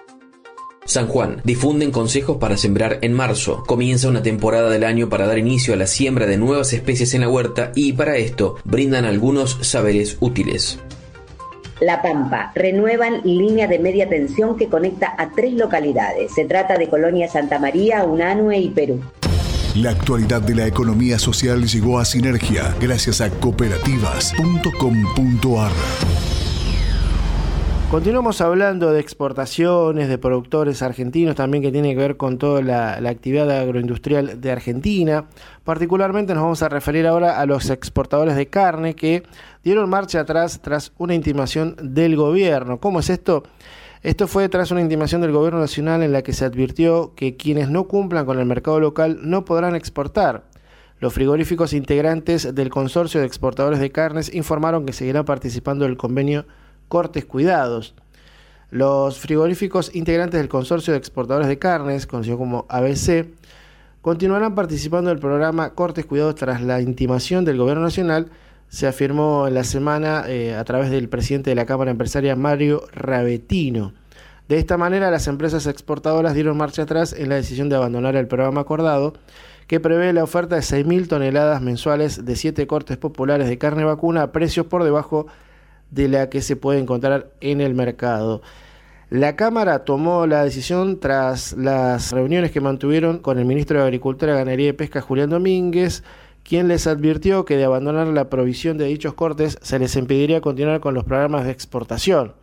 San 0.95 1.07
Juan. 1.07 1.41
Difunden 1.43 1.91
consejos 1.91 2.37
para 2.37 2.55
sembrar 2.55 2.99
en 3.01 3.11
marzo. 3.11 3.65
Comienza 3.67 4.07
una 4.07 4.23
temporada 4.23 4.69
del 4.69 4.85
año 4.85 5.09
para 5.09 5.27
dar 5.27 5.37
inicio 5.37 5.73
a 5.73 5.77
la 5.77 5.87
siembra 5.87 6.25
de 6.25 6.37
nuevas 6.37 6.71
especies 6.71 7.13
en 7.13 7.21
la 7.21 7.29
huerta 7.29 7.73
y 7.75 7.91
para 7.91 8.15
esto 8.15 8.55
brindan 8.63 9.03
algunos 9.03 9.57
saberes 9.59 10.15
útiles. 10.21 10.79
La 11.81 12.01
Pampa. 12.01 12.53
Renuevan 12.55 13.19
línea 13.25 13.67
de 13.67 13.77
media 13.77 14.07
tensión 14.07 14.55
que 14.55 14.69
conecta 14.69 15.13
a 15.17 15.31
tres 15.31 15.53
localidades. 15.53 16.33
Se 16.33 16.45
trata 16.45 16.77
de 16.77 16.87
Colonia 16.87 17.27
Santa 17.27 17.59
María, 17.59 18.05
Unanue 18.05 18.57
y 18.57 18.69
Perú. 18.69 19.01
La 19.75 19.89
actualidad 19.89 20.41
de 20.41 20.55
la 20.55 20.65
economía 20.65 21.19
social 21.19 21.67
llegó 21.67 21.99
a 21.99 22.05
Sinergia 22.05 22.73
gracias 22.79 23.19
a 23.19 23.29
cooperativas.com.ar. 23.29 25.71
Continuamos 27.91 28.41
hablando 28.41 28.91
de 28.91 28.99
exportaciones, 28.99 30.09
de 30.09 30.17
productores 30.17 30.81
argentinos, 30.81 31.36
también 31.36 31.63
que 31.63 31.71
tiene 31.71 31.93
que 31.93 32.01
ver 32.01 32.17
con 32.17 32.39
toda 32.39 32.61
la, 32.61 32.93
actividad 33.09 33.49
agroindustrial 33.49 34.41
de 34.41 34.51
Argentina. 34.51 35.25
Particularmente 35.63 36.33
nos 36.33 36.43
vamos 36.43 36.63
a 36.63 36.67
referir 36.67 37.05
ahora 37.05 37.39
a 37.39 37.45
los 37.45 37.69
exportadores 37.69 38.36
de 38.36 38.47
carne 38.47 38.95
que 38.95 39.23
dieron 39.63 39.89
marcha 39.89 40.21
atrás 40.21 40.61
tras 40.61 40.93
una 40.97 41.13
intimación 41.13 41.75
del 41.79 42.15
gobierno. 42.15 42.79
¿Cómo 42.79 42.99
es 42.99 43.09
esto? 43.09 43.43
Esto 44.01 44.27
fue 44.27 44.49
tras 44.49 44.71
una 44.71 44.81
intimación 44.81 45.21
del 45.21 45.31
gobierno 45.31 45.59
nacional 45.59 46.01
en 46.01 46.11
la 46.11 46.23
que 46.23 46.33
se 46.33 46.43
advirtió 46.43 47.13
que 47.15 47.38
quienes 47.38 47.69
no 47.69 47.88
cumplan 47.88 48.25
con 48.25 48.39
el 48.39 48.45
mercado 48.45 48.79
local 48.79 49.19
no 49.21 49.45
podrán 49.45 49.75
exportar. 49.75 50.43
Los 50.99 51.13
frigoríficos 51.13 51.71
integrantes 51.71 52.55
del 52.55 52.69
consorcio 52.69 53.19
de 53.19 53.27
exportadores 53.27 53.79
de 53.79 53.91
carnes 53.91 54.33
informaron 54.33 54.86
que 54.86 54.93
seguirán 54.93 55.25
participando 55.25 55.86
del 55.86 55.97
convenio 55.97 56.45
cortes 56.88 57.25
cuidados. 57.25 57.95
Los 58.71 59.19
frigoríficos 59.19 59.95
integrantes 59.95 60.39
del 60.39 60.49
Consorcio 60.49 60.91
de 60.91 60.99
Exportadores 60.99 61.47
de 61.47 61.59
Carnes, 61.59 62.07
conocido 62.07 62.38
como 62.38 62.65
ABC, 62.69 63.27
continuarán 64.01 64.55
participando 64.55 65.09
del 65.09 65.19
programa 65.19 65.71
Cortes 65.71 66.05
Cuidados 66.05 66.36
tras 66.36 66.61
la 66.61 66.81
intimación 66.81 67.45
del 67.45 67.57
Gobierno 67.57 67.83
Nacional, 67.83 68.29
se 68.67 68.88
afirmó 68.88 69.47
en 69.47 69.53
la 69.53 69.63
semana 69.63 70.25
eh, 70.27 70.55
a 70.55 70.63
través 70.63 70.89
del 70.89 71.09
presidente 71.09 71.51
de 71.51 71.55
la 71.55 71.65
Cámara 71.65 71.91
Empresaria, 71.91 72.36
Mario 72.36 72.83
Rabetino. 72.91 73.93
De 74.47 74.57
esta 74.57 74.77
manera, 74.77 75.09
las 75.09 75.27
empresas 75.27 75.65
exportadoras 75.65 76.36
dieron 76.36 76.57
marcha 76.57 76.83
atrás 76.83 77.13
en 77.13 77.29
la 77.29 77.36
decisión 77.36 77.69
de 77.69 77.77
abandonar 77.77 78.15
el 78.15 78.27
programa 78.27 78.61
acordado, 78.61 79.13
que 79.67 79.79
prevé 79.79 80.13
la 80.13 80.23
oferta 80.23 80.55
de 80.55 80.61
6.000 80.61 81.07
toneladas 81.07 81.61
mensuales 81.61 82.25
de 82.25 82.36
7 82.36 82.67
cortes 82.67 82.97
populares 82.97 83.47
de 83.47 83.57
carne 83.57 83.83
vacuna 83.83 84.21
a 84.21 84.31
precios 84.31 84.67
por 84.67 84.83
debajo 84.83 85.25
de 85.25 85.44
la 85.95 86.29
que 86.29 86.41
se 86.41 86.55
puede 86.55 86.79
encontrar 86.79 87.31
en 87.41 87.61
el 87.61 87.73
mercado. 87.73 88.41
La 89.09 89.35
Cámara 89.35 89.85
tomó 89.85 90.25
la 90.27 90.43
decisión 90.43 90.99
tras 90.99 91.53
las 91.53 92.11
reuniones 92.11 92.51
que 92.51 92.59
mantuvieron 92.59 93.19
con 93.19 93.37
el 93.37 93.45
ministro 93.45 93.79
de 93.79 93.85
Agricultura, 93.85 94.33
Ganadería 94.33 94.69
y 94.69 94.73
Pesca, 94.73 94.99
Julián 94.99 95.29
Domínguez, 95.29 96.03
quien 96.43 96.67
les 96.67 96.85
advirtió 96.87 97.45
que 97.45 97.57
de 97.57 97.65
abandonar 97.65 98.07
la 98.07 98.29
provisión 98.29 98.77
de 98.77 98.85
dichos 98.85 99.13
cortes 99.13 99.57
se 99.61 99.79
les 99.79 99.95
impediría 99.95 100.41
continuar 100.41 100.79
con 100.79 100.93
los 100.93 101.03
programas 101.03 101.45
de 101.45 101.51
exportación. 101.51 102.33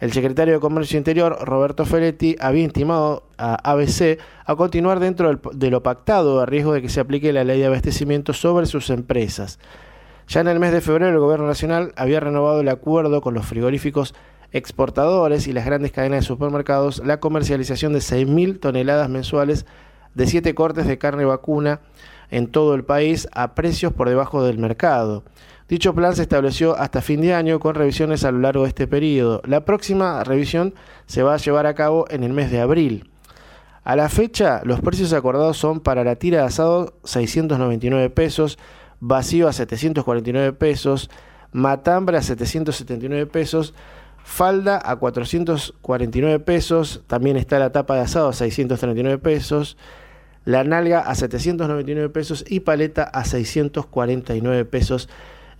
El 0.00 0.12
secretario 0.12 0.54
de 0.54 0.60
Comercio 0.60 0.98
Interior, 0.98 1.38
Roberto 1.42 1.86
Feletti, 1.86 2.34
había 2.40 2.64
intimado 2.64 3.22
a 3.38 3.54
ABC 3.70 4.18
a 4.44 4.56
continuar 4.56 4.98
dentro 4.98 5.40
de 5.52 5.70
lo 5.70 5.84
pactado 5.84 6.40
a 6.40 6.46
riesgo 6.46 6.72
de 6.72 6.82
que 6.82 6.88
se 6.88 6.98
aplique 6.98 7.32
la 7.32 7.44
ley 7.44 7.60
de 7.60 7.66
abastecimiento 7.66 8.32
sobre 8.32 8.66
sus 8.66 8.90
empresas. 8.90 9.60
Ya 10.28 10.40
en 10.40 10.48
el 10.48 10.60
mes 10.60 10.72
de 10.72 10.80
febrero 10.80 11.12
el 11.12 11.18
Gobierno 11.18 11.46
Nacional 11.46 11.92
había 11.96 12.20
renovado 12.20 12.60
el 12.60 12.68
acuerdo 12.68 13.20
con 13.20 13.34
los 13.34 13.46
frigoríficos 13.46 14.14
exportadores 14.52 15.46
y 15.46 15.52
las 15.52 15.64
grandes 15.64 15.92
cadenas 15.92 16.20
de 16.20 16.26
supermercados 16.26 17.02
la 17.04 17.20
comercialización 17.20 17.92
de 17.92 18.00
6.000 18.00 18.60
toneladas 18.60 19.08
mensuales 19.08 19.66
de 20.14 20.26
7 20.26 20.54
cortes 20.54 20.86
de 20.86 20.98
carne 20.98 21.24
vacuna 21.24 21.80
en 22.30 22.48
todo 22.48 22.74
el 22.74 22.84
país 22.84 23.28
a 23.32 23.54
precios 23.54 23.92
por 23.92 24.08
debajo 24.08 24.44
del 24.44 24.58
mercado. 24.58 25.24
Dicho 25.68 25.94
plan 25.94 26.14
se 26.14 26.22
estableció 26.22 26.76
hasta 26.76 27.00
fin 27.00 27.20
de 27.20 27.34
año 27.34 27.58
con 27.60 27.74
revisiones 27.74 28.24
a 28.24 28.30
lo 28.30 28.40
largo 28.40 28.64
de 28.64 28.68
este 28.68 28.86
periodo. 28.86 29.40
La 29.46 29.64
próxima 29.64 30.22
revisión 30.22 30.74
se 31.06 31.22
va 31.22 31.34
a 31.34 31.38
llevar 31.38 31.66
a 31.66 31.74
cabo 31.74 32.04
en 32.10 32.24
el 32.24 32.32
mes 32.32 32.50
de 32.50 32.60
abril. 32.60 33.10
A 33.84 33.96
la 33.96 34.08
fecha, 34.08 34.60
los 34.64 34.80
precios 34.80 35.12
acordados 35.12 35.56
son 35.56 35.80
para 35.80 36.04
la 36.04 36.16
tira 36.16 36.38
de 36.38 36.44
asado 36.44 36.94
699 37.04 38.10
pesos, 38.10 38.58
vacío 39.02 39.48
a 39.48 39.52
749 39.52 40.52
pesos, 40.52 41.10
matambre 41.50 42.16
a 42.16 42.22
779 42.22 43.26
pesos, 43.26 43.74
falda 44.24 44.80
a 44.82 44.96
449 44.96 46.38
pesos, 46.38 47.02
también 47.08 47.36
está 47.36 47.58
la 47.58 47.72
tapa 47.72 47.96
de 47.96 48.02
asado 48.02 48.28
a 48.28 48.32
639 48.32 49.18
pesos, 49.18 49.76
la 50.44 50.62
nalga 50.62 51.00
a 51.00 51.14
799 51.16 52.10
pesos 52.10 52.44
y 52.48 52.60
paleta 52.60 53.02
a 53.02 53.24
649 53.24 54.64
pesos. 54.64 55.08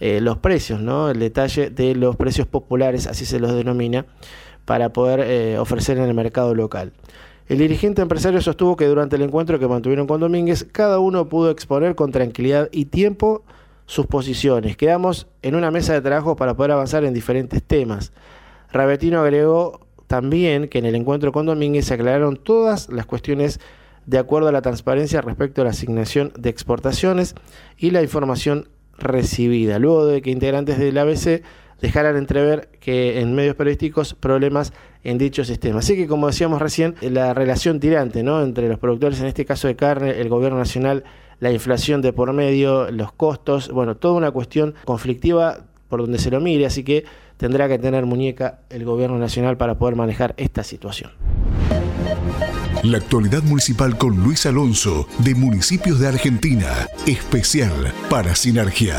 Eh, 0.01 0.21
los 0.21 0.39
precios, 0.39 0.81
¿no? 0.81 1.11
El 1.11 1.21
detalle 1.21 1.71
de 1.71 1.95
los 1.95 2.17
precios 2.17 2.49
populares, 2.49 3.07
así 3.07 3.25
se 3.25 3.39
los 3.39 3.55
denomina, 3.55 4.05
para 4.65 4.93
poder 4.93 5.21
eh, 5.21 5.59
ofrecer 5.59 5.99
en 5.99 6.05
el 6.05 6.15
mercado 6.15 6.57
local. 6.57 6.93
El 7.49 7.59
dirigente 7.59 8.03
empresario 8.03 8.41
sostuvo 8.41 8.77
que 8.77 8.87
durante 8.87 9.17
el 9.17 9.23
encuentro 9.23 9.59
que 9.59 9.67
mantuvieron 9.67 10.07
con 10.07 10.21
Domínguez, 10.21 10.67
cada 10.71 10.99
uno 10.99 11.29
pudo 11.29 11.51
exponer 11.51 11.95
con 11.95 12.13
tranquilidad 12.13 12.69
y 12.73 12.87
tiempo 12.87 13.43
sus 13.87 14.07
posiciones. 14.07 14.77
Quedamos 14.77 15.27
en 15.43 15.55
una 15.55 15.71
mesa 15.71 15.93
de 15.93 16.01
trabajo 16.01 16.37
para 16.37 16.55
poder 16.55 16.73
avanzar 16.73 17.05
en 17.05 17.13
diferentes 17.13 17.63
temas. 17.63 18.13
Rabetino 18.73 19.21
agregó 19.21 19.81
también 20.07 20.69
que 20.69 20.79
en 20.79 20.87
el 20.87 20.95
encuentro 20.95 21.33
con 21.33 21.47
Domínguez 21.47 21.87
se 21.87 21.95
aclararon 21.95 22.37
todas 22.37 22.89
las 22.91 23.07
cuestiones 23.07 23.61
de 24.07 24.19
acuerdo 24.19 24.49
a 24.49 24.53
la 24.53 24.63
transparencia 24.63 25.21
respecto 25.21 25.61
a 25.61 25.65
la 25.65 25.71
asignación 25.71 26.33
de 26.37 26.51
exportaciones 26.51 27.35
y 27.77 27.91
la 27.91 28.03
información 28.03 28.69
recibida, 28.99 29.79
luego 29.79 30.07
de 30.07 30.23
que 30.23 30.31
integrantes 30.31 30.79
del 30.79 30.99
ABC 30.99 31.43
dejaran 31.83 32.17
entrever 32.17 32.71
que 32.81 33.21
en 33.21 33.35
medios 33.35 33.57
periodísticos 33.57 34.15
problemas 34.15 34.73
en 35.05 35.19
dicho 35.19 35.45
sistema. 35.45 35.81
Así 35.81 35.97
que 35.97 36.07
como 36.07 36.29
decíamos 36.29 36.63
recién, 36.63 36.95
la 37.03 37.35
relación 37.35 37.81
tirante 37.81 38.23
¿no? 38.23 38.43
entre 38.43 38.69
los 38.69 38.79
productores, 38.79 39.21
en 39.21 39.27
este 39.27 39.45
caso 39.45 39.67
de 39.67 39.77
carne, 39.77 40.21
el 40.21 40.29
gobierno 40.29 40.59
nacional, 40.59 41.05
la 41.41 41.51
inflación 41.51 42.01
de 42.01 42.13
por 42.13 42.33
medio, 42.33 42.91
los 42.91 43.13
costos, 43.13 43.69
bueno, 43.71 43.97
toda 43.97 44.15
una 44.15 44.31
cuestión 44.31 44.75
conflictiva 44.85 45.67
por 45.89 46.01
donde 46.01 46.19
se 46.19 46.31
lo 46.31 46.41
mire, 46.41 46.65
así 46.65 46.85
que 46.85 47.05
tendrá 47.37 47.69
que 47.69 47.79
tener 47.79 48.07
muñeca 48.07 48.61
el 48.71 48.85
gobierno 48.85 49.19
nacional 49.19 49.57
para 49.57 49.77
poder 49.77 49.97
manejar 49.97 50.35
esta 50.39 50.63
situación. 50.63 51.11
La 52.85 52.99
actualidad 52.99 53.43
municipal 53.43 53.99
con 53.99 54.17
Luis 54.23 54.47
Alonso, 54.47 55.07
de 55.19 55.35
Municipios 55.35 55.99
de 56.01 56.09
Argentina, 56.09 56.87
especial 57.07 57.73
para 58.09 58.35
Sinergia. 58.35 58.99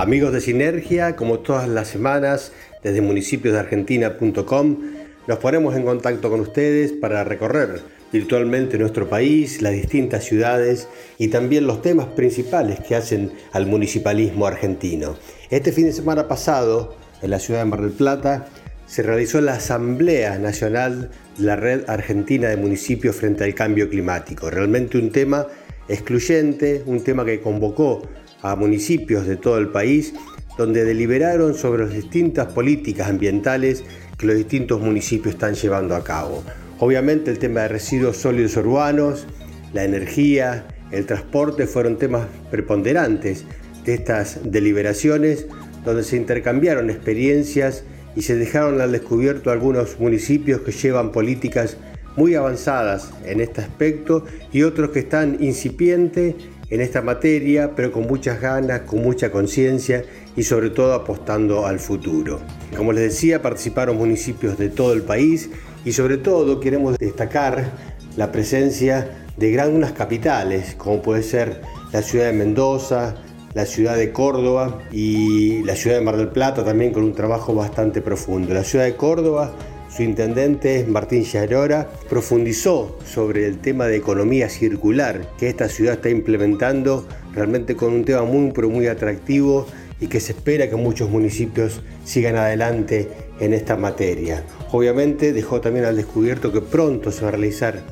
Amigos 0.00 0.32
de 0.32 0.40
Sinergia, 0.40 1.14
como 1.14 1.40
todas 1.40 1.68
las 1.68 1.88
semanas, 1.88 2.52
desde 2.82 3.02
municipiosdeargentina.com, 3.02 4.78
nos 5.26 5.38
ponemos 5.40 5.76
en 5.76 5.82
contacto 5.82 6.30
con 6.30 6.40
ustedes 6.40 6.92
para 6.92 7.22
recorrer 7.22 7.82
virtualmente 8.10 8.78
nuestro 8.78 9.10
país, 9.10 9.60
las 9.60 9.74
distintas 9.74 10.24
ciudades 10.24 10.88
y 11.18 11.28
también 11.28 11.66
los 11.66 11.82
temas 11.82 12.06
principales 12.06 12.80
que 12.80 12.96
hacen 12.96 13.30
al 13.52 13.66
municipalismo 13.66 14.46
argentino. 14.46 15.18
Este 15.50 15.70
fin 15.70 15.84
de 15.84 15.92
semana 15.92 16.26
pasado, 16.26 16.96
en 17.20 17.28
la 17.28 17.38
ciudad 17.38 17.60
de 17.60 17.66
Mar 17.66 17.82
del 17.82 17.92
Plata, 17.92 18.46
se 18.86 19.02
realizó 19.02 19.42
la 19.42 19.56
Asamblea 19.56 20.38
Nacional 20.38 21.10
de 21.36 21.44
la 21.44 21.56
Red 21.56 21.90
Argentina 21.90 22.48
de 22.48 22.56
Municipios 22.56 23.16
frente 23.16 23.44
al 23.44 23.54
Cambio 23.54 23.90
Climático. 23.90 24.48
Realmente 24.48 24.96
un 24.96 25.12
tema 25.12 25.46
excluyente, 25.88 26.84
un 26.86 27.04
tema 27.04 27.26
que 27.26 27.42
convocó 27.42 28.00
a 28.42 28.56
municipios 28.56 29.26
de 29.26 29.36
todo 29.36 29.58
el 29.58 29.68
país, 29.68 30.14
donde 30.56 30.84
deliberaron 30.84 31.54
sobre 31.54 31.84
las 31.84 31.94
distintas 31.94 32.52
políticas 32.52 33.08
ambientales 33.08 33.84
que 34.18 34.26
los 34.26 34.36
distintos 34.36 34.80
municipios 34.80 35.34
están 35.34 35.54
llevando 35.54 35.94
a 35.94 36.04
cabo. 36.04 36.42
Obviamente 36.78 37.30
el 37.30 37.38
tema 37.38 37.62
de 37.62 37.68
residuos 37.68 38.16
sólidos 38.16 38.56
urbanos, 38.56 39.26
la 39.72 39.84
energía, 39.84 40.66
el 40.90 41.06
transporte 41.06 41.66
fueron 41.66 41.98
temas 41.98 42.26
preponderantes 42.50 43.44
de 43.84 43.94
estas 43.94 44.40
deliberaciones 44.44 45.46
donde 45.84 46.04
se 46.04 46.16
intercambiaron 46.16 46.90
experiencias 46.90 47.84
y 48.16 48.22
se 48.22 48.36
dejaron 48.36 48.80
al 48.80 48.92
descubierto 48.92 49.50
algunos 49.50 49.98
municipios 50.00 50.60
que 50.62 50.72
llevan 50.72 51.12
políticas 51.12 51.76
muy 52.16 52.34
avanzadas 52.34 53.12
en 53.24 53.40
este 53.40 53.60
aspecto 53.60 54.24
y 54.52 54.62
otros 54.62 54.90
que 54.90 54.98
están 54.98 55.36
incipientes 55.40 56.34
en 56.70 56.80
esta 56.80 57.02
materia, 57.02 57.72
pero 57.74 57.92
con 57.92 58.06
muchas 58.06 58.40
ganas, 58.40 58.82
con 58.82 59.02
mucha 59.02 59.30
conciencia 59.30 60.04
y 60.36 60.44
sobre 60.44 60.70
todo 60.70 60.94
apostando 60.94 61.66
al 61.66 61.80
futuro. 61.80 62.40
Como 62.76 62.92
les 62.92 63.12
decía, 63.12 63.42
participaron 63.42 63.96
municipios 63.96 64.56
de 64.56 64.70
todo 64.70 64.92
el 64.92 65.02
país 65.02 65.50
y 65.84 65.92
sobre 65.92 66.16
todo 66.16 66.60
queremos 66.60 66.96
destacar 66.98 67.70
la 68.16 68.30
presencia 68.32 69.26
de 69.36 69.50
grandes 69.50 69.92
capitales, 69.92 70.74
como 70.76 71.02
puede 71.02 71.22
ser 71.22 71.60
la 71.92 72.02
ciudad 72.02 72.26
de 72.26 72.32
Mendoza, 72.32 73.16
la 73.54 73.66
ciudad 73.66 73.96
de 73.96 74.12
Córdoba 74.12 74.78
y 74.92 75.62
la 75.64 75.74
ciudad 75.74 75.96
de 75.96 76.04
Mar 76.04 76.16
del 76.16 76.28
Plata 76.28 76.64
también 76.64 76.92
con 76.92 77.02
un 77.02 77.14
trabajo 77.14 77.54
bastante 77.54 78.00
profundo. 78.00 78.54
La 78.54 78.62
ciudad 78.62 78.84
de 78.84 78.94
Córdoba, 78.94 79.52
su 80.00 80.04
intendente 80.04 80.86
Martín 80.88 81.24
Yarora, 81.24 81.86
profundizó 82.08 82.98
sobre 83.04 83.44
el 83.44 83.58
tema 83.58 83.86
de 83.86 83.96
economía 83.96 84.48
circular 84.48 85.28
que 85.36 85.50
esta 85.50 85.68
ciudad 85.68 85.96
está 85.96 86.08
implementando 86.08 87.06
realmente 87.34 87.76
con 87.76 87.92
un 87.92 88.06
tema 88.06 88.22
muy 88.22 88.50
pero 88.52 88.70
muy 88.70 88.86
atractivo 88.86 89.66
y 90.00 90.06
que 90.06 90.18
se 90.20 90.32
espera 90.32 90.70
que 90.70 90.76
muchos 90.76 91.10
municipios 91.10 91.82
sigan 92.02 92.36
adelante 92.36 93.10
en 93.40 93.52
esta 93.52 93.76
materia. 93.76 94.42
Obviamente 94.72 95.34
dejó 95.34 95.60
también 95.60 95.84
al 95.84 95.96
descubierto 95.96 96.50
que 96.50 96.62
pronto 96.62 97.12
se 97.12 97.20
va 97.20 97.28
a 97.28 97.32
realizar 97.32 97.82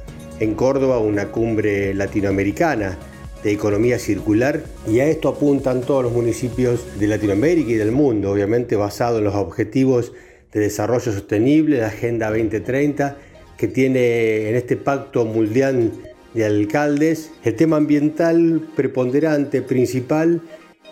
en 0.40 0.54
Córdoba 0.54 1.00
una 1.00 1.26
cumbre 1.26 1.92
latinoamericana 1.92 2.96
de 3.44 3.52
economía 3.52 3.98
circular 3.98 4.62
y 4.90 5.00
a 5.00 5.06
esto 5.06 5.28
apuntan 5.28 5.82
todos 5.82 6.04
los 6.04 6.12
municipios 6.14 6.98
de 6.98 7.06
Latinoamérica 7.06 7.70
y 7.70 7.74
del 7.74 7.92
mundo, 7.92 8.30
obviamente 8.30 8.76
basado 8.76 9.18
en 9.18 9.24
los 9.24 9.34
objetivos 9.34 10.14
de 10.52 10.60
desarrollo 10.60 11.12
sostenible, 11.12 11.78
la 11.78 11.88
Agenda 11.88 12.28
2030, 12.28 13.16
que 13.56 13.68
tiene 13.68 14.48
en 14.48 14.54
este 14.54 14.76
pacto 14.76 15.24
mundial 15.24 15.92
de 16.34 16.44
alcaldes 16.44 17.32
el 17.44 17.54
tema 17.56 17.76
ambiental 17.76 18.62
preponderante, 18.76 19.62
principal 19.62 20.40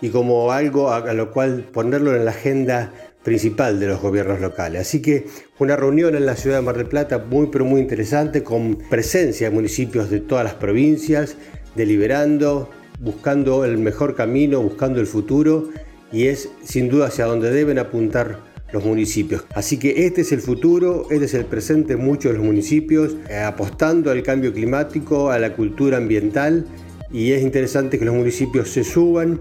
y 0.01 0.09
como 0.09 0.51
algo 0.51 0.91
a, 0.91 1.13
lo 1.13 1.31
cual 1.31 1.63
ponerlo 1.71 2.15
en 2.15 2.25
la 2.25 2.31
agenda 2.31 2.91
principal 3.23 3.79
de 3.79 3.87
los 3.87 4.01
gobiernos 4.01 4.39
locales. 4.39 4.81
Así 4.81 5.01
que 5.01 5.25
una 5.59 5.75
reunión 5.75 6.15
en 6.15 6.25
la 6.25 6.35
ciudad 6.35 6.57
de 6.57 6.61
Mar 6.63 6.77
del 6.77 6.87
Plata 6.87 7.17
muy 7.17 7.47
pero 7.47 7.65
muy 7.65 7.81
interesante 7.81 8.43
con 8.43 8.77
presencia 8.89 9.49
de 9.49 9.55
municipios 9.55 10.09
de 10.09 10.19
todas 10.19 10.43
las 10.43 10.53
provincias, 10.53 11.35
deliberando, 11.75 12.69
buscando 12.99 13.65
el 13.65 13.77
mejor 13.77 14.15
camino, 14.15 14.61
buscando 14.61 14.99
el 14.99 15.07
futuro 15.07 15.69
y 16.11 16.27
es 16.27 16.49
sin 16.63 16.89
duda 16.89 17.07
hacia 17.07 17.25
donde 17.25 17.51
deben 17.51 17.79
apuntar 17.79 18.46
los 18.71 18.83
municipios. 18.83 19.45
Así 19.53 19.77
que 19.77 20.05
este 20.05 20.21
es 20.21 20.31
el 20.31 20.41
futuro, 20.41 21.07
este 21.09 21.25
es 21.25 21.33
el 21.33 21.45
presente 21.45 21.95
de 21.95 22.03
muchos 22.03 22.31
de 22.31 22.37
los 22.37 22.45
municipios, 22.45 23.15
eh, 23.29 23.37
apostando 23.37 24.11
al 24.11 24.23
cambio 24.23 24.53
climático, 24.53 25.31
a 25.31 25.39
la 25.39 25.53
cultura 25.53 25.97
ambiental 25.97 26.65
y 27.11 27.31
es 27.31 27.41
interesante 27.41 27.97
que 27.97 28.05
los 28.05 28.15
municipios 28.15 28.69
se 28.69 28.83
suban 28.83 29.39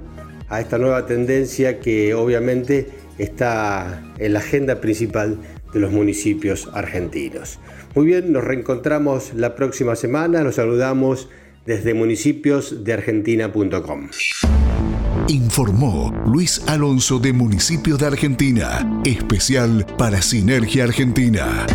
a 0.48 0.60
esta 0.60 0.78
nueva 0.78 1.06
tendencia 1.06 1.80
que 1.80 2.14
obviamente 2.14 2.86
está 3.18 4.04
en 4.18 4.32
la 4.32 4.38
agenda 4.38 4.80
principal 4.80 5.38
de 5.72 5.80
los 5.80 5.90
municipios 5.90 6.68
argentinos. 6.72 7.58
Muy 7.94 8.06
bien, 8.06 8.32
nos 8.32 8.44
reencontramos 8.44 9.32
la 9.34 9.56
próxima 9.56 9.96
semana, 9.96 10.42
los 10.42 10.56
saludamos 10.56 11.28
desde 11.66 11.94
municipiosdeargentina.com. 11.94 14.08
Informó 15.28 16.14
Luis 16.26 16.62
Alonso 16.68 17.18
de 17.18 17.32
Municipios 17.32 17.98
de 17.98 18.06
Argentina, 18.06 19.00
especial 19.04 19.84
para 19.98 20.22
Sinergia 20.22 20.84
Argentina. 20.84 21.66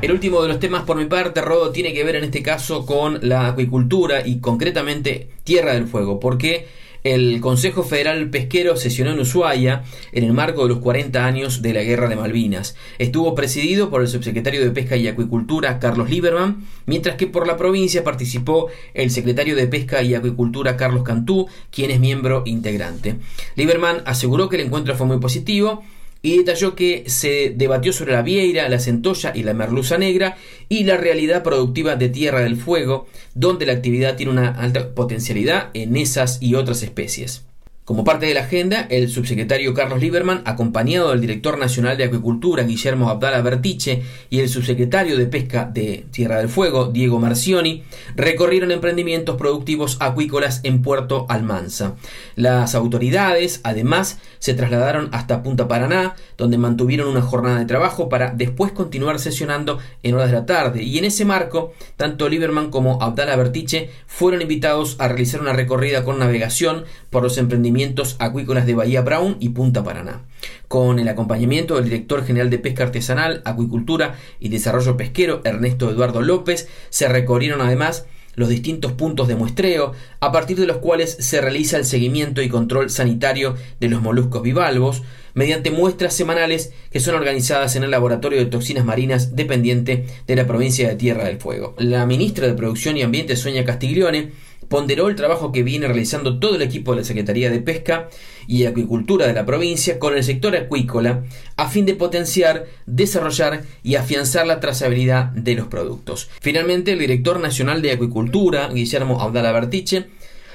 El 0.00 0.12
último 0.12 0.40
de 0.42 0.48
los 0.48 0.58
temas 0.58 0.84
por 0.84 0.96
mi 0.96 1.04
parte, 1.04 1.42
Rodo, 1.42 1.70
tiene 1.70 1.92
que 1.92 2.02
ver 2.02 2.16
en 2.16 2.24
este 2.24 2.42
caso 2.42 2.86
con 2.86 3.18
la 3.22 3.48
acuicultura 3.48 4.26
y 4.26 4.40
concretamente 4.40 5.28
Tierra 5.44 5.74
del 5.74 5.86
Fuego, 5.86 6.18
porque 6.18 6.66
el 7.04 7.40
Consejo 7.40 7.82
Federal 7.82 8.30
Pesquero 8.30 8.76
sesionó 8.76 9.10
en 9.12 9.20
Ushuaia 9.20 9.82
en 10.12 10.24
el 10.24 10.32
marco 10.32 10.62
de 10.62 10.68
los 10.68 10.78
40 10.78 11.24
años 11.24 11.62
de 11.62 11.72
la 11.72 11.82
Guerra 11.82 12.08
de 12.08 12.16
Malvinas. 12.16 12.76
Estuvo 12.98 13.34
presidido 13.34 13.90
por 13.90 14.02
el 14.02 14.08
subsecretario 14.08 14.62
de 14.62 14.70
Pesca 14.70 14.96
y 14.96 15.08
Acuicultura, 15.08 15.78
Carlos 15.78 16.10
Lieberman, 16.10 16.64
mientras 16.86 17.16
que 17.16 17.26
por 17.26 17.46
la 17.46 17.56
provincia 17.56 18.04
participó 18.04 18.68
el 18.94 19.10
secretario 19.10 19.56
de 19.56 19.66
Pesca 19.66 20.02
y 20.02 20.14
Acuicultura, 20.14 20.76
Carlos 20.76 21.02
Cantú, 21.02 21.48
quien 21.70 21.90
es 21.90 22.00
miembro 22.00 22.42
integrante. 22.46 23.16
Lieberman 23.56 24.02
aseguró 24.06 24.48
que 24.48 24.56
el 24.56 24.66
encuentro 24.66 24.94
fue 24.94 25.06
muy 25.06 25.18
positivo 25.18 25.82
y 26.22 26.38
detalló 26.38 26.74
que 26.76 27.04
se 27.08 27.52
debatió 27.54 27.92
sobre 27.92 28.12
la 28.12 28.22
vieira, 28.22 28.68
la 28.68 28.78
centolla 28.78 29.32
y 29.34 29.42
la 29.42 29.54
merluza 29.54 29.98
negra 29.98 30.36
y 30.68 30.84
la 30.84 30.96
realidad 30.96 31.42
productiva 31.42 31.96
de 31.96 32.08
Tierra 32.08 32.40
del 32.40 32.56
Fuego, 32.56 33.08
donde 33.34 33.66
la 33.66 33.72
actividad 33.72 34.16
tiene 34.16 34.32
una 34.32 34.50
alta 34.50 34.94
potencialidad 34.94 35.70
en 35.74 35.96
esas 35.96 36.40
y 36.40 36.54
otras 36.54 36.82
especies. 36.82 37.44
Como 37.92 38.04
parte 38.04 38.24
de 38.24 38.32
la 38.32 38.40
agenda, 38.40 38.86
el 38.88 39.10
subsecretario 39.10 39.74
Carlos 39.74 40.00
Lieberman, 40.00 40.40
acompañado 40.46 41.10
del 41.10 41.20
director 41.20 41.58
nacional 41.58 41.98
de 41.98 42.04
Acuicultura 42.04 42.62
Guillermo 42.62 43.10
Abdala 43.10 43.42
Bertiche 43.42 44.02
y 44.30 44.40
el 44.40 44.48
subsecretario 44.48 45.18
de 45.18 45.26
Pesca 45.26 45.66
de 45.70 46.06
Tierra 46.10 46.38
del 46.38 46.48
Fuego 46.48 46.86
Diego 46.86 47.18
Marcioni, 47.18 47.82
recorrieron 48.16 48.70
emprendimientos 48.70 49.36
productivos 49.36 49.98
acuícolas 50.00 50.60
en 50.62 50.80
Puerto 50.80 51.26
Almanza. 51.28 51.96
Las 52.34 52.74
autoridades, 52.74 53.60
además, 53.62 54.18
se 54.38 54.54
trasladaron 54.54 55.10
hasta 55.12 55.42
Punta 55.42 55.68
Paraná, 55.68 56.16
donde 56.38 56.56
mantuvieron 56.56 57.08
una 57.08 57.20
jornada 57.20 57.58
de 57.58 57.66
trabajo 57.66 58.08
para 58.08 58.30
después 58.30 58.72
continuar 58.72 59.18
sesionando 59.18 59.80
en 60.02 60.14
horas 60.14 60.30
de 60.30 60.36
la 60.38 60.46
tarde. 60.46 60.82
Y 60.82 60.96
en 60.96 61.04
ese 61.04 61.26
marco, 61.26 61.74
tanto 61.98 62.30
Lieberman 62.30 62.70
como 62.70 63.02
Abdala 63.02 63.36
Bertiche 63.36 63.90
fueron 64.06 64.40
invitados 64.40 64.96
a 64.98 65.08
realizar 65.08 65.42
una 65.42 65.52
recorrida 65.52 66.04
con 66.04 66.18
navegación 66.18 66.84
por 67.10 67.22
los 67.22 67.36
emprendimientos 67.36 67.81
acuícolas 68.18 68.66
de 68.66 68.74
Bahía 68.74 69.02
Brown 69.02 69.36
y 69.40 69.50
Punta 69.50 69.82
Paraná. 69.82 70.24
Con 70.68 70.98
el 70.98 71.08
acompañamiento 71.08 71.74
del 71.74 71.84
director 71.84 72.24
general 72.24 72.50
de 72.50 72.58
Pesca 72.58 72.84
Artesanal, 72.84 73.42
Acuicultura 73.44 74.16
y 74.40 74.48
Desarrollo 74.48 74.96
Pesquero, 74.96 75.40
Ernesto 75.44 75.90
Eduardo 75.90 76.22
López, 76.22 76.68
se 76.90 77.08
recorrieron 77.08 77.60
además 77.60 78.06
los 78.34 78.48
distintos 78.48 78.92
puntos 78.92 79.28
de 79.28 79.36
muestreo, 79.36 79.92
a 80.20 80.32
partir 80.32 80.58
de 80.58 80.66
los 80.66 80.78
cuales 80.78 81.16
se 81.20 81.40
realiza 81.40 81.76
el 81.76 81.84
seguimiento 81.84 82.40
y 82.40 82.48
control 82.48 82.90
sanitario 82.90 83.56
de 83.78 83.88
los 83.88 84.00
moluscos 84.00 84.42
bivalvos, 84.42 85.02
mediante 85.34 85.70
muestras 85.70 86.14
semanales 86.14 86.72
que 86.90 87.00
son 87.00 87.14
organizadas 87.14 87.76
en 87.76 87.84
el 87.84 87.90
Laboratorio 87.90 88.38
de 88.38 88.46
Toxinas 88.46 88.84
Marinas 88.84 89.36
dependiente 89.36 90.06
de 90.26 90.36
la 90.36 90.46
provincia 90.46 90.88
de 90.88 90.96
Tierra 90.96 91.24
del 91.24 91.38
Fuego. 91.38 91.74
La 91.78 92.06
ministra 92.06 92.46
de 92.46 92.54
Producción 92.54 92.96
y 92.96 93.02
Ambiente, 93.02 93.36
Sonia 93.36 93.64
Castiglione, 93.64 94.30
ponderó 94.72 95.08
el 95.08 95.16
trabajo 95.16 95.52
que 95.52 95.62
viene 95.62 95.86
realizando 95.86 96.38
todo 96.38 96.56
el 96.56 96.62
equipo 96.62 96.92
de 96.92 97.00
la 97.00 97.04
Secretaría 97.04 97.50
de 97.50 97.60
Pesca 97.60 98.08
y 98.46 98.64
Acuicultura 98.64 99.26
de 99.26 99.34
la 99.34 99.44
provincia 99.44 99.98
con 99.98 100.16
el 100.16 100.24
sector 100.24 100.56
acuícola 100.56 101.24
a 101.58 101.68
fin 101.68 101.84
de 101.84 101.94
potenciar, 101.94 102.64
desarrollar 102.86 103.64
y 103.82 103.96
afianzar 103.96 104.46
la 104.46 104.60
trazabilidad 104.60 105.26
de 105.32 105.56
los 105.56 105.66
productos. 105.66 106.30
Finalmente, 106.40 106.92
el 106.92 107.00
director 107.00 107.38
nacional 107.38 107.82
de 107.82 107.92
Acuicultura, 107.92 108.70
Guillermo 108.72 109.20
Abdala 109.20 109.52
Bertiche, 109.52 110.06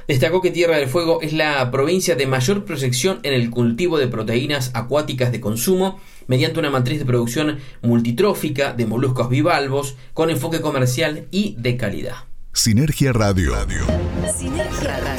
destacó 0.07 0.41
que 0.41 0.49
Tierra 0.49 0.77
del 0.77 0.89
Fuego 0.89 1.21
es 1.21 1.33
la 1.33 1.69
provincia 1.69 2.15
de 2.15 2.25
mayor 2.25 2.65
proyección 2.65 3.19
en 3.21 3.33
el 3.33 3.51
cultivo 3.51 3.99
de 3.99 4.07
proteínas 4.07 4.71
acuáticas 4.73 5.31
de 5.31 5.41
consumo 5.41 5.99
mediante 6.25 6.57
una 6.57 6.71
matriz 6.71 6.97
de 6.97 7.05
producción 7.05 7.59
multitrófica 7.83 8.73
de 8.73 8.87
moluscos 8.87 9.29
bivalvos 9.29 9.95
con 10.15 10.31
enfoque 10.31 10.59
comercial 10.59 11.27
y 11.29 11.55
de 11.59 11.77
calidad. 11.77 12.26
Sinergia 12.57 13.13
Radio. 13.13 13.53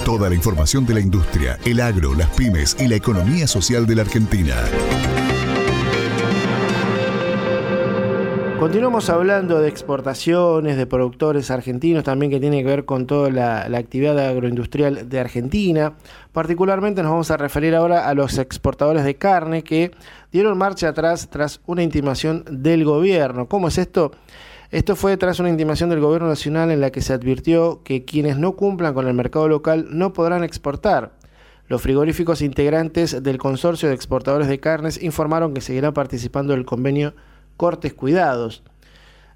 Toda 0.05 0.29
la 0.29 0.35
información 0.35 0.85
de 0.85 0.95
la 0.95 1.01
industria, 1.01 1.57
el 1.65 1.81
agro, 1.81 2.13
las 2.13 2.29
pymes 2.31 2.77
y 2.81 2.89
la 2.89 2.97
economía 2.97 3.47
social 3.47 3.87
de 3.87 3.95
la 3.95 4.03
Argentina. 4.03 4.57
Continuamos 8.59 9.09
hablando 9.09 9.61
de 9.61 9.69
exportaciones, 9.69 10.77
de 10.77 10.87
productores 10.87 11.53
argentinos, 11.53 12.03
también 12.03 12.33
que 12.33 12.41
tiene 12.41 12.65
que 12.65 12.69
ver 12.69 12.85
con 12.85 13.07
toda 13.07 13.31
la, 13.31 13.79
actividad 13.79 14.19
agroindustrial 14.19 15.09
de 15.09 15.21
Argentina. 15.21 15.93
Particularmente 16.33 17.05
nos 17.05 17.13
vamos 17.13 17.31
a 17.31 17.37
referir 17.37 17.77
ahora 17.77 18.09
a 18.09 18.15
los 18.15 18.37
exportadores 18.37 19.05
de 19.05 19.15
carne 19.15 19.63
que 19.63 19.93
dieron 20.33 20.59
marcha 20.59 20.89
atrás 20.89 21.29
tras 21.31 21.61
una 21.67 21.85
intimación 21.85 22.45
del 22.51 22.85
gobierno. 22.85 23.47
¿Cómo 23.47 23.69
es 23.69 23.79
esto? 23.79 24.11
Esto 24.71 24.97
fue 24.97 25.17
tras 25.17 25.41
una 25.41 25.49
intimación 25.49 25.89
del 25.89 26.01
Gobierno 26.01 26.29
Nacional 26.29 26.71
en 26.71 26.83
la 26.83 26.91
que 26.91 27.01
se 27.01 27.15
advirtió 27.15 27.81
que 27.85 28.05
quienes 28.05 28.37
no 28.37 28.55
cumplan 28.55 28.93
con 28.93 29.09
el 29.09 29.15
mercado 29.15 29.49
local 29.49 29.87
no 29.91 30.13
podrán 30.13 30.45
exportar. 30.45 31.13
Los 31.69 31.81
frigoríficos 31.81 32.43
integrantes 32.43 33.23
del 33.23 33.39
Consorcio 33.39 33.89
de 33.89 33.95
Exportadores 33.95 34.47
de 34.47 34.61
Carnes 34.61 35.03
informaron 35.03 35.55
que 35.55 35.63
seguirán 35.63 35.95
participando 35.95 36.53
del 36.53 36.67
convenio 36.67 37.15
Cortes 37.57 37.95
Cuidados. 37.95 38.63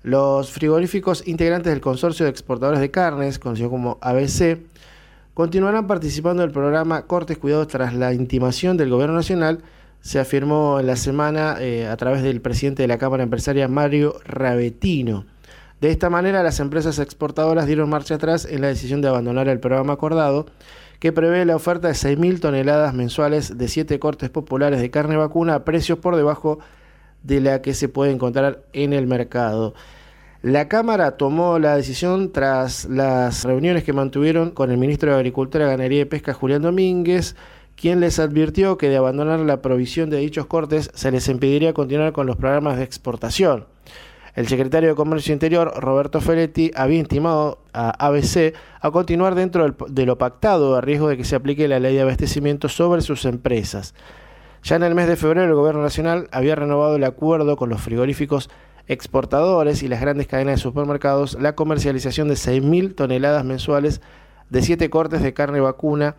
Los 0.02 0.50
frigoríficos 0.50 1.26
integrantes 1.26 1.72
del 1.72 1.80
Consorcio 1.80 2.26
de 2.26 2.30
Exportadores 2.30 2.80
de 2.80 2.90
Carnes, 2.90 3.38
conocido 3.38 3.70
como 3.70 3.96
ABC, 4.02 4.58
continuarán 5.32 5.86
participando 5.86 6.42
del 6.42 6.52
programa 6.52 7.06
Cortes 7.06 7.38
Cuidados 7.38 7.68
tras 7.68 7.94
la 7.94 8.12
intimación 8.12 8.76
del 8.76 8.90
Gobierno 8.90 9.14
Nacional 9.14 9.62
se 10.02 10.18
afirmó 10.18 10.80
en 10.80 10.86
la 10.88 10.96
semana 10.96 11.56
eh, 11.60 11.86
a 11.86 11.96
través 11.96 12.22
del 12.22 12.40
presidente 12.40 12.82
de 12.82 12.88
la 12.88 12.98
Cámara 12.98 13.22
Empresaria, 13.22 13.68
Mario 13.68 14.16
Rabetino. 14.24 15.24
De 15.80 15.90
esta 15.90 16.10
manera, 16.10 16.42
las 16.42 16.60
empresas 16.60 16.98
exportadoras 16.98 17.66
dieron 17.66 17.88
marcha 17.88 18.16
atrás 18.16 18.44
en 18.44 18.60
la 18.60 18.68
decisión 18.68 19.00
de 19.00 19.08
abandonar 19.08 19.48
el 19.48 19.60
programa 19.60 19.94
acordado, 19.94 20.46
que 20.98 21.12
prevé 21.12 21.44
la 21.44 21.56
oferta 21.56 21.88
de 21.88 21.94
6.000 21.94 22.40
toneladas 22.40 22.94
mensuales 22.94 23.58
de 23.58 23.68
7 23.68 23.98
cortes 23.98 24.28
populares 24.28 24.80
de 24.80 24.90
carne 24.90 25.16
vacuna 25.16 25.54
a 25.54 25.64
precios 25.64 25.98
por 25.98 26.16
debajo 26.16 26.58
de 27.22 27.40
la 27.40 27.62
que 27.62 27.74
se 27.74 27.88
puede 27.88 28.12
encontrar 28.12 28.62
en 28.72 28.92
el 28.92 29.06
mercado. 29.06 29.74
La 30.42 30.66
Cámara 30.66 31.16
tomó 31.16 31.60
la 31.60 31.76
decisión 31.76 32.32
tras 32.32 32.86
las 32.86 33.44
reuniones 33.44 33.84
que 33.84 33.92
mantuvieron 33.92 34.50
con 34.50 34.72
el 34.72 34.78
ministro 34.78 35.12
de 35.12 35.16
Agricultura, 35.16 35.66
Ganadería 35.66 36.02
y 36.02 36.06
Pesca, 36.06 36.34
Julián 36.34 36.62
Domínguez, 36.62 37.36
quien 37.76 38.00
les 38.00 38.18
advirtió 38.18 38.78
que 38.78 38.88
de 38.88 38.96
abandonar 38.96 39.40
la 39.40 39.62
provisión 39.62 40.10
de 40.10 40.18
dichos 40.18 40.46
cortes 40.46 40.90
se 40.94 41.10
les 41.10 41.28
impediría 41.28 41.72
continuar 41.72 42.12
con 42.12 42.26
los 42.26 42.36
programas 42.36 42.76
de 42.76 42.84
exportación. 42.84 43.66
El 44.34 44.48
secretario 44.48 44.88
de 44.88 44.94
Comercio 44.94 45.34
Interior, 45.34 45.74
Roberto 45.76 46.20
Feletti, 46.22 46.70
había 46.74 46.98
intimado 46.98 47.58
a 47.74 47.90
ABC 48.06 48.54
a 48.80 48.90
continuar 48.90 49.34
dentro 49.34 49.74
de 49.88 50.06
lo 50.06 50.16
pactado 50.16 50.74
a 50.74 50.80
riesgo 50.80 51.08
de 51.08 51.18
que 51.18 51.24
se 51.24 51.36
aplique 51.36 51.68
la 51.68 51.80
ley 51.80 51.94
de 51.94 52.00
abastecimiento 52.00 52.68
sobre 52.70 53.02
sus 53.02 53.26
empresas. 53.26 53.94
Ya 54.62 54.76
en 54.76 54.84
el 54.84 54.94
mes 54.94 55.08
de 55.08 55.16
febrero 55.16 55.48
el 55.48 55.54
Gobierno 55.54 55.82
Nacional 55.82 56.28
había 56.32 56.54
renovado 56.54 56.96
el 56.96 57.04
acuerdo 57.04 57.56
con 57.56 57.68
los 57.68 57.82
frigoríficos 57.82 58.48
exportadores 58.86 59.82
y 59.82 59.88
las 59.88 60.00
grandes 60.00 60.28
cadenas 60.28 60.56
de 60.56 60.62
supermercados 60.62 61.36
la 61.40 61.54
comercialización 61.54 62.28
de 62.28 62.34
6.000 62.34 62.94
toneladas 62.94 63.44
mensuales 63.44 64.00
de 64.48 64.62
7 64.62 64.88
cortes 64.88 65.22
de 65.22 65.34
carne 65.34 65.60
vacuna 65.60 66.16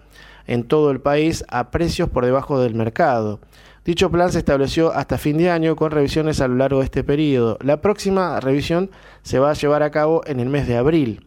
en 0.47 0.63
todo 0.63 0.91
el 0.91 0.99
país 0.99 1.43
a 1.49 1.71
precios 1.71 2.09
por 2.09 2.25
debajo 2.25 2.59
del 2.59 2.75
mercado. 2.75 3.39
Dicho 3.85 4.09
plan 4.09 4.31
se 4.31 4.39
estableció 4.39 4.93
hasta 4.93 5.17
fin 5.17 5.37
de 5.37 5.49
año 5.49 5.75
con 5.75 5.91
revisiones 5.91 6.39
a 6.39 6.47
lo 6.47 6.55
largo 6.55 6.79
de 6.79 6.85
este 6.85 7.03
periodo. 7.03 7.57
La 7.61 7.81
próxima 7.81 8.39
revisión 8.39 8.91
se 9.23 9.39
va 9.39 9.51
a 9.51 9.55
llevar 9.55 9.83
a 9.83 9.91
cabo 9.91 10.21
en 10.25 10.39
el 10.39 10.49
mes 10.49 10.67
de 10.67 10.77
abril. 10.77 11.25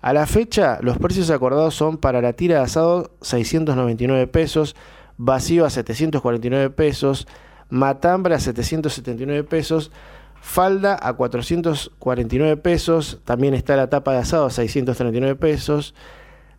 A 0.00 0.12
la 0.12 0.26
fecha, 0.26 0.78
los 0.82 0.98
precios 0.98 1.30
acordados 1.30 1.74
son 1.74 1.98
para 1.98 2.20
la 2.20 2.34
tira 2.34 2.56
de 2.56 2.62
asado 2.62 3.10
699 3.22 4.26
pesos, 4.26 4.76
vacío 5.16 5.64
a 5.64 5.70
749 5.70 6.70
pesos, 6.70 7.26
matambre 7.70 8.34
a 8.34 8.38
779 8.38 9.44
pesos, 9.44 9.90
falda 10.40 10.98
a 11.00 11.14
449 11.14 12.58
pesos, 12.58 13.20
también 13.24 13.54
está 13.54 13.76
la 13.76 13.88
tapa 13.88 14.12
de 14.12 14.18
asado 14.18 14.46
a 14.46 14.50
639 14.50 15.36
pesos, 15.36 15.94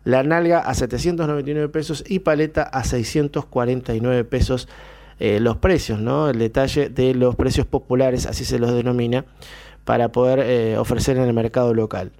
la 0.06 0.22
nalga 0.22 0.60
a 0.60 0.72
799 0.72 1.68
pesos 1.68 2.04
y 2.06 2.20
paleta 2.20 2.62
a 2.62 2.84
649 2.84 4.22
pesos. 4.24 4.68
Eh, 5.18 5.40
los 5.40 5.56
precios, 5.56 5.98
¿no? 5.98 6.28
El 6.28 6.38
detalle 6.38 6.90
de 6.90 7.12
los 7.14 7.34
precios 7.34 7.66
populares, 7.66 8.26
así 8.26 8.44
se 8.44 8.60
los 8.60 8.72
denomina, 8.72 9.24
para 9.84 10.12
poder 10.12 10.38
eh, 10.40 10.78
ofrecer 10.78 11.16
en 11.16 11.24
el 11.24 11.32
mercado 11.32 11.74
local. 11.74 12.12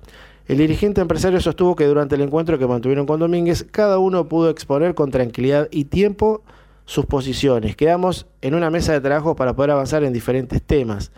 El 0.49 0.59
dirigente 0.59 1.01
empresario 1.01 1.41
sostuvo 1.41 1.77
que 1.77 1.85
durante 1.85 2.17
el 2.17 2.23
encuentro 2.23 2.59
que 2.59 2.67
mantuvieron 2.67 3.07
con 3.07 3.21
Domínguez, 3.21 3.65
cada 3.71 3.99
uno 3.99 4.29
pudo 4.29 4.51
exponer 4.51 4.97
con 4.97 5.13
tranquilidad 5.13 5.69
y 5.71 5.85
tiempo 5.85 6.43
sus 6.87 7.07
posiciones. 7.07 7.77
Quedamos 7.77 8.27
en 8.41 8.57
una 8.57 8.69
mesa 8.69 8.95
de 8.95 9.01
trabajo 9.01 9.37
para 9.37 9.55
poder 9.55 9.71
avanzar 9.71 10.03
en 10.03 10.13
diferentes 10.13 10.61
temas. 10.61 11.13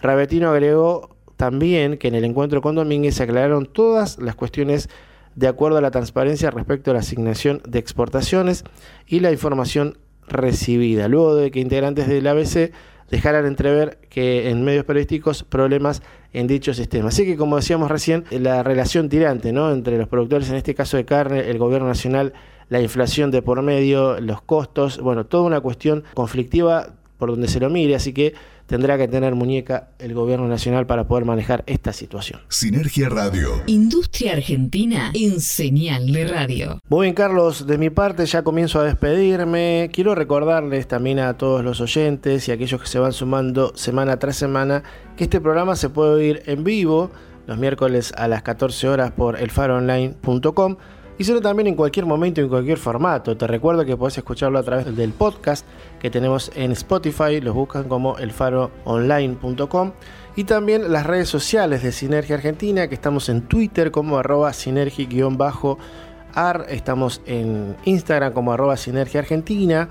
Rabetino 0.00 0.48
agregó 0.48 1.10
también 1.36 1.98
que 1.98 2.08
en 2.08 2.14
el 2.14 2.24
encuentro 2.24 2.62
con 2.62 2.74
Domínguez 2.74 3.16
se 3.16 3.24
aclararon 3.24 3.66
todas 3.66 4.18
las 4.18 4.34
cuestiones 4.34 4.88
de 5.36 5.48
acuerdo 5.48 5.78
a 5.78 5.80
la 5.80 5.90
transparencia 5.90 6.50
respecto 6.50 6.90
a 6.90 6.94
la 6.94 7.00
asignación 7.00 7.62
de 7.68 7.78
exportaciones 7.78 8.64
y 9.06 9.20
la 9.20 9.30
información 9.30 9.98
recibida, 10.26 11.08
luego 11.08 11.36
de 11.36 11.50
que 11.50 11.60
integrantes 11.60 12.08
del 12.08 12.26
ABC 12.26 12.72
dejaran 13.10 13.46
entrever 13.46 13.98
que 14.08 14.50
en 14.50 14.64
medios 14.64 14.84
periodísticos 14.84 15.44
problemas 15.44 16.02
en 16.32 16.46
dicho 16.46 16.74
sistema. 16.74 17.08
Así 17.08 17.24
que 17.24 17.36
como 17.36 17.56
decíamos 17.56 17.90
recién, 17.90 18.24
la 18.30 18.62
relación 18.62 19.08
tirante 19.08 19.52
¿no? 19.52 19.70
entre 19.72 19.96
los 19.98 20.08
productores, 20.08 20.50
en 20.50 20.56
este 20.56 20.74
caso 20.74 20.96
de 20.96 21.04
carne, 21.04 21.48
el 21.50 21.58
gobierno 21.58 21.86
nacional, 21.86 22.32
la 22.68 22.80
inflación 22.80 23.30
de 23.30 23.42
por 23.42 23.62
medio, 23.62 24.20
los 24.20 24.42
costos, 24.42 24.98
bueno, 25.00 25.26
toda 25.26 25.44
una 25.44 25.60
cuestión 25.60 26.02
conflictiva 26.14 26.94
por 27.18 27.30
donde 27.30 27.48
se 27.48 27.60
lo 27.60 27.70
mire, 27.70 27.94
así 27.94 28.12
que 28.12 28.34
tendrá 28.66 28.98
que 28.98 29.08
tener 29.08 29.34
muñeca 29.34 29.88
el 29.98 30.14
gobierno 30.14 30.48
nacional 30.48 30.86
para 30.86 31.06
poder 31.06 31.24
manejar 31.24 31.64
esta 31.66 31.92
situación. 31.92 32.40
Sinergia 32.48 33.08
Radio. 33.08 33.62
Industria 33.66 34.32
Argentina 34.32 35.10
en 35.14 35.40
señal 35.40 36.12
de 36.12 36.26
radio. 36.26 36.80
Muy 36.88 37.06
bien, 37.06 37.14
Carlos, 37.14 37.66
de 37.66 37.78
mi 37.78 37.90
parte 37.90 38.26
ya 38.26 38.42
comienzo 38.42 38.80
a 38.80 38.84
despedirme. 38.84 39.90
Quiero 39.92 40.14
recordarles 40.14 40.86
también 40.88 41.18
a 41.18 41.36
todos 41.36 41.64
los 41.64 41.80
oyentes 41.80 42.48
y 42.48 42.50
a 42.50 42.54
aquellos 42.54 42.80
que 42.80 42.88
se 42.88 42.98
van 42.98 43.12
sumando 43.12 43.76
semana 43.76 44.18
tras 44.18 44.36
semana 44.36 44.82
que 45.16 45.24
este 45.24 45.40
programa 45.40 45.76
se 45.76 45.88
puede 45.88 46.14
oír 46.14 46.42
en 46.46 46.64
vivo 46.64 47.10
los 47.46 47.58
miércoles 47.58 48.12
a 48.16 48.28
las 48.28 48.42
14 48.42 48.88
horas 48.88 49.12
por 49.12 49.40
elfaronline.com 49.40 50.76
y 51.18 51.24
sino 51.24 51.40
también 51.40 51.68
en 51.68 51.74
cualquier 51.74 52.06
momento, 52.06 52.40
en 52.40 52.48
cualquier 52.48 52.78
formato. 52.78 53.36
Te 53.36 53.46
recuerdo 53.46 53.84
que 53.84 53.96
podés 53.96 54.18
escucharlo 54.18 54.58
a 54.58 54.62
través 54.62 54.94
del 54.94 55.12
podcast 55.12 55.66
que 56.00 56.10
tenemos 56.10 56.50
en 56.54 56.72
Spotify, 56.72 57.40
los 57.40 57.54
buscan 57.54 57.84
como 57.84 58.18
elfaroonline.com 58.18 59.92
y 60.36 60.44
también 60.44 60.92
las 60.92 61.06
redes 61.06 61.28
sociales 61.28 61.82
de 61.82 61.92
Sinergia 61.92 62.36
Argentina, 62.36 62.88
que 62.88 62.94
estamos 62.94 63.28
en 63.28 63.42
Twitter 63.42 63.90
como 63.90 64.18
arroba 64.18 64.52
sinergi-ar, 64.52 66.66
estamos 66.68 67.22
en 67.26 67.76
Instagram 67.84 68.32
como 68.32 68.52
arroba 68.52 68.76
sinergia 68.76 69.20
argentina 69.20 69.88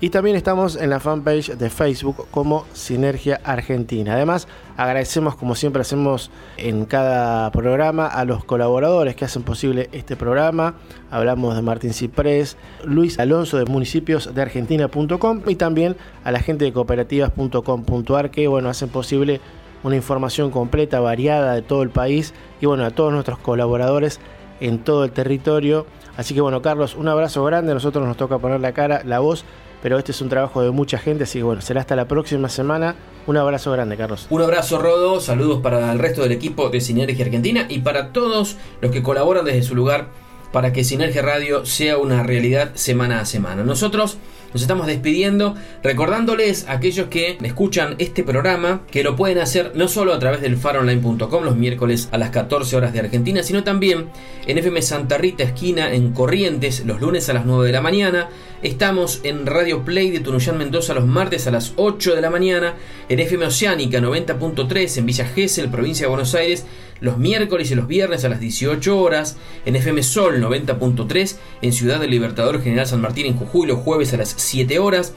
y 0.00 0.10
también 0.10 0.36
estamos 0.36 0.76
en 0.76 0.90
la 0.90 1.00
fanpage 1.00 1.56
de 1.56 1.70
Facebook 1.70 2.26
como 2.30 2.66
Sinergia 2.74 3.40
Argentina. 3.44 4.14
Además, 4.14 4.46
agradecemos 4.76 5.36
como 5.36 5.54
siempre 5.54 5.80
hacemos 5.80 6.30
en 6.58 6.84
cada 6.84 7.50
programa 7.50 8.06
a 8.06 8.24
los 8.24 8.44
colaboradores 8.44 9.16
que 9.16 9.24
hacen 9.24 9.42
posible 9.42 9.88
este 9.92 10.14
programa. 10.14 10.74
Hablamos 11.10 11.56
de 11.56 11.62
Martín 11.62 11.94
Ciprés, 11.94 12.58
Luis 12.84 13.18
Alonso 13.18 13.56
de 13.56 13.64
municipios 13.64 14.34
de 14.34 14.42
Argentina.com 14.42 15.42
y 15.46 15.54
también 15.54 15.96
a 16.24 16.30
la 16.30 16.40
gente 16.40 16.66
de 16.66 16.72
cooperativas.com.ar 16.72 18.30
que 18.30 18.48
bueno, 18.48 18.68
hacen 18.68 18.90
posible 18.90 19.40
una 19.82 19.96
información 19.96 20.50
completa, 20.50 21.00
variada 21.00 21.54
de 21.54 21.62
todo 21.62 21.82
el 21.82 21.90
país 21.90 22.34
y 22.60 22.66
bueno, 22.66 22.84
a 22.84 22.90
todos 22.90 23.12
nuestros 23.12 23.38
colaboradores 23.38 24.20
en 24.60 24.78
todo 24.78 25.04
el 25.04 25.12
territorio. 25.12 25.86
Así 26.16 26.34
que 26.34 26.40
bueno, 26.40 26.62
Carlos, 26.62 26.96
un 26.96 27.08
abrazo 27.08 27.44
grande, 27.44 27.74
nosotros 27.74 28.06
nos 28.06 28.16
toca 28.16 28.38
poner 28.38 28.60
la 28.60 28.72
cara, 28.72 29.02
la 29.04 29.20
voz, 29.20 29.44
pero 29.86 29.98
este 29.98 30.10
es 30.10 30.20
un 30.20 30.28
trabajo 30.28 30.62
de 30.62 30.72
mucha 30.72 30.98
gente, 30.98 31.22
así 31.22 31.38
que 31.38 31.44
bueno, 31.44 31.62
será 31.62 31.80
hasta 31.80 31.94
la 31.94 32.08
próxima 32.08 32.48
semana. 32.48 32.96
Un 33.28 33.36
abrazo 33.36 33.70
grande, 33.70 33.96
Carlos. 33.96 34.26
Un 34.30 34.42
abrazo, 34.42 34.80
Rodo, 34.80 35.20
saludos 35.20 35.60
para 35.62 35.92
el 35.92 36.00
resto 36.00 36.22
del 36.22 36.32
equipo 36.32 36.70
de 36.70 36.80
Sinergia 36.80 37.24
Argentina 37.24 37.66
y 37.68 37.78
para 37.78 38.12
todos 38.12 38.56
los 38.80 38.90
que 38.90 39.04
colaboran 39.04 39.44
desde 39.44 39.62
su 39.62 39.76
lugar 39.76 40.08
para 40.50 40.72
que 40.72 40.82
Sinergia 40.82 41.22
Radio 41.22 41.64
sea 41.66 41.98
una 41.98 42.24
realidad 42.24 42.72
semana 42.74 43.20
a 43.20 43.26
semana. 43.26 43.62
Nosotros 43.62 44.18
nos 44.52 44.62
estamos 44.62 44.86
despidiendo 44.86 45.54
recordándoles 45.82 46.66
a 46.66 46.72
aquellos 46.72 47.08
que 47.08 47.38
escuchan 47.42 47.94
este 47.98 48.24
programa 48.24 48.82
que 48.90 49.04
lo 49.04 49.14
pueden 49.14 49.38
hacer 49.38 49.72
no 49.74 49.86
solo 49.86 50.14
a 50.14 50.18
través 50.18 50.40
del 50.40 50.56
faronline.com 50.56 51.44
los 51.44 51.56
miércoles 51.56 52.08
a 52.10 52.18
las 52.18 52.30
14 52.30 52.74
horas 52.74 52.92
de 52.92 53.00
Argentina, 53.00 53.42
sino 53.42 53.64
también 53.64 54.06
en 54.46 54.58
FM 54.58 54.80
Santa 54.82 55.18
Rita 55.18 55.42
esquina 55.44 55.92
en 55.92 56.12
Corrientes 56.12 56.84
los 56.86 57.00
lunes 57.00 57.28
a 57.28 57.34
las 57.34 57.44
9 57.44 57.66
de 57.66 57.72
la 57.72 57.82
mañana. 57.82 58.28
Estamos 58.62 59.20
en 59.22 59.44
Radio 59.44 59.84
Play 59.84 60.10
de 60.10 60.20
Tunuyán 60.20 60.56
Mendoza 60.56 60.94
los 60.94 61.06
martes 61.06 61.46
a 61.46 61.50
las 61.50 61.74
8 61.76 62.14
de 62.14 62.22
la 62.22 62.30
mañana, 62.30 62.74
en 63.10 63.20
FM 63.20 63.44
Oceánica 63.44 64.00
90.3 64.00 64.96
en 64.96 65.04
Villa 65.04 65.26
Gesell, 65.26 65.68
provincia 65.68 66.06
de 66.06 66.08
Buenos 66.08 66.34
Aires, 66.34 66.64
los 67.00 67.18
miércoles 67.18 67.70
y 67.70 67.74
los 67.74 67.86
viernes 67.86 68.24
a 68.24 68.30
las 68.30 68.40
18 68.40 68.98
horas, 68.98 69.36
en 69.66 69.76
FM 69.76 70.02
Sol 70.02 70.42
90.3 70.42 71.36
en 71.60 71.72
Ciudad 71.74 72.00
del 72.00 72.10
Libertador 72.10 72.62
General 72.62 72.86
San 72.86 73.02
Martín 73.02 73.26
en 73.26 73.36
Jujuy 73.36 73.66
los 73.66 73.80
jueves 73.80 74.14
a 74.14 74.16
las 74.16 74.34
7 74.38 74.78
horas, 74.78 75.12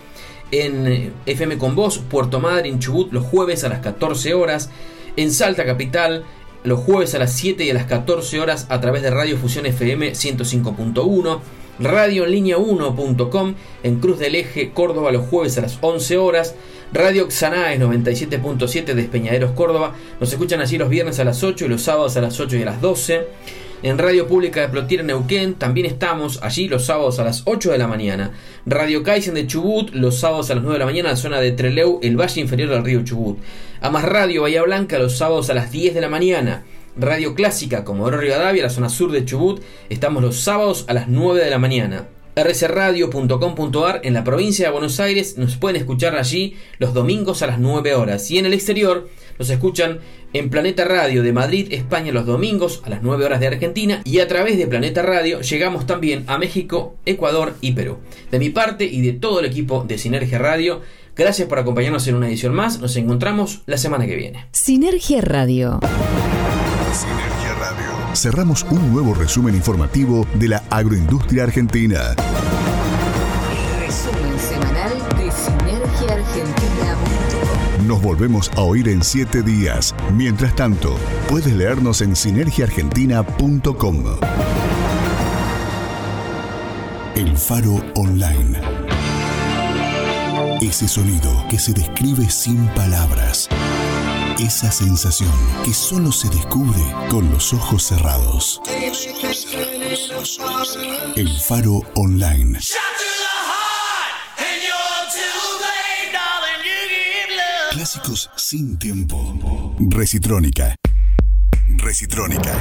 en 0.51 1.13
FM 1.25 1.57
Con 1.57 1.75
Voz 1.75 1.99
Puerto 1.99 2.41
Madre 2.41 2.67
en 2.67 2.79
Chubut 2.79 3.13
los 3.13 3.23
jueves 3.23 3.63
a 3.63 3.69
las 3.69 3.79
14 3.79 4.33
horas, 4.33 4.69
en 5.15 5.31
Salta 5.31 5.65
Capital 5.65 6.25
los 6.65 6.81
jueves 6.81 7.15
a 7.15 7.19
las 7.19 7.31
7 7.31 7.63
y 7.63 7.69
a 7.69 7.73
las 7.73 7.85
14 7.85 8.41
horas 8.41 8.67
a 8.67 8.81
través 8.81 9.01
de 9.01 9.11
Radio 9.11 9.37
Fusión 9.37 9.65
FM 9.65 10.11
105.1, 10.11 11.39
Radio 11.79 12.25
en 12.25 12.31
línea 12.31 12.57
1.com 12.57 13.55
en 13.83 13.99
Cruz 13.99 14.19
del 14.19 14.35
Eje, 14.35 14.71
Córdoba 14.71 15.13
los 15.13 15.27
jueves 15.27 15.57
a 15.57 15.61
las 15.61 15.77
11 15.79 16.17
horas, 16.17 16.55
Radio 16.91 17.27
Xanaes 17.29 17.79
97.7 17.79 18.93
de 18.93 19.01
Espeñaderos, 19.01 19.51
Córdoba, 19.51 19.95
nos 20.19 20.29
escuchan 20.31 20.59
allí 20.59 20.77
los 20.77 20.89
viernes 20.89 21.19
a 21.19 21.23
las 21.23 21.41
8 21.41 21.65
y 21.65 21.67
los 21.69 21.83
sábados 21.83 22.17
a 22.17 22.21
las 22.21 22.37
8 22.37 22.57
y 22.57 22.61
a 22.63 22.65
las 22.65 22.81
12. 22.81 23.27
En 23.81 23.97
Radio 23.97 24.27
Pública 24.27 24.59
de 24.59 24.67
Plotier 24.67 25.05
Neuquén 25.05 25.53
también 25.53 25.85
estamos 25.85 26.43
allí 26.43 26.67
los 26.67 26.85
sábados 26.85 27.17
a 27.19 27.23
las 27.23 27.43
8 27.45 27.71
de 27.71 27.77
la 27.77 27.87
mañana. 27.87 28.31
Radio 28.65 29.01
Kaizen 29.01 29.35
de 29.35 29.47
Chubut 29.47 29.91
los 29.93 30.19
sábados 30.19 30.51
a 30.51 30.55
las 30.55 30.63
9 30.63 30.75
de 30.75 30.79
la 30.79 30.85
mañana 30.85 31.09
en 31.09 31.15
la 31.15 31.21
zona 31.21 31.39
de 31.39 31.53
Treleu, 31.53 31.99
el 32.03 32.19
valle 32.19 32.41
inferior 32.41 32.71
del 32.71 32.83
río 32.83 33.05
Chubut. 33.05 33.39
Amas 33.79 34.03
Radio 34.03 34.41
Bahía 34.41 34.63
Blanca 34.63 34.99
los 34.99 35.17
sábados 35.17 35.49
a 35.49 35.53
las 35.53 35.71
10 35.71 35.93
de 35.93 36.01
la 36.01 36.09
mañana. 36.09 36.65
Radio 36.97 37.35
Clásica 37.35 37.83
Comodoro 37.83 38.17
Rivadavia, 38.17 38.63
la 38.63 38.69
zona 38.69 38.89
sur 38.89 39.11
de 39.11 39.25
Chubut, 39.25 39.61
estamos 39.89 40.23
los 40.23 40.39
sábados 40.39 40.85
a 40.87 40.93
las 40.93 41.07
9 41.07 41.43
de 41.43 41.49
la 41.49 41.59
mañana 41.59 42.07
rcradio.com.ar 42.43 44.01
en 44.03 44.13
la 44.13 44.23
provincia 44.23 44.67
de 44.67 44.71
Buenos 44.71 44.99
Aires 44.99 45.37
nos 45.37 45.57
pueden 45.57 45.77
escuchar 45.77 46.15
allí 46.15 46.55
los 46.77 46.93
domingos 46.93 47.41
a 47.41 47.47
las 47.47 47.59
9 47.59 47.95
horas 47.95 48.29
y 48.31 48.37
en 48.37 48.45
el 48.45 48.53
exterior 48.53 49.09
nos 49.37 49.49
escuchan 49.49 49.99
en 50.33 50.49
Planeta 50.49 50.85
Radio 50.85 51.23
de 51.23 51.33
Madrid, 51.33 51.67
España 51.71 52.11
los 52.11 52.25
domingos 52.25 52.81
a 52.85 52.89
las 52.89 53.01
9 53.01 53.25
horas 53.25 53.39
de 53.39 53.47
Argentina 53.47 54.01
y 54.03 54.19
a 54.19 54.27
través 54.27 54.57
de 54.57 54.67
Planeta 54.67 55.01
Radio 55.01 55.41
llegamos 55.41 55.87
también 55.87 56.23
a 56.27 56.37
México, 56.37 56.95
Ecuador 57.05 57.55
y 57.61 57.71
Perú. 57.71 57.97
De 58.31 58.39
mi 58.39 58.49
parte 58.49 58.85
y 58.85 59.01
de 59.01 59.13
todo 59.13 59.39
el 59.39 59.45
equipo 59.45 59.83
de 59.87 59.97
Sinergia 59.97 60.37
Radio, 60.37 60.81
gracias 61.15 61.47
por 61.47 61.57
acompañarnos 61.57 62.07
en 62.07 62.15
una 62.15 62.27
edición 62.27 62.53
más, 62.53 62.79
nos 62.79 62.95
encontramos 62.95 63.61
la 63.65 63.77
semana 63.77 64.05
que 64.05 64.15
viene. 64.15 64.45
Sinergia 64.51 65.21
Radio. 65.21 65.79
Sinergia 66.93 67.53
Radio. 67.59 68.15
Cerramos 68.15 68.65
un 68.69 68.91
nuevo 68.91 69.13
resumen 69.13 69.55
informativo 69.55 70.25
de 70.33 70.47
la 70.47 70.63
agroindustria 70.69 71.43
argentina. 71.43 72.15
Resumen 73.79 74.39
semanal 74.39 74.97
de 75.17 75.31
Sinergia 75.31 76.13
Argentina. 76.15 76.95
Nos 77.85 78.01
volvemos 78.01 78.51
a 78.55 78.61
oír 78.61 78.89
en 78.89 79.03
siete 79.03 79.43
días. 79.43 79.93
Mientras 80.13 80.55
tanto, 80.55 80.97
puedes 81.29 81.53
leernos 81.53 82.01
en 82.01 82.15
sinergiaargentina.com. 82.15 84.03
El 87.15 87.37
Faro 87.37 87.83
Online. 87.95 88.59
Ese 90.61 90.87
sonido 90.87 91.45
que 91.49 91.59
se 91.59 91.73
describe 91.73 92.29
sin 92.29 92.67
palabras. 92.69 93.49
Esa 94.39 94.71
sensación 94.71 95.33
que 95.65 95.73
solo 95.73 96.13
se 96.13 96.29
descubre 96.29 96.81
con 97.09 97.29
los 97.29 97.51
ojos 97.53 97.83
cerrados. 97.83 98.61
El 101.17 101.29
Faro 101.41 101.81
Online. 101.95 102.57
Clásicos 107.71 108.29
sin 108.37 108.79
tiempo. 108.79 109.75
Recitrónica. 109.89 110.73
Recitrónica. 111.67 112.57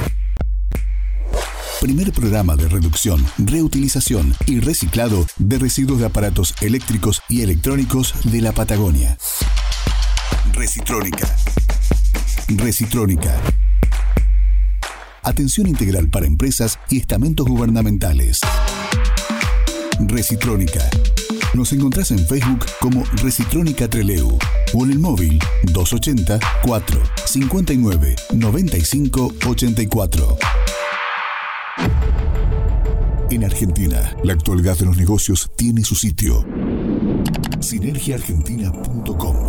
Primer 1.79 2.11
programa 2.11 2.57
de 2.57 2.67
reducción, 2.67 3.25
reutilización 3.37 4.35
y 4.47 4.59
reciclado 4.59 5.25
de 5.37 5.57
residuos 5.57 5.99
de 5.99 6.07
aparatos 6.07 6.53
eléctricos 6.59 7.21
y 7.29 7.41
electrónicos 7.41 8.13
de 8.25 8.41
la 8.41 8.51
Patagonia. 8.51 9.17
Recitrónica. 10.51 11.37
Recitrónica. 12.57 13.39
Atención 15.21 15.67
integral 15.67 16.09
para 16.09 16.25
empresas 16.25 16.79
y 16.89 16.97
estamentos 16.97 17.45
gubernamentales. 17.47 18.41
Recitrónica. 19.99 20.89
Nos 21.53 21.73
encontrás 21.73 22.09
en 22.11 22.19
Facebook 22.19 22.65
como 22.79 23.03
Recitrónica 23.21 23.87
Treleu 23.87 24.37
o 24.73 24.85
en 24.85 24.91
el 24.91 24.99
móvil 24.99 25.39
280 25.63 26.39
4 26.63 27.01
59 27.25 28.15
95 28.33 29.33
84. 29.47 30.37
En 33.29 33.43
Argentina, 33.43 34.15
la 34.23 34.33
actualidad 34.33 34.75
de 34.77 34.85
los 34.85 34.97
negocios 34.97 35.51
tiene 35.55 35.83
su 35.83 35.93
sitio. 35.93 36.45
Sinergiaargentina.com 37.59 39.48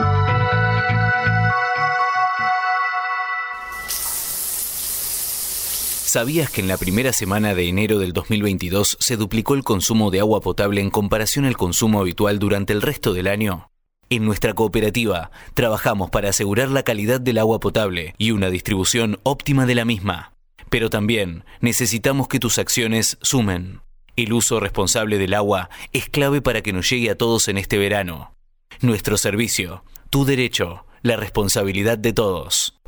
¿Sabías 6.11 6.51
que 6.51 6.59
en 6.59 6.67
la 6.67 6.75
primera 6.75 7.13
semana 7.13 7.55
de 7.55 7.69
enero 7.69 7.97
del 7.97 8.11
2022 8.11 8.97
se 8.99 9.15
duplicó 9.15 9.53
el 9.53 9.63
consumo 9.63 10.11
de 10.11 10.19
agua 10.19 10.41
potable 10.41 10.81
en 10.81 10.89
comparación 10.89 11.45
al 11.45 11.55
consumo 11.55 12.01
habitual 12.01 12.37
durante 12.37 12.73
el 12.73 12.81
resto 12.81 13.13
del 13.13 13.27
año? 13.27 13.71
En 14.09 14.25
nuestra 14.25 14.53
cooperativa 14.53 15.31
trabajamos 15.53 16.09
para 16.09 16.31
asegurar 16.31 16.67
la 16.67 16.83
calidad 16.83 17.21
del 17.21 17.37
agua 17.37 17.61
potable 17.61 18.13
y 18.17 18.31
una 18.31 18.49
distribución 18.49 19.21
óptima 19.23 19.65
de 19.65 19.75
la 19.75 19.85
misma. 19.85 20.33
Pero 20.69 20.89
también 20.89 21.45
necesitamos 21.61 22.27
que 22.27 22.39
tus 22.39 22.59
acciones 22.59 23.17
sumen. 23.21 23.79
El 24.17 24.33
uso 24.33 24.59
responsable 24.59 25.17
del 25.17 25.33
agua 25.33 25.69
es 25.93 26.09
clave 26.09 26.41
para 26.41 26.61
que 26.61 26.73
nos 26.73 26.89
llegue 26.89 27.09
a 27.09 27.17
todos 27.17 27.47
en 27.47 27.57
este 27.57 27.77
verano. 27.77 28.35
Nuestro 28.81 29.17
servicio, 29.17 29.85
tu 30.09 30.25
derecho, 30.25 30.85
la 31.03 31.15
responsabilidad 31.15 31.97
de 31.97 32.11
todos. 32.11 32.80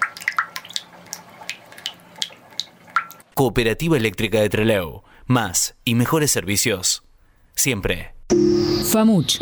Cooperativa 3.34 3.98
Eléctrica 3.98 4.40
de 4.42 4.50
Trelew. 4.50 5.02
Más 5.26 5.76
y 5.84 5.96
mejores 5.96 6.30
servicios. 6.32 7.04
Siempre. 7.56 8.14
FAMUCH. 8.92 9.40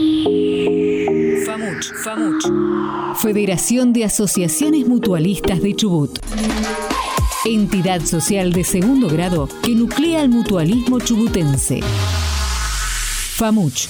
FAMUCH. 1.46 1.94
FAMUCH. 2.04 3.18
Federación 3.22 3.92
de 3.92 4.06
Asociaciones 4.06 4.88
Mutualistas 4.88 5.62
de 5.62 5.76
Chubut. 5.76 6.20
Entidad 7.44 8.02
social 8.02 8.54
de 8.54 8.64
segundo 8.64 9.10
grado 9.10 9.50
que 9.62 9.76
nuclea 9.76 10.22
el 10.22 10.30
mutualismo 10.30 11.00
chubutense. 11.00 11.82
FAMUCH. 13.36 13.90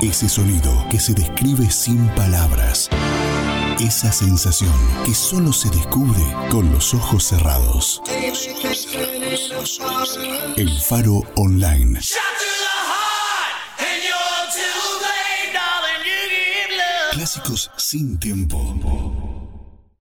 Ese 0.00 0.28
sonido 0.28 0.86
que 0.88 1.00
se 1.00 1.12
describe 1.12 1.68
sin 1.72 2.06
palabras. 2.10 2.88
Esa 3.80 4.12
sensación 4.12 4.72
que 5.04 5.12
solo 5.12 5.52
se 5.52 5.68
descubre 5.70 6.22
con 6.50 6.70
los 6.70 6.94
ojos 6.94 7.24
cerrados. 7.24 8.00
El 10.56 10.80
Faro 10.80 11.22
Online. 11.34 11.98
Clásicos 17.10 17.70
sin 17.76 18.18
tiempo. 18.20 19.37